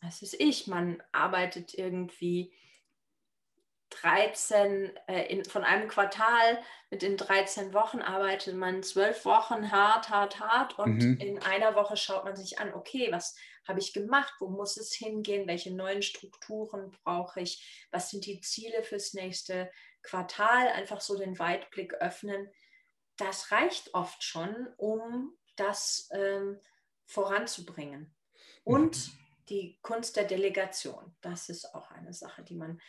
das 0.00 0.22
ist 0.22 0.38
ich, 0.38 0.66
man 0.66 1.02
arbeitet 1.10 1.74
irgendwie 1.74 2.52
13, 3.90 4.96
äh, 5.06 5.26
in, 5.26 5.44
von 5.44 5.64
einem 5.64 5.88
Quartal 5.88 6.62
mit 6.90 7.02
den 7.02 7.16
13 7.16 7.72
Wochen 7.74 8.00
arbeitet 8.00 8.54
man 8.54 8.82
zwölf 8.82 9.24
Wochen 9.24 9.70
hart, 9.70 10.10
hart, 10.10 10.40
hart 10.40 10.78
und 10.78 10.98
mhm. 10.98 11.16
in 11.18 11.42
einer 11.42 11.74
Woche 11.74 11.96
schaut 11.96 12.24
man 12.24 12.36
sich 12.36 12.58
an, 12.58 12.74
okay, 12.74 13.08
was 13.10 13.36
habe 13.66 13.80
ich 13.80 13.92
gemacht, 13.92 14.32
wo 14.40 14.48
muss 14.48 14.78
es 14.78 14.94
hingehen, 14.94 15.46
welche 15.46 15.74
neuen 15.74 16.02
Strukturen 16.02 16.90
brauche 17.04 17.40
ich, 17.40 17.86
was 17.90 18.10
sind 18.10 18.24
die 18.24 18.40
Ziele 18.40 18.82
fürs 18.82 19.12
nächste 19.12 19.70
Quartal, 20.02 20.68
einfach 20.68 21.02
so 21.02 21.18
den 21.18 21.38
Weitblick 21.38 21.94
öffnen. 21.94 22.50
Das 23.18 23.52
reicht 23.52 23.92
oft 23.92 24.22
schon, 24.22 24.68
um 24.78 25.36
das 25.56 26.08
ähm, 26.12 26.58
voranzubringen. 27.04 28.14
Und 28.64 28.96
mhm. 28.96 29.18
die 29.50 29.78
Kunst 29.82 30.16
der 30.16 30.24
Delegation, 30.24 31.14
das 31.20 31.50
ist 31.50 31.74
auch 31.74 31.90
eine 31.90 32.14
Sache, 32.14 32.42
die 32.42 32.54
man 32.54 32.80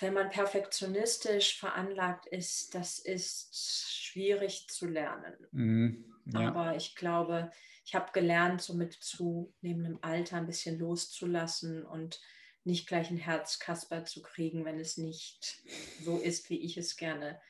wenn 0.00 0.14
man 0.14 0.30
perfektionistisch 0.30 1.58
veranlagt 1.58 2.26
ist, 2.26 2.74
das 2.74 2.98
ist 2.98 4.02
schwierig 4.02 4.68
zu 4.68 4.86
lernen. 4.86 5.34
Mhm, 5.52 6.04
ja. 6.26 6.48
Aber 6.48 6.76
ich 6.76 6.96
glaube, 6.96 7.50
ich 7.84 7.94
habe 7.94 8.12
gelernt, 8.12 8.62
so 8.62 8.74
mit 8.74 8.92
zunehmendem 8.92 9.98
Alter 10.02 10.36
ein 10.36 10.46
bisschen 10.46 10.78
loszulassen 10.78 11.84
und 11.84 12.20
nicht 12.64 12.86
gleich 12.86 13.10
ein 13.10 13.16
Herzkasper 13.16 14.04
zu 14.04 14.22
kriegen, 14.22 14.64
wenn 14.64 14.78
es 14.78 14.96
nicht 14.96 15.62
so 16.00 16.18
ist, 16.18 16.48
wie 16.48 16.60
ich 16.60 16.76
es 16.76 16.96
gerne 16.96 17.40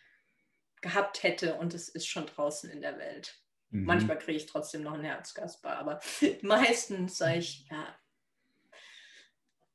gehabt 0.80 1.22
hätte 1.22 1.54
und 1.56 1.74
es 1.74 1.88
ist 1.88 2.06
schon 2.06 2.26
draußen 2.26 2.70
in 2.70 2.80
der 2.80 2.98
Welt. 2.98 3.40
Mhm. 3.70 3.84
Manchmal 3.84 4.18
kriege 4.18 4.38
ich 4.38 4.46
trotzdem 4.46 4.82
noch 4.82 4.94
ein 4.94 5.04
Herzkasper, 5.04 5.78
aber 5.78 6.00
meistens 6.42 7.18
sage 7.18 7.38
ich, 7.38 7.66
ja. 7.70 7.96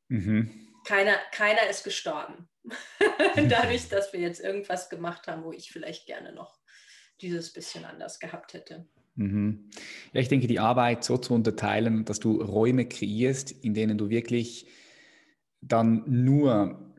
Mhm 0.10 0.67
keiner, 0.88 1.18
keiner 1.32 1.70
ist 1.70 1.84
gestorben. 1.84 2.48
Dadurch, 3.36 3.90
dass 3.90 4.14
wir 4.14 4.22
jetzt 4.22 4.40
irgendwas 4.40 4.90
gemacht 4.90 5.28
haben, 5.28 5.44
wo 5.44 5.52
ich 5.52 5.70
vielleicht 5.70 6.06
gerne 6.06 6.32
noch 6.32 6.60
dieses 7.22 7.52
bisschen 7.52 7.84
anders 7.84 8.20
gehabt 8.20 8.54
hätte. 8.54 8.88
Mhm. 9.16 9.70
Ja, 10.14 10.22
ich 10.22 10.30
denke, 10.30 10.48
die 10.48 10.60
Arbeit 10.60 11.04
so 11.04 11.18
zu 11.18 11.34
unterteilen, 11.34 12.06
dass 12.06 12.20
du 12.20 12.42
Räume 12.42 12.88
kreierst, 12.88 13.52
in 13.52 13.74
denen 13.74 13.98
du 13.98 14.10
wirklich 14.10 14.68
dann 15.60 16.04
nur 16.06 16.94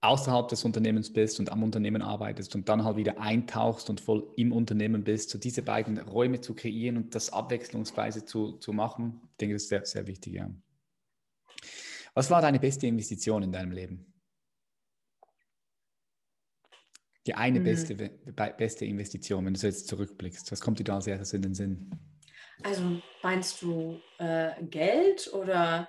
außerhalb 0.00 0.48
des 0.48 0.64
Unternehmens 0.64 1.12
bist 1.12 1.38
und 1.38 1.52
am 1.52 1.62
Unternehmen 1.62 2.02
arbeitest 2.02 2.56
und 2.56 2.68
dann 2.68 2.82
halt 2.82 2.96
wieder 2.96 3.20
eintauchst 3.20 3.88
und 3.90 4.00
voll 4.00 4.26
im 4.36 4.52
Unternehmen 4.52 5.04
bist, 5.04 5.30
so 5.30 5.38
diese 5.38 5.62
beiden 5.62 5.98
Räume 5.98 6.40
zu 6.40 6.54
kreieren 6.54 6.96
und 6.96 7.14
das 7.14 7.32
abwechslungsweise 7.32 8.24
zu, 8.24 8.58
zu 8.58 8.72
machen, 8.72 9.20
ich 9.30 9.36
denke, 9.36 9.54
das 9.54 9.62
ist 9.64 9.68
sehr, 9.68 9.84
sehr 9.84 10.06
wichtig, 10.08 10.34
ja. 10.34 10.50
Was 12.14 12.30
war 12.30 12.42
deine 12.42 12.58
beste 12.58 12.86
Investition 12.86 13.42
in 13.42 13.52
deinem 13.52 13.72
Leben? 13.72 14.12
Die 17.26 17.34
eine 17.34 17.60
mhm. 17.60 17.64
beste, 17.64 17.94
beste 18.58 18.84
Investition, 18.84 19.46
wenn 19.46 19.54
du 19.54 19.60
so 19.60 19.66
jetzt 19.66 19.86
zurückblickst. 19.86 20.50
Was 20.50 20.60
kommt 20.60 20.78
dir 20.80 20.84
da 20.84 20.96
als 20.96 21.06
erstes 21.06 21.32
in 21.32 21.42
den 21.42 21.54
Sinn? 21.54 21.90
Also 22.64 23.00
meinst 23.22 23.62
du 23.62 24.00
äh, 24.18 24.50
Geld 24.64 25.32
oder? 25.32 25.88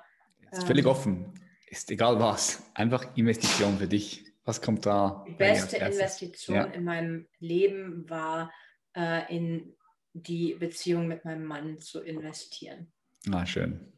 Ist 0.52 0.62
ähm, 0.62 0.68
völlig 0.68 0.86
offen. 0.86 1.34
Ist 1.68 1.90
egal 1.90 2.20
was. 2.20 2.64
Einfach 2.76 3.16
Investition 3.18 3.78
für 3.78 3.88
dich. 3.88 4.26
Was 4.46 4.62
kommt 4.62 4.86
da? 4.86 5.24
Die 5.28 5.34
beste 5.34 5.78
Investition 5.78 6.56
ja. 6.56 6.64
in 6.66 6.84
meinem 6.84 7.28
Leben 7.40 8.10
war, 8.10 8.52
äh, 8.96 9.36
in 9.36 9.76
die 10.14 10.54
Beziehung 10.54 11.08
mit 11.08 11.26
meinem 11.26 11.46
Mann 11.46 11.80
zu 11.80 12.02
investieren. 12.02 12.92
Ah, 13.32 13.46
schön. 13.46 13.92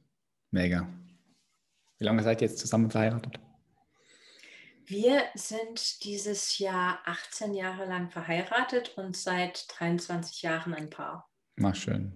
Mega. 0.52 0.88
Wie 2.06 2.08
lange 2.08 2.22
seid 2.22 2.40
ihr 2.44 2.50
jetzt 2.50 2.60
zusammen 2.60 2.92
verheiratet? 2.92 3.40
Wir 4.86 5.24
sind 5.34 6.04
dieses 6.04 6.60
Jahr 6.60 7.00
18 7.06 7.56
Jahre 7.56 7.88
lang 7.88 8.12
verheiratet 8.12 8.96
und 8.96 9.18
seit 9.18 9.66
23 9.76 10.44
Jahren 10.44 10.76
ein 10.76 10.92
Paar. 10.92 11.28
Na 11.56 11.74
schön. 11.74 12.14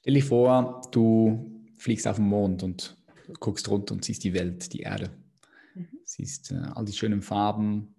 Stell 0.00 0.14
dir 0.14 0.24
vor, 0.24 0.82
du 0.90 1.64
fliegst 1.78 2.08
auf 2.08 2.16
den 2.16 2.24
Mond 2.24 2.64
und 2.64 2.96
guckst 3.38 3.68
runter 3.68 3.94
und 3.94 4.04
siehst 4.04 4.24
die 4.24 4.34
Welt, 4.34 4.72
die 4.72 4.80
Erde. 4.80 5.16
Mhm. 5.76 6.00
Siehst 6.04 6.50
äh, 6.50 6.56
all 6.74 6.84
die 6.84 6.92
schönen 6.92 7.22
Farben 7.22 7.94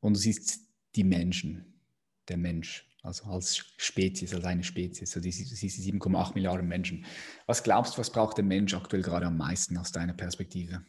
und 0.00 0.16
du 0.16 0.18
siehst 0.18 0.66
die 0.96 1.04
Menschen, 1.04 1.80
der 2.26 2.36
Mensch, 2.36 2.87
also 3.02 3.24
als 3.30 3.56
Spezies, 3.76 4.34
als 4.34 4.44
eine 4.44 4.64
Spezies. 4.64 5.10
Also 5.16 5.20
du 5.20 5.30
siehst 5.32 5.78
die 5.78 5.82
7,8 5.82 6.34
Milliarden 6.34 6.68
Menschen. 6.68 7.04
Was 7.46 7.62
glaubst 7.62 7.94
du, 7.96 7.98
was 8.00 8.10
braucht 8.10 8.36
der 8.38 8.44
Mensch 8.44 8.74
aktuell 8.74 9.02
gerade 9.02 9.26
am 9.26 9.36
meisten 9.36 9.76
aus 9.78 9.92
deiner 9.92 10.14
Perspektive? 10.14 10.82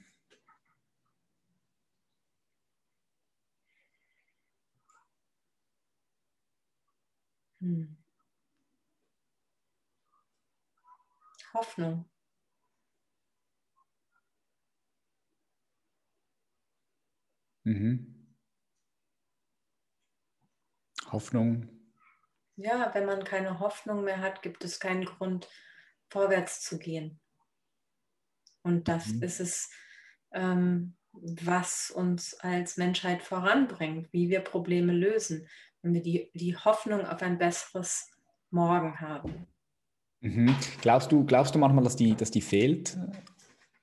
Hm. 7.61 7.83
Hoffnung. 11.53 12.05
Mhm. 17.65 18.15
Hoffnung. 21.11 21.67
Ja, 22.61 22.91
wenn 22.93 23.05
man 23.05 23.23
keine 23.23 23.59
Hoffnung 23.59 24.03
mehr 24.03 24.19
hat, 24.19 24.41
gibt 24.41 24.65
es 24.65 24.81
keinen 24.81 25.05
Grund, 25.05 25.47
vorwärts 26.09 26.61
zu 26.61 26.77
gehen. 26.77 27.17
Und 28.63 28.89
das 28.89 29.07
mhm. 29.07 29.23
ist 29.23 29.39
es, 29.39 29.71
ähm, 30.33 30.97
was 31.13 31.89
uns 31.89 32.33
als 32.41 32.75
Menschheit 32.75 33.21
voranbringt, 33.23 34.11
wie 34.11 34.29
wir 34.29 34.41
Probleme 34.41 34.91
lösen, 34.91 35.47
wenn 35.81 35.93
wir 35.93 36.01
die, 36.01 36.31
die 36.33 36.57
Hoffnung 36.57 37.05
auf 37.05 37.21
ein 37.21 37.37
besseres 37.37 38.11
Morgen 38.49 38.99
haben. 38.99 39.47
Mhm. 40.19 40.53
Glaubst, 40.81 41.13
du, 41.13 41.25
glaubst 41.25 41.55
du 41.55 41.59
manchmal, 41.59 41.85
dass 41.85 41.95
die, 41.95 42.13
dass 42.13 42.29
die 42.29 42.41
fehlt 42.41 42.97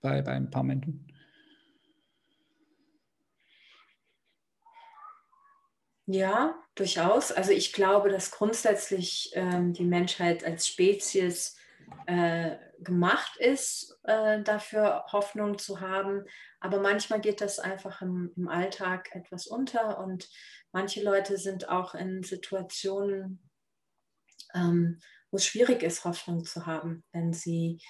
bei, 0.03 0.21
bei 0.21 0.33
ein 0.33 0.51
paar 0.51 0.65
Menschen? 0.65 1.11
Ja, 6.07 6.55
durchaus. 6.77 7.33
Also 7.33 7.51
ich 7.51 7.73
glaube, 7.73 8.11
dass 8.11 8.31
grundsätzlich 8.31 9.33
ähm, 9.35 9.73
die 9.73 9.85
Menschheit 9.85 10.45
als 10.45 10.69
Spezies 10.69 11.57
äh, 12.07 12.57
gemacht 12.81 13.37
ist, 13.39 13.99
äh, 14.05 14.41
dafür 14.43 15.05
Hoffnung 15.11 15.59
zu 15.59 15.81
haben. 15.81 16.25
Aber 16.61 16.81
manchmal 16.81 17.21
geht 17.21 17.41
das 17.41 17.59
einfach 17.59 18.03
im, 18.03 18.33
im, 18.37 18.49
Alltag 18.49 19.15
etwas 19.15 19.49
unter 19.49 19.99
und 19.99 20.29
manche 20.73 21.03
Leute 21.03 21.39
sind 21.39 21.69
auch 21.69 21.95
in 21.95 22.23
Situationen, 22.23 23.51
ähm, 24.55 25.01
wo 25.33 25.39
es 25.39 25.47
schwierig 25.47 25.83
ist, 25.83 26.05
Hoffnung 26.05 26.45
zu 26.45 26.67
haben, 26.67 27.05
wenn 27.13 27.33
sie 27.33 27.81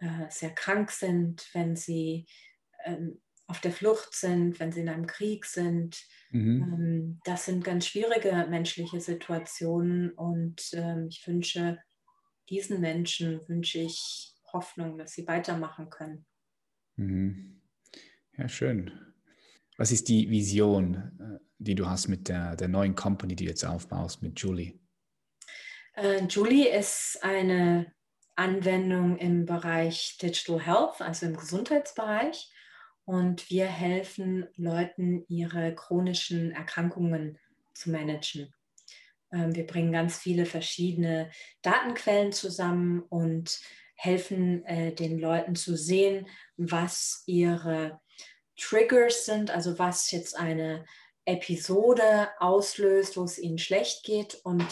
äh, 0.00 0.28
sehr 0.28 0.54
krank 0.54 0.90
sind, 0.90 1.48
wenn 1.52 1.76
sie 1.76 2.26
ähm, 2.84 3.20
auf 3.50 3.60
der 3.60 3.72
Flucht 3.72 4.14
sind, 4.14 4.60
wenn 4.60 4.72
sie 4.72 4.80
in 4.80 4.88
einem 4.88 5.06
Krieg 5.06 5.44
sind 5.44 5.96
Mhm. 6.30 6.62
Ähm, 6.62 7.20
das 7.24 7.44
sind 7.44 7.64
ganz 7.64 7.86
schwierige 7.86 8.46
menschliche 8.48 9.00
Situationen 9.00 10.10
und 10.10 10.70
ähm, 10.72 11.08
ich 11.08 11.26
wünsche 11.26 11.78
diesen 12.48 12.80
Menschen, 12.80 13.40
wünsche 13.48 13.78
ich 13.78 14.34
Hoffnung, 14.52 14.98
dass 14.98 15.12
sie 15.12 15.26
weitermachen 15.26 15.90
können. 15.90 16.24
Mhm. 16.96 17.60
Ja, 18.36 18.48
schön. 18.48 18.92
Was 19.76 19.92
ist 19.92 20.08
die 20.08 20.30
Vision, 20.30 20.94
äh, 21.20 21.44
die 21.58 21.74
du 21.74 21.88
hast 21.88 22.08
mit 22.08 22.28
der, 22.28 22.56
der 22.56 22.68
neuen 22.68 22.94
Company, 22.94 23.34
die 23.34 23.44
du 23.44 23.50
jetzt 23.50 23.64
aufbaust, 23.64 24.22
mit 24.22 24.38
Julie? 24.40 24.78
Äh, 25.94 26.24
Julie 26.26 26.68
ist 26.68 27.18
eine 27.22 27.92
Anwendung 28.36 29.18
im 29.18 29.46
Bereich 29.46 30.16
Digital 30.22 30.60
Health, 30.60 31.00
also 31.00 31.26
im 31.26 31.36
Gesundheitsbereich 31.36 32.52
und 33.10 33.50
wir 33.50 33.66
helfen 33.66 34.46
Leuten, 34.54 35.24
ihre 35.26 35.74
chronischen 35.74 36.52
Erkrankungen 36.52 37.40
zu 37.74 37.90
managen. 37.90 38.54
Ähm, 39.32 39.52
wir 39.52 39.66
bringen 39.66 39.90
ganz 39.90 40.16
viele 40.18 40.46
verschiedene 40.46 41.28
Datenquellen 41.62 42.30
zusammen 42.30 43.00
und 43.00 43.62
helfen 43.96 44.64
äh, 44.64 44.94
den 44.94 45.18
Leuten 45.18 45.56
zu 45.56 45.76
sehen, 45.76 46.28
was 46.56 47.24
ihre 47.26 48.00
Triggers 48.56 49.26
sind, 49.26 49.50
also 49.50 49.76
was 49.80 50.12
jetzt 50.12 50.38
eine 50.38 50.84
Episode 51.24 52.28
auslöst, 52.38 53.16
wo 53.16 53.24
es 53.24 53.40
ihnen 53.40 53.58
schlecht 53.58 54.04
geht 54.04 54.36
und 54.44 54.64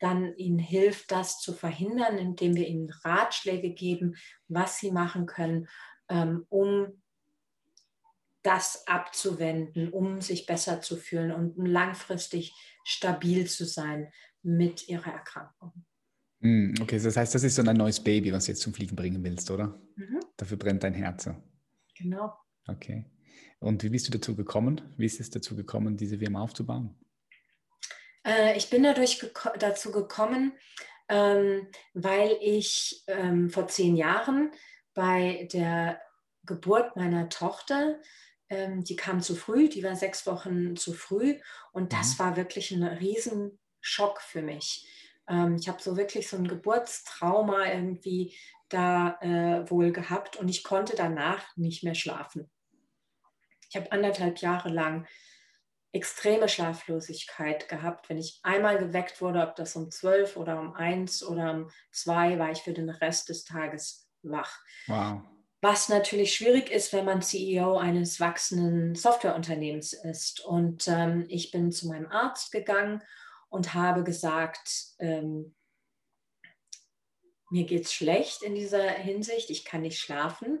dann 0.00 0.36
ihnen 0.36 0.58
hilft, 0.58 1.12
das 1.12 1.38
zu 1.38 1.52
verhindern, 1.52 2.18
indem 2.18 2.56
wir 2.56 2.66
ihnen 2.66 2.90
Ratschläge 3.04 3.70
geben, 3.70 4.16
was 4.48 4.80
sie 4.80 4.90
machen 4.90 5.26
können, 5.26 5.68
ähm, 6.08 6.44
um 6.48 7.00
das 8.44 8.86
abzuwenden, 8.86 9.90
um 9.90 10.20
sich 10.20 10.46
besser 10.46 10.80
zu 10.80 10.96
fühlen 10.96 11.32
und 11.32 11.56
langfristig 11.66 12.54
stabil 12.84 13.46
zu 13.48 13.64
sein 13.64 14.12
mit 14.42 14.86
ihrer 14.88 15.12
Erkrankung. 15.12 15.72
Hm, 16.40 16.74
okay, 16.80 17.00
das 17.02 17.16
heißt, 17.16 17.34
das 17.34 17.42
ist 17.42 17.54
so 17.54 17.62
ein 17.62 17.76
neues 17.76 18.04
Baby, 18.04 18.32
was 18.32 18.44
du 18.44 18.52
jetzt 18.52 18.60
zum 18.60 18.74
Fliegen 18.74 18.94
bringen 18.94 19.24
willst, 19.24 19.50
oder? 19.50 19.80
Mhm. 19.96 20.20
Dafür 20.36 20.58
brennt 20.58 20.84
dein 20.84 20.92
Herz. 20.92 21.30
Genau. 21.96 22.34
Okay. 22.66 23.06
Und 23.60 23.82
wie 23.82 23.88
bist 23.88 24.06
du 24.06 24.12
dazu 24.12 24.36
gekommen? 24.36 24.82
Wie 24.98 25.06
ist 25.06 25.20
es 25.20 25.30
dazu 25.30 25.56
gekommen, 25.56 25.96
diese 25.96 26.18
Firma 26.18 26.42
aufzubauen? 26.42 26.94
Äh, 28.26 28.58
ich 28.58 28.68
bin 28.68 28.82
dadurch 28.82 29.20
geko 29.20 29.50
dazu 29.58 29.90
gekommen, 29.90 30.52
ähm, 31.08 31.66
weil 31.94 32.36
ich 32.42 33.04
ähm, 33.06 33.48
vor 33.48 33.68
zehn 33.68 33.96
Jahren 33.96 34.50
bei 34.92 35.48
der 35.50 35.98
Geburt 36.44 36.94
meiner 36.96 37.30
Tochter 37.30 37.98
ähm, 38.48 38.84
die 38.84 38.96
kam 38.96 39.20
zu 39.20 39.34
früh, 39.34 39.68
die 39.68 39.82
war 39.82 39.96
sechs 39.96 40.26
Wochen 40.26 40.76
zu 40.76 40.92
früh 40.92 41.38
und 41.72 41.92
das 41.92 42.14
mhm. 42.14 42.18
war 42.20 42.36
wirklich 42.36 42.70
ein 42.70 42.82
Riesenschock 42.82 44.20
für 44.20 44.42
mich. 44.42 44.86
Ähm, 45.28 45.56
ich 45.56 45.68
habe 45.68 45.82
so 45.82 45.96
wirklich 45.96 46.28
so 46.28 46.36
ein 46.36 46.48
Geburtstrauma 46.48 47.66
irgendwie 47.66 48.34
da 48.68 49.18
äh, 49.20 49.70
wohl 49.70 49.92
gehabt 49.92 50.36
und 50.36 50.48
ich 50.48 50.64
konnte 50.64 50.96
danach 50.96 51.56
nicht 51.56 51.84
mehr 51.84 51.94
schlafen. 51.94 52.50
Ich 53.68 53.76
habe 53.76 53.90
anderthalb 53.92 54.38
Jahre 54.38 54.68
lang 54.68 55.06
extreme 55.92 56.48
Schlaflosigkeit 56.48 57.68
gehabt. 57.68 58.08
Wenn 58.08 58.18
ich 58.18 58.40
einmal 58.42 58.78
geweckt 58.78 59.20
wurde, 59.20 59.46
ob 59.46 59.54
das 59.54 59.76
um 59.76 59.90
zwölf 59.90 60.36
oder 60.36 60.58
um 60.58 60.74
eins 60.74 61.22
oder 61.22 61.52
um 61.52 61.70
zwei, 61.92 62.38
war 62.38 62.50
ich 62.50 62.62
für 62.62 62.72
den 62.72 62.90
Rest 62.90 63.28
des 63.28 63.44
Tages 63.44 64.08
wach. 64.22 64.60
Wow. 64.88 65.22
Was 65.64 65.88
natürlich 65.88 66.34
schwierig 66.34 66.70
ist, 66.70 66.92
wenn 66.92 67.06
man 67.06 67.22
CEO 67.22 67.78
eines 67.78 68.20
wachsenden 68.20 68.94
Softwareunternehmens 68.94 69.94
ist. 69.94 70.40
Und 70.44 70.86
ähm, 70.88 71.24
ich 71.28 71.52
bin 71.52 71.72
zu 71.72 71.88
meinem 71.88 72.06
Arzt 72.10 72.52
gegangen 72.52 73.02
und 73.48 73.72
habe 73.72 74.04
gesagt, 74.04 74.68
ähm, 74.98 75.54
mir 77.48 77.64
geht 77.64 77.86
es 77.86 77.94
schlecht 77.94 78.42
in 78.42 78.54
dieser 78.54 78.90
Hinsicht, 78.90 79.48
ich 79.48 79.64
kann 79.64 79.80
nicht 79.80 79.98
schlafen. 79.98 80.60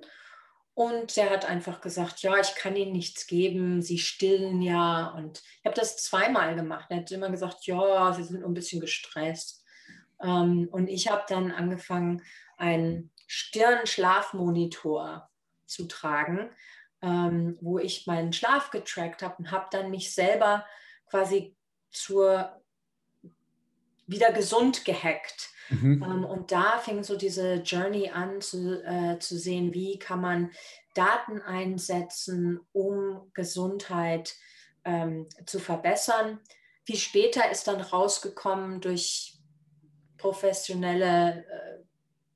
Und 0.72 1.18
er 1.18 1.28
hat 1.28 1.44
einfach 1.44 1.82
gesagt, 1.82 2.22
ja, 2.22 2.40
ich 2.40 2.54
kann 2.54 2.74
Ihnen 2.74 2.92
nichts 2.92 3.26
geben, 3.26 3.82
Sie 3.82 3.98
stillen 3.98 4.62
ja. 4.62 5.08
Und 5.08 5.42
ich 5.60 5.66
habe 5.66 5.78
das 5.78 5.98
zweimal 5.98 6.56
gemacht. 6.56 6.86
Er 6.88 7.00
hat 7.00 7.12
immer 7.12 7.28
gesagt, 7.28 7.66
ja, 7.66 8.14
Sie 8.14 8.24
sind 8.24 8.42
ein 8.42 8.54
bisschen 8.54 8.80
gestresst. 8.80 9.66
Ähm, 10.22 10.66
und 10.72 10.88
ich 10.88 11.10
habe 11.10 11.24
dann 11.28 11.50
angefangen, 11.50 12.22
ein 12.56 13.10
Stirnschlafmonitor 13.26 15.28
zu 15.66 15.86
tragen, 15.86 16.50
ähm, 17.02 17.58
wo 17.60 17.78
ich 17.78 18.06
meinen 18.06 18.32
Schlaf 18.32 18.70
getrackt 18.70 19.22
habe 19.22 19.36
und 19.38 19.50
habe 19.50 19.66
dann 19.70 19.90
mich 19.90 20.14
selber 20.14 20.64
quasi 21.08 21.54
zur 21.90 22.60
wieder 24.06 24.32
gesund 24.32 24.84
gehackt. 24.84 25.50
Mhm. 25.70 26.02
Ähm, 26.02 26.24
und 26.24 26.52
da 26.52 26.78
fing 26.78 27.02
so 27.02 27.16
diese 27.16 27.56
Journey 27.56 28.10
an 28.10 28.40
zu, 28.40 28.82
äh, 28.84 29.18
zu 29.18 29.38
sehen, 29.38 29.72
wie 29.72 29.98
kann 29.98 30.20
man 30.20 30.50
Daten 30.94 31.40
einsetzen, 31.40 32.60
um 32.72 33.30
Gesundheit 33.32 34.34
ähm, 34.84 35.28
zu 35.46 35.58
verbessern. 35.58 36.40
Viel 36.84 36.96
später 36.96 37.50
ist 37.50 37.66
dann 37.66 37.80
rausgekommen 37.80 38.80
durch 38.80 39.38
professionelle 40.18 41.44
äh, 41.48 41.84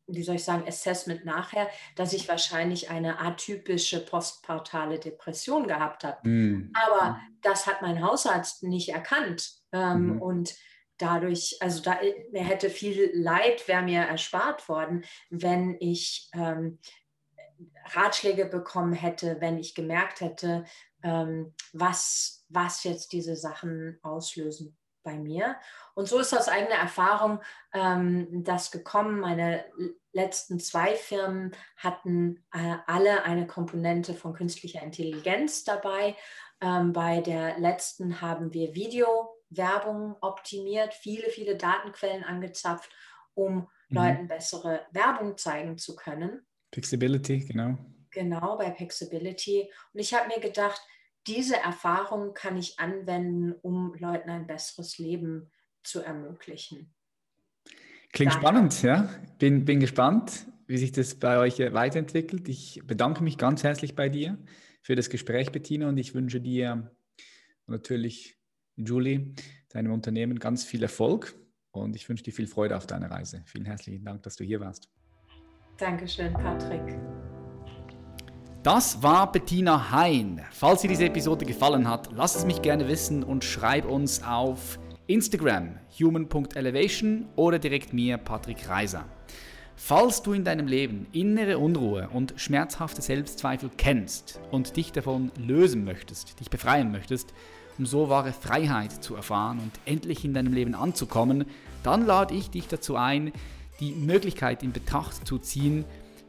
wie 0.09 0.23
soll 0.23 0.37
ich 0.37 0.45
sagen, 0.45 0.67
Assessment 0.67 1.25
nachher, 1.25 1.69
dass 1.95 2.13
ich 2.13 2.29
wahrscheinlich 2.29 2.91
eine 2.91 3.21
atypische 3.21 4.05
postpartale 4.05 4.99
Depression 4.99 5.69
gehabt 5.69 6.03
habe. 6.05 6.27
Mhm. 6.27 6.73
Aber 6.75 7.21
das 7.43 7.67
hat 7.67 7.83
mein 7.83 8.03
Hausarzt 8.03 8.63
nicht 8.63 8.89
erkannt. 8.89 9.53
Ähm, 9.73 10.15
mhm. 10.15 10.23
Und 10.23 10.55
dadurch, 10.97 11.57
also 11.61 11.83
da 11.83 11.99
mir 12.33 12.45
hätte 12.45 12.71
viel 12.71 13.11
Leid 13.15 13.69
wäre 13.69 13.83
mir 13.83 14.01
erspart 14.01 14.69
worden, 14.69 15.05
wenn 15.31 15.77
ich 15.79 16.31
ähm, 16.35 16.79
Ratschläge 17.87 18.47
bekommen 18.47 18.93
hätte, 18.93 19.41
wenn 19.41 19.59
ich 19.59 19.75
gemerkt 19.75 20.21
hätte, 20.21 20.65
ähm, 21.03 21.55
was, 21.73 22.45
was 22.49 22.85
jetzt 22.85 23.13
diese 23.13 23.37
Sachen 23.37 23.99
auslösen. 24.03 24.77
Bei 25.03 25.17
mir. 25.17 25.57
Und 25.95 26.09
so 26.09 26.19
ist 26.19 26.35
aus 26.37 26.49
eigener 26.49 26.77
Erfahrung 26.77 27.41
ähm, 27.73 28.45
das 28.45 28.71
gekommen. 28.71 29.21
Meine 29.21 29.65
letzten 30.13 30.61
zwei 30.61 30.95
Firmen 30.95 31.55
hatten 31.77 32.45
äh, 32.53 32.77
alle 32.87 33.25
eine 33.25 33.47
Komponente 33.47 34.15
von 34.15 34.33
künstlicher 34.33 34.83
Intelligenz 34.83 35.65
dabei. 35.65 36.17
Ähm, 36.61 36.93
bei 36.93 37.21
der 37.21 37.59
letzten 37.59 38.21
haben 38.21 38.53
wir 38.53 38.75
Videowerbung 38.75 40.17
optimiert, 40.21 40.95
viele, 40.95 41.31
viele 41.31 41.57
Datenquellen 41.57 42.25
angezapft, 42.25 42.91
um 43.35 43.55
mhm. 43.55 43.67
Leuten 43.89 44.29
bessere 44.29 44.87
Werbung 44.93 45.37
zeigen 45.37 45.79
zu 45.79 45.95
können. 45.95 46.47
Fixability, 46.75 47.47
genau. 47.47 47.79
Genau, 48.11 48.57
bei 48.57 48.71
Pixability. 48.71 49.71
Und 49.93 50.01
ich 50.01 50.15
habe 50.15 50.29
mir 50.29 50.41
gedacht, 50.41 50.81
diese 51.29 51.57
Erfahrung 51.57 52.35
kann 52.35 52.57
ich 52.57 52.79
anwenden, 52.79 53.53
um 53.63 53.95
Leuten 53.99 54.31
ein 54.31 54.47
besseres 54.47 54.99
Leben 54.99 55.51
zu 55.83 56.01
ermöglichen. 56.01 56.93
Klingt 58.13 58.33
Danke. 58.33 58.47
spannend, 58.47 58.83
ja. 58.83 59.09
Bin, 59.39 59.65
bin 59.65 59.81
gespannt, 59.81 60.47
wie 60.67 60.79
sich 60.79 60.93
das 60.93 61.15
bei 61.15 61.39
euch 61.39 61.59
weiterentwickelt. 61.59 62.49
Ich 62.49 62.81
bedanke 62.85 63.23
mich 63.23 63.37
ganz 63.37 63.63
herzlich 63.63 63.95
bei 63.95 64.09
dir 64.09 64.39
für 64.83 64.97
das 64.97 65.11
Gespräch, 65.11 65.53
Bettina, 65.53 65.89
und 65.89 65.99
ich 65.99 66.15
wünsche 66.15 66.41
dir 66.41 66.91
natürlich, 67.67 68.39
Julie, 68.77 69.35
deinem 69.69 69.93
Unternehmen 69.93 70.39
ganz 70.39 70.65
viel 70.65 70.83
Erfolg 70.83 71.35
und 71.71 71.95
ich 71.95 72.09
wünsche 72.09 72.25
dir 72.25 72.33
viel 72.33 72.47
Freude 72.47 72.77
auf 72.77 72.87
deiner 72.87 73.11
Reise. 73.11 73.43
Vielen 73.47 73.67
herzlichen 73.67 74.05
Dank, 74.05 74.23
dass 74.23 74.37
du 74.37 74.45
hier 74.45 74.61
warst. 74.61 74.89
Dankeschön, 75.77 76.33
Patrick. 76.33 76.99
Das 78.65 79.05
war 79.05 79.31
Bettina 79.31 79.93
Hein. 79.93 80.41
Falls 80.51 80.81
dir 80.81 80.89
diese 80.89 81.05
Episode 81.05 81.45
gefallen 81.45 81.89
hat, 81.89 82.11
lass 82.13 82.35
es 82.35 82.45
mich 82.45 82.61
gerne 82.61 82.89
wissen 82.89 83.23
und 83.23 83.45
schreib 83.45 83.85
uns 83.85 84.21
auf 84.25 84.81
Instagram 85.07 85.79
human.elevation 85.97 87.29
oder 87.37 87.61
direkt 87.61 87.93
mir 87.93 88.19
Patrick 88.19 88.69
Reiser. 88.69 89.05
Falls 89.77 90.23
du 90.23 90.33
in 90.33 90.43
deinem 90.43 90.67
Leben 90.67 91.07
innere 91.13 91.59
Unruhe 91.59 92.09
und 92.13 92.35
schmerzhafte 92.37 93.01
Selbstzweifel 93.01 93.71
kennst 93.77 94.41
und 94.51 94.77
dich 94.77 94.91
davon 94.91 95.31
lösen 95.39 95.85
möchtest, 95.85 96.41
dich 96.41 96.51
befreien 96.51 96.91
möchtest, 96.91 97.33
um 97.79 97.87
so 97.87 98.09
wahre 98.09 98.33
Freiheit 98.33 99.05
zu 99.05 99.15
erfahren 99.15 99.61
und 99.61 99.71
endlich 99.85 100.25
in 100.25 100.35
deinem 100.35 100.53
Leben 100.53 100.75
anzukommen, 100.75 101.45
dann 101.85 102.07
lade 102.07 102.35
ich 102.35 102.51
dich 102.51 102.67
dazu 102.67 102.97
ein, 102.97 103.31
die 103.79 103.93
Möglichkeit 103.93 104.65
in 104.65 104.73
Betracht 104.73 105.29
zu 105.29 105.39
ziehen, 105.39 105.85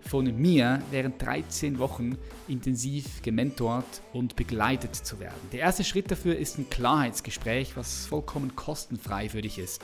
von 0.10 0.26
mir 0.42 0.82
während 0.90 1.22
13 1.22 1.78
Wochen 1.78 2.18
intensiv 2.48 3.22
gementort 3.22 4.02
und 4.12 4.36
begleitet 4.36 4.96
zu 4.96 5.20
werden. 5.20 5.40
Der 5.52 5.60
erste 5.60 5.84
Schritt 5.84 6.10
dafür 6.10 6.36
ist 6.36 6.58
ein 6.58 6.68
Klarheitsgespräch, 6.68 7.78
was 7.78 8.08
vollkommen 8.08 8.56
kostenfrei 8.56 9.30
für 9.30 9.44
dich 9.44 9.60
ist. 9.60 9.84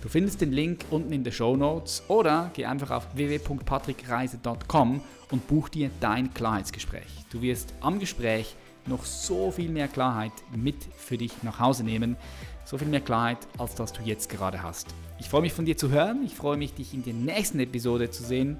Du 0.00 0.08
findest 0.08 0.40
den 0.40 0.52
Link 0.52 0.84
unten 0.90 1.12
in 1.12 1.24
den 1.24 1.32
Show 1.32 1.56
Notes 1.56 2.04
oder 2.06 2.52
geh 2.54 2.66
einfach 2.66 2.92
auf 2.92 3.08
www.patrickreise.com 3.16 5.00
und 5.32 5.48
buch 5.48 5.68
dir 5.68 5.90
dein 5.98 6.32
Klarheitsgespräch. 6.32 7.24
Du 7.30 7.42
wirst 7.42 7.74
am 7.80 7.98
Gespräch 7.98 8.54
noch 8.86 9.04
so 9.04 9.50
viel 9.50 9.70
mehr 9.70 9.88
Klarheit 9.88 10.32
mit 10.54 10.76
für 10.96 11.18
dich 11.18 11.42
nach 11.42 11.58
Hause 11.58 11.82
nehmen, 11.82 12.16
so 12.64 12.78
viel 12.78 12.88
mehr 12.88 13.00
Klarheit, 13.00 13.38
als 13.58 13.74
das 13.74 13.92
du 13.92 14.02
jetzt 14.02 14.28
gerade 14.30 14.62
hast. 14.62 14.86
Ich 15.18 15.28
freue 15.28 15.42
mich 15.42 15.52
von 15.52 15.64
dir 15.64 15.76
zu 15.76 15.90
hören, 15.90 16.22
ich 16.24 16.34
freue 16.34 16.56
mich, 16.56 16.74
dich 16.74 16.94
in 16.94 17.02
der 17.02 17.14
nächsten 17.14 17.58
Episode 17.58 18.10
zu 18.10 18.22
sehen. 18.22 18.56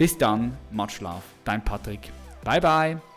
Bis 0.00 0.16
dann, 0.16 0.56
Matschlaf, 0.70 1.22
dein 1.44 1.62
Patrick. 1.62 2.10
Bye 2.42 2.58
bye. 2.58 3.09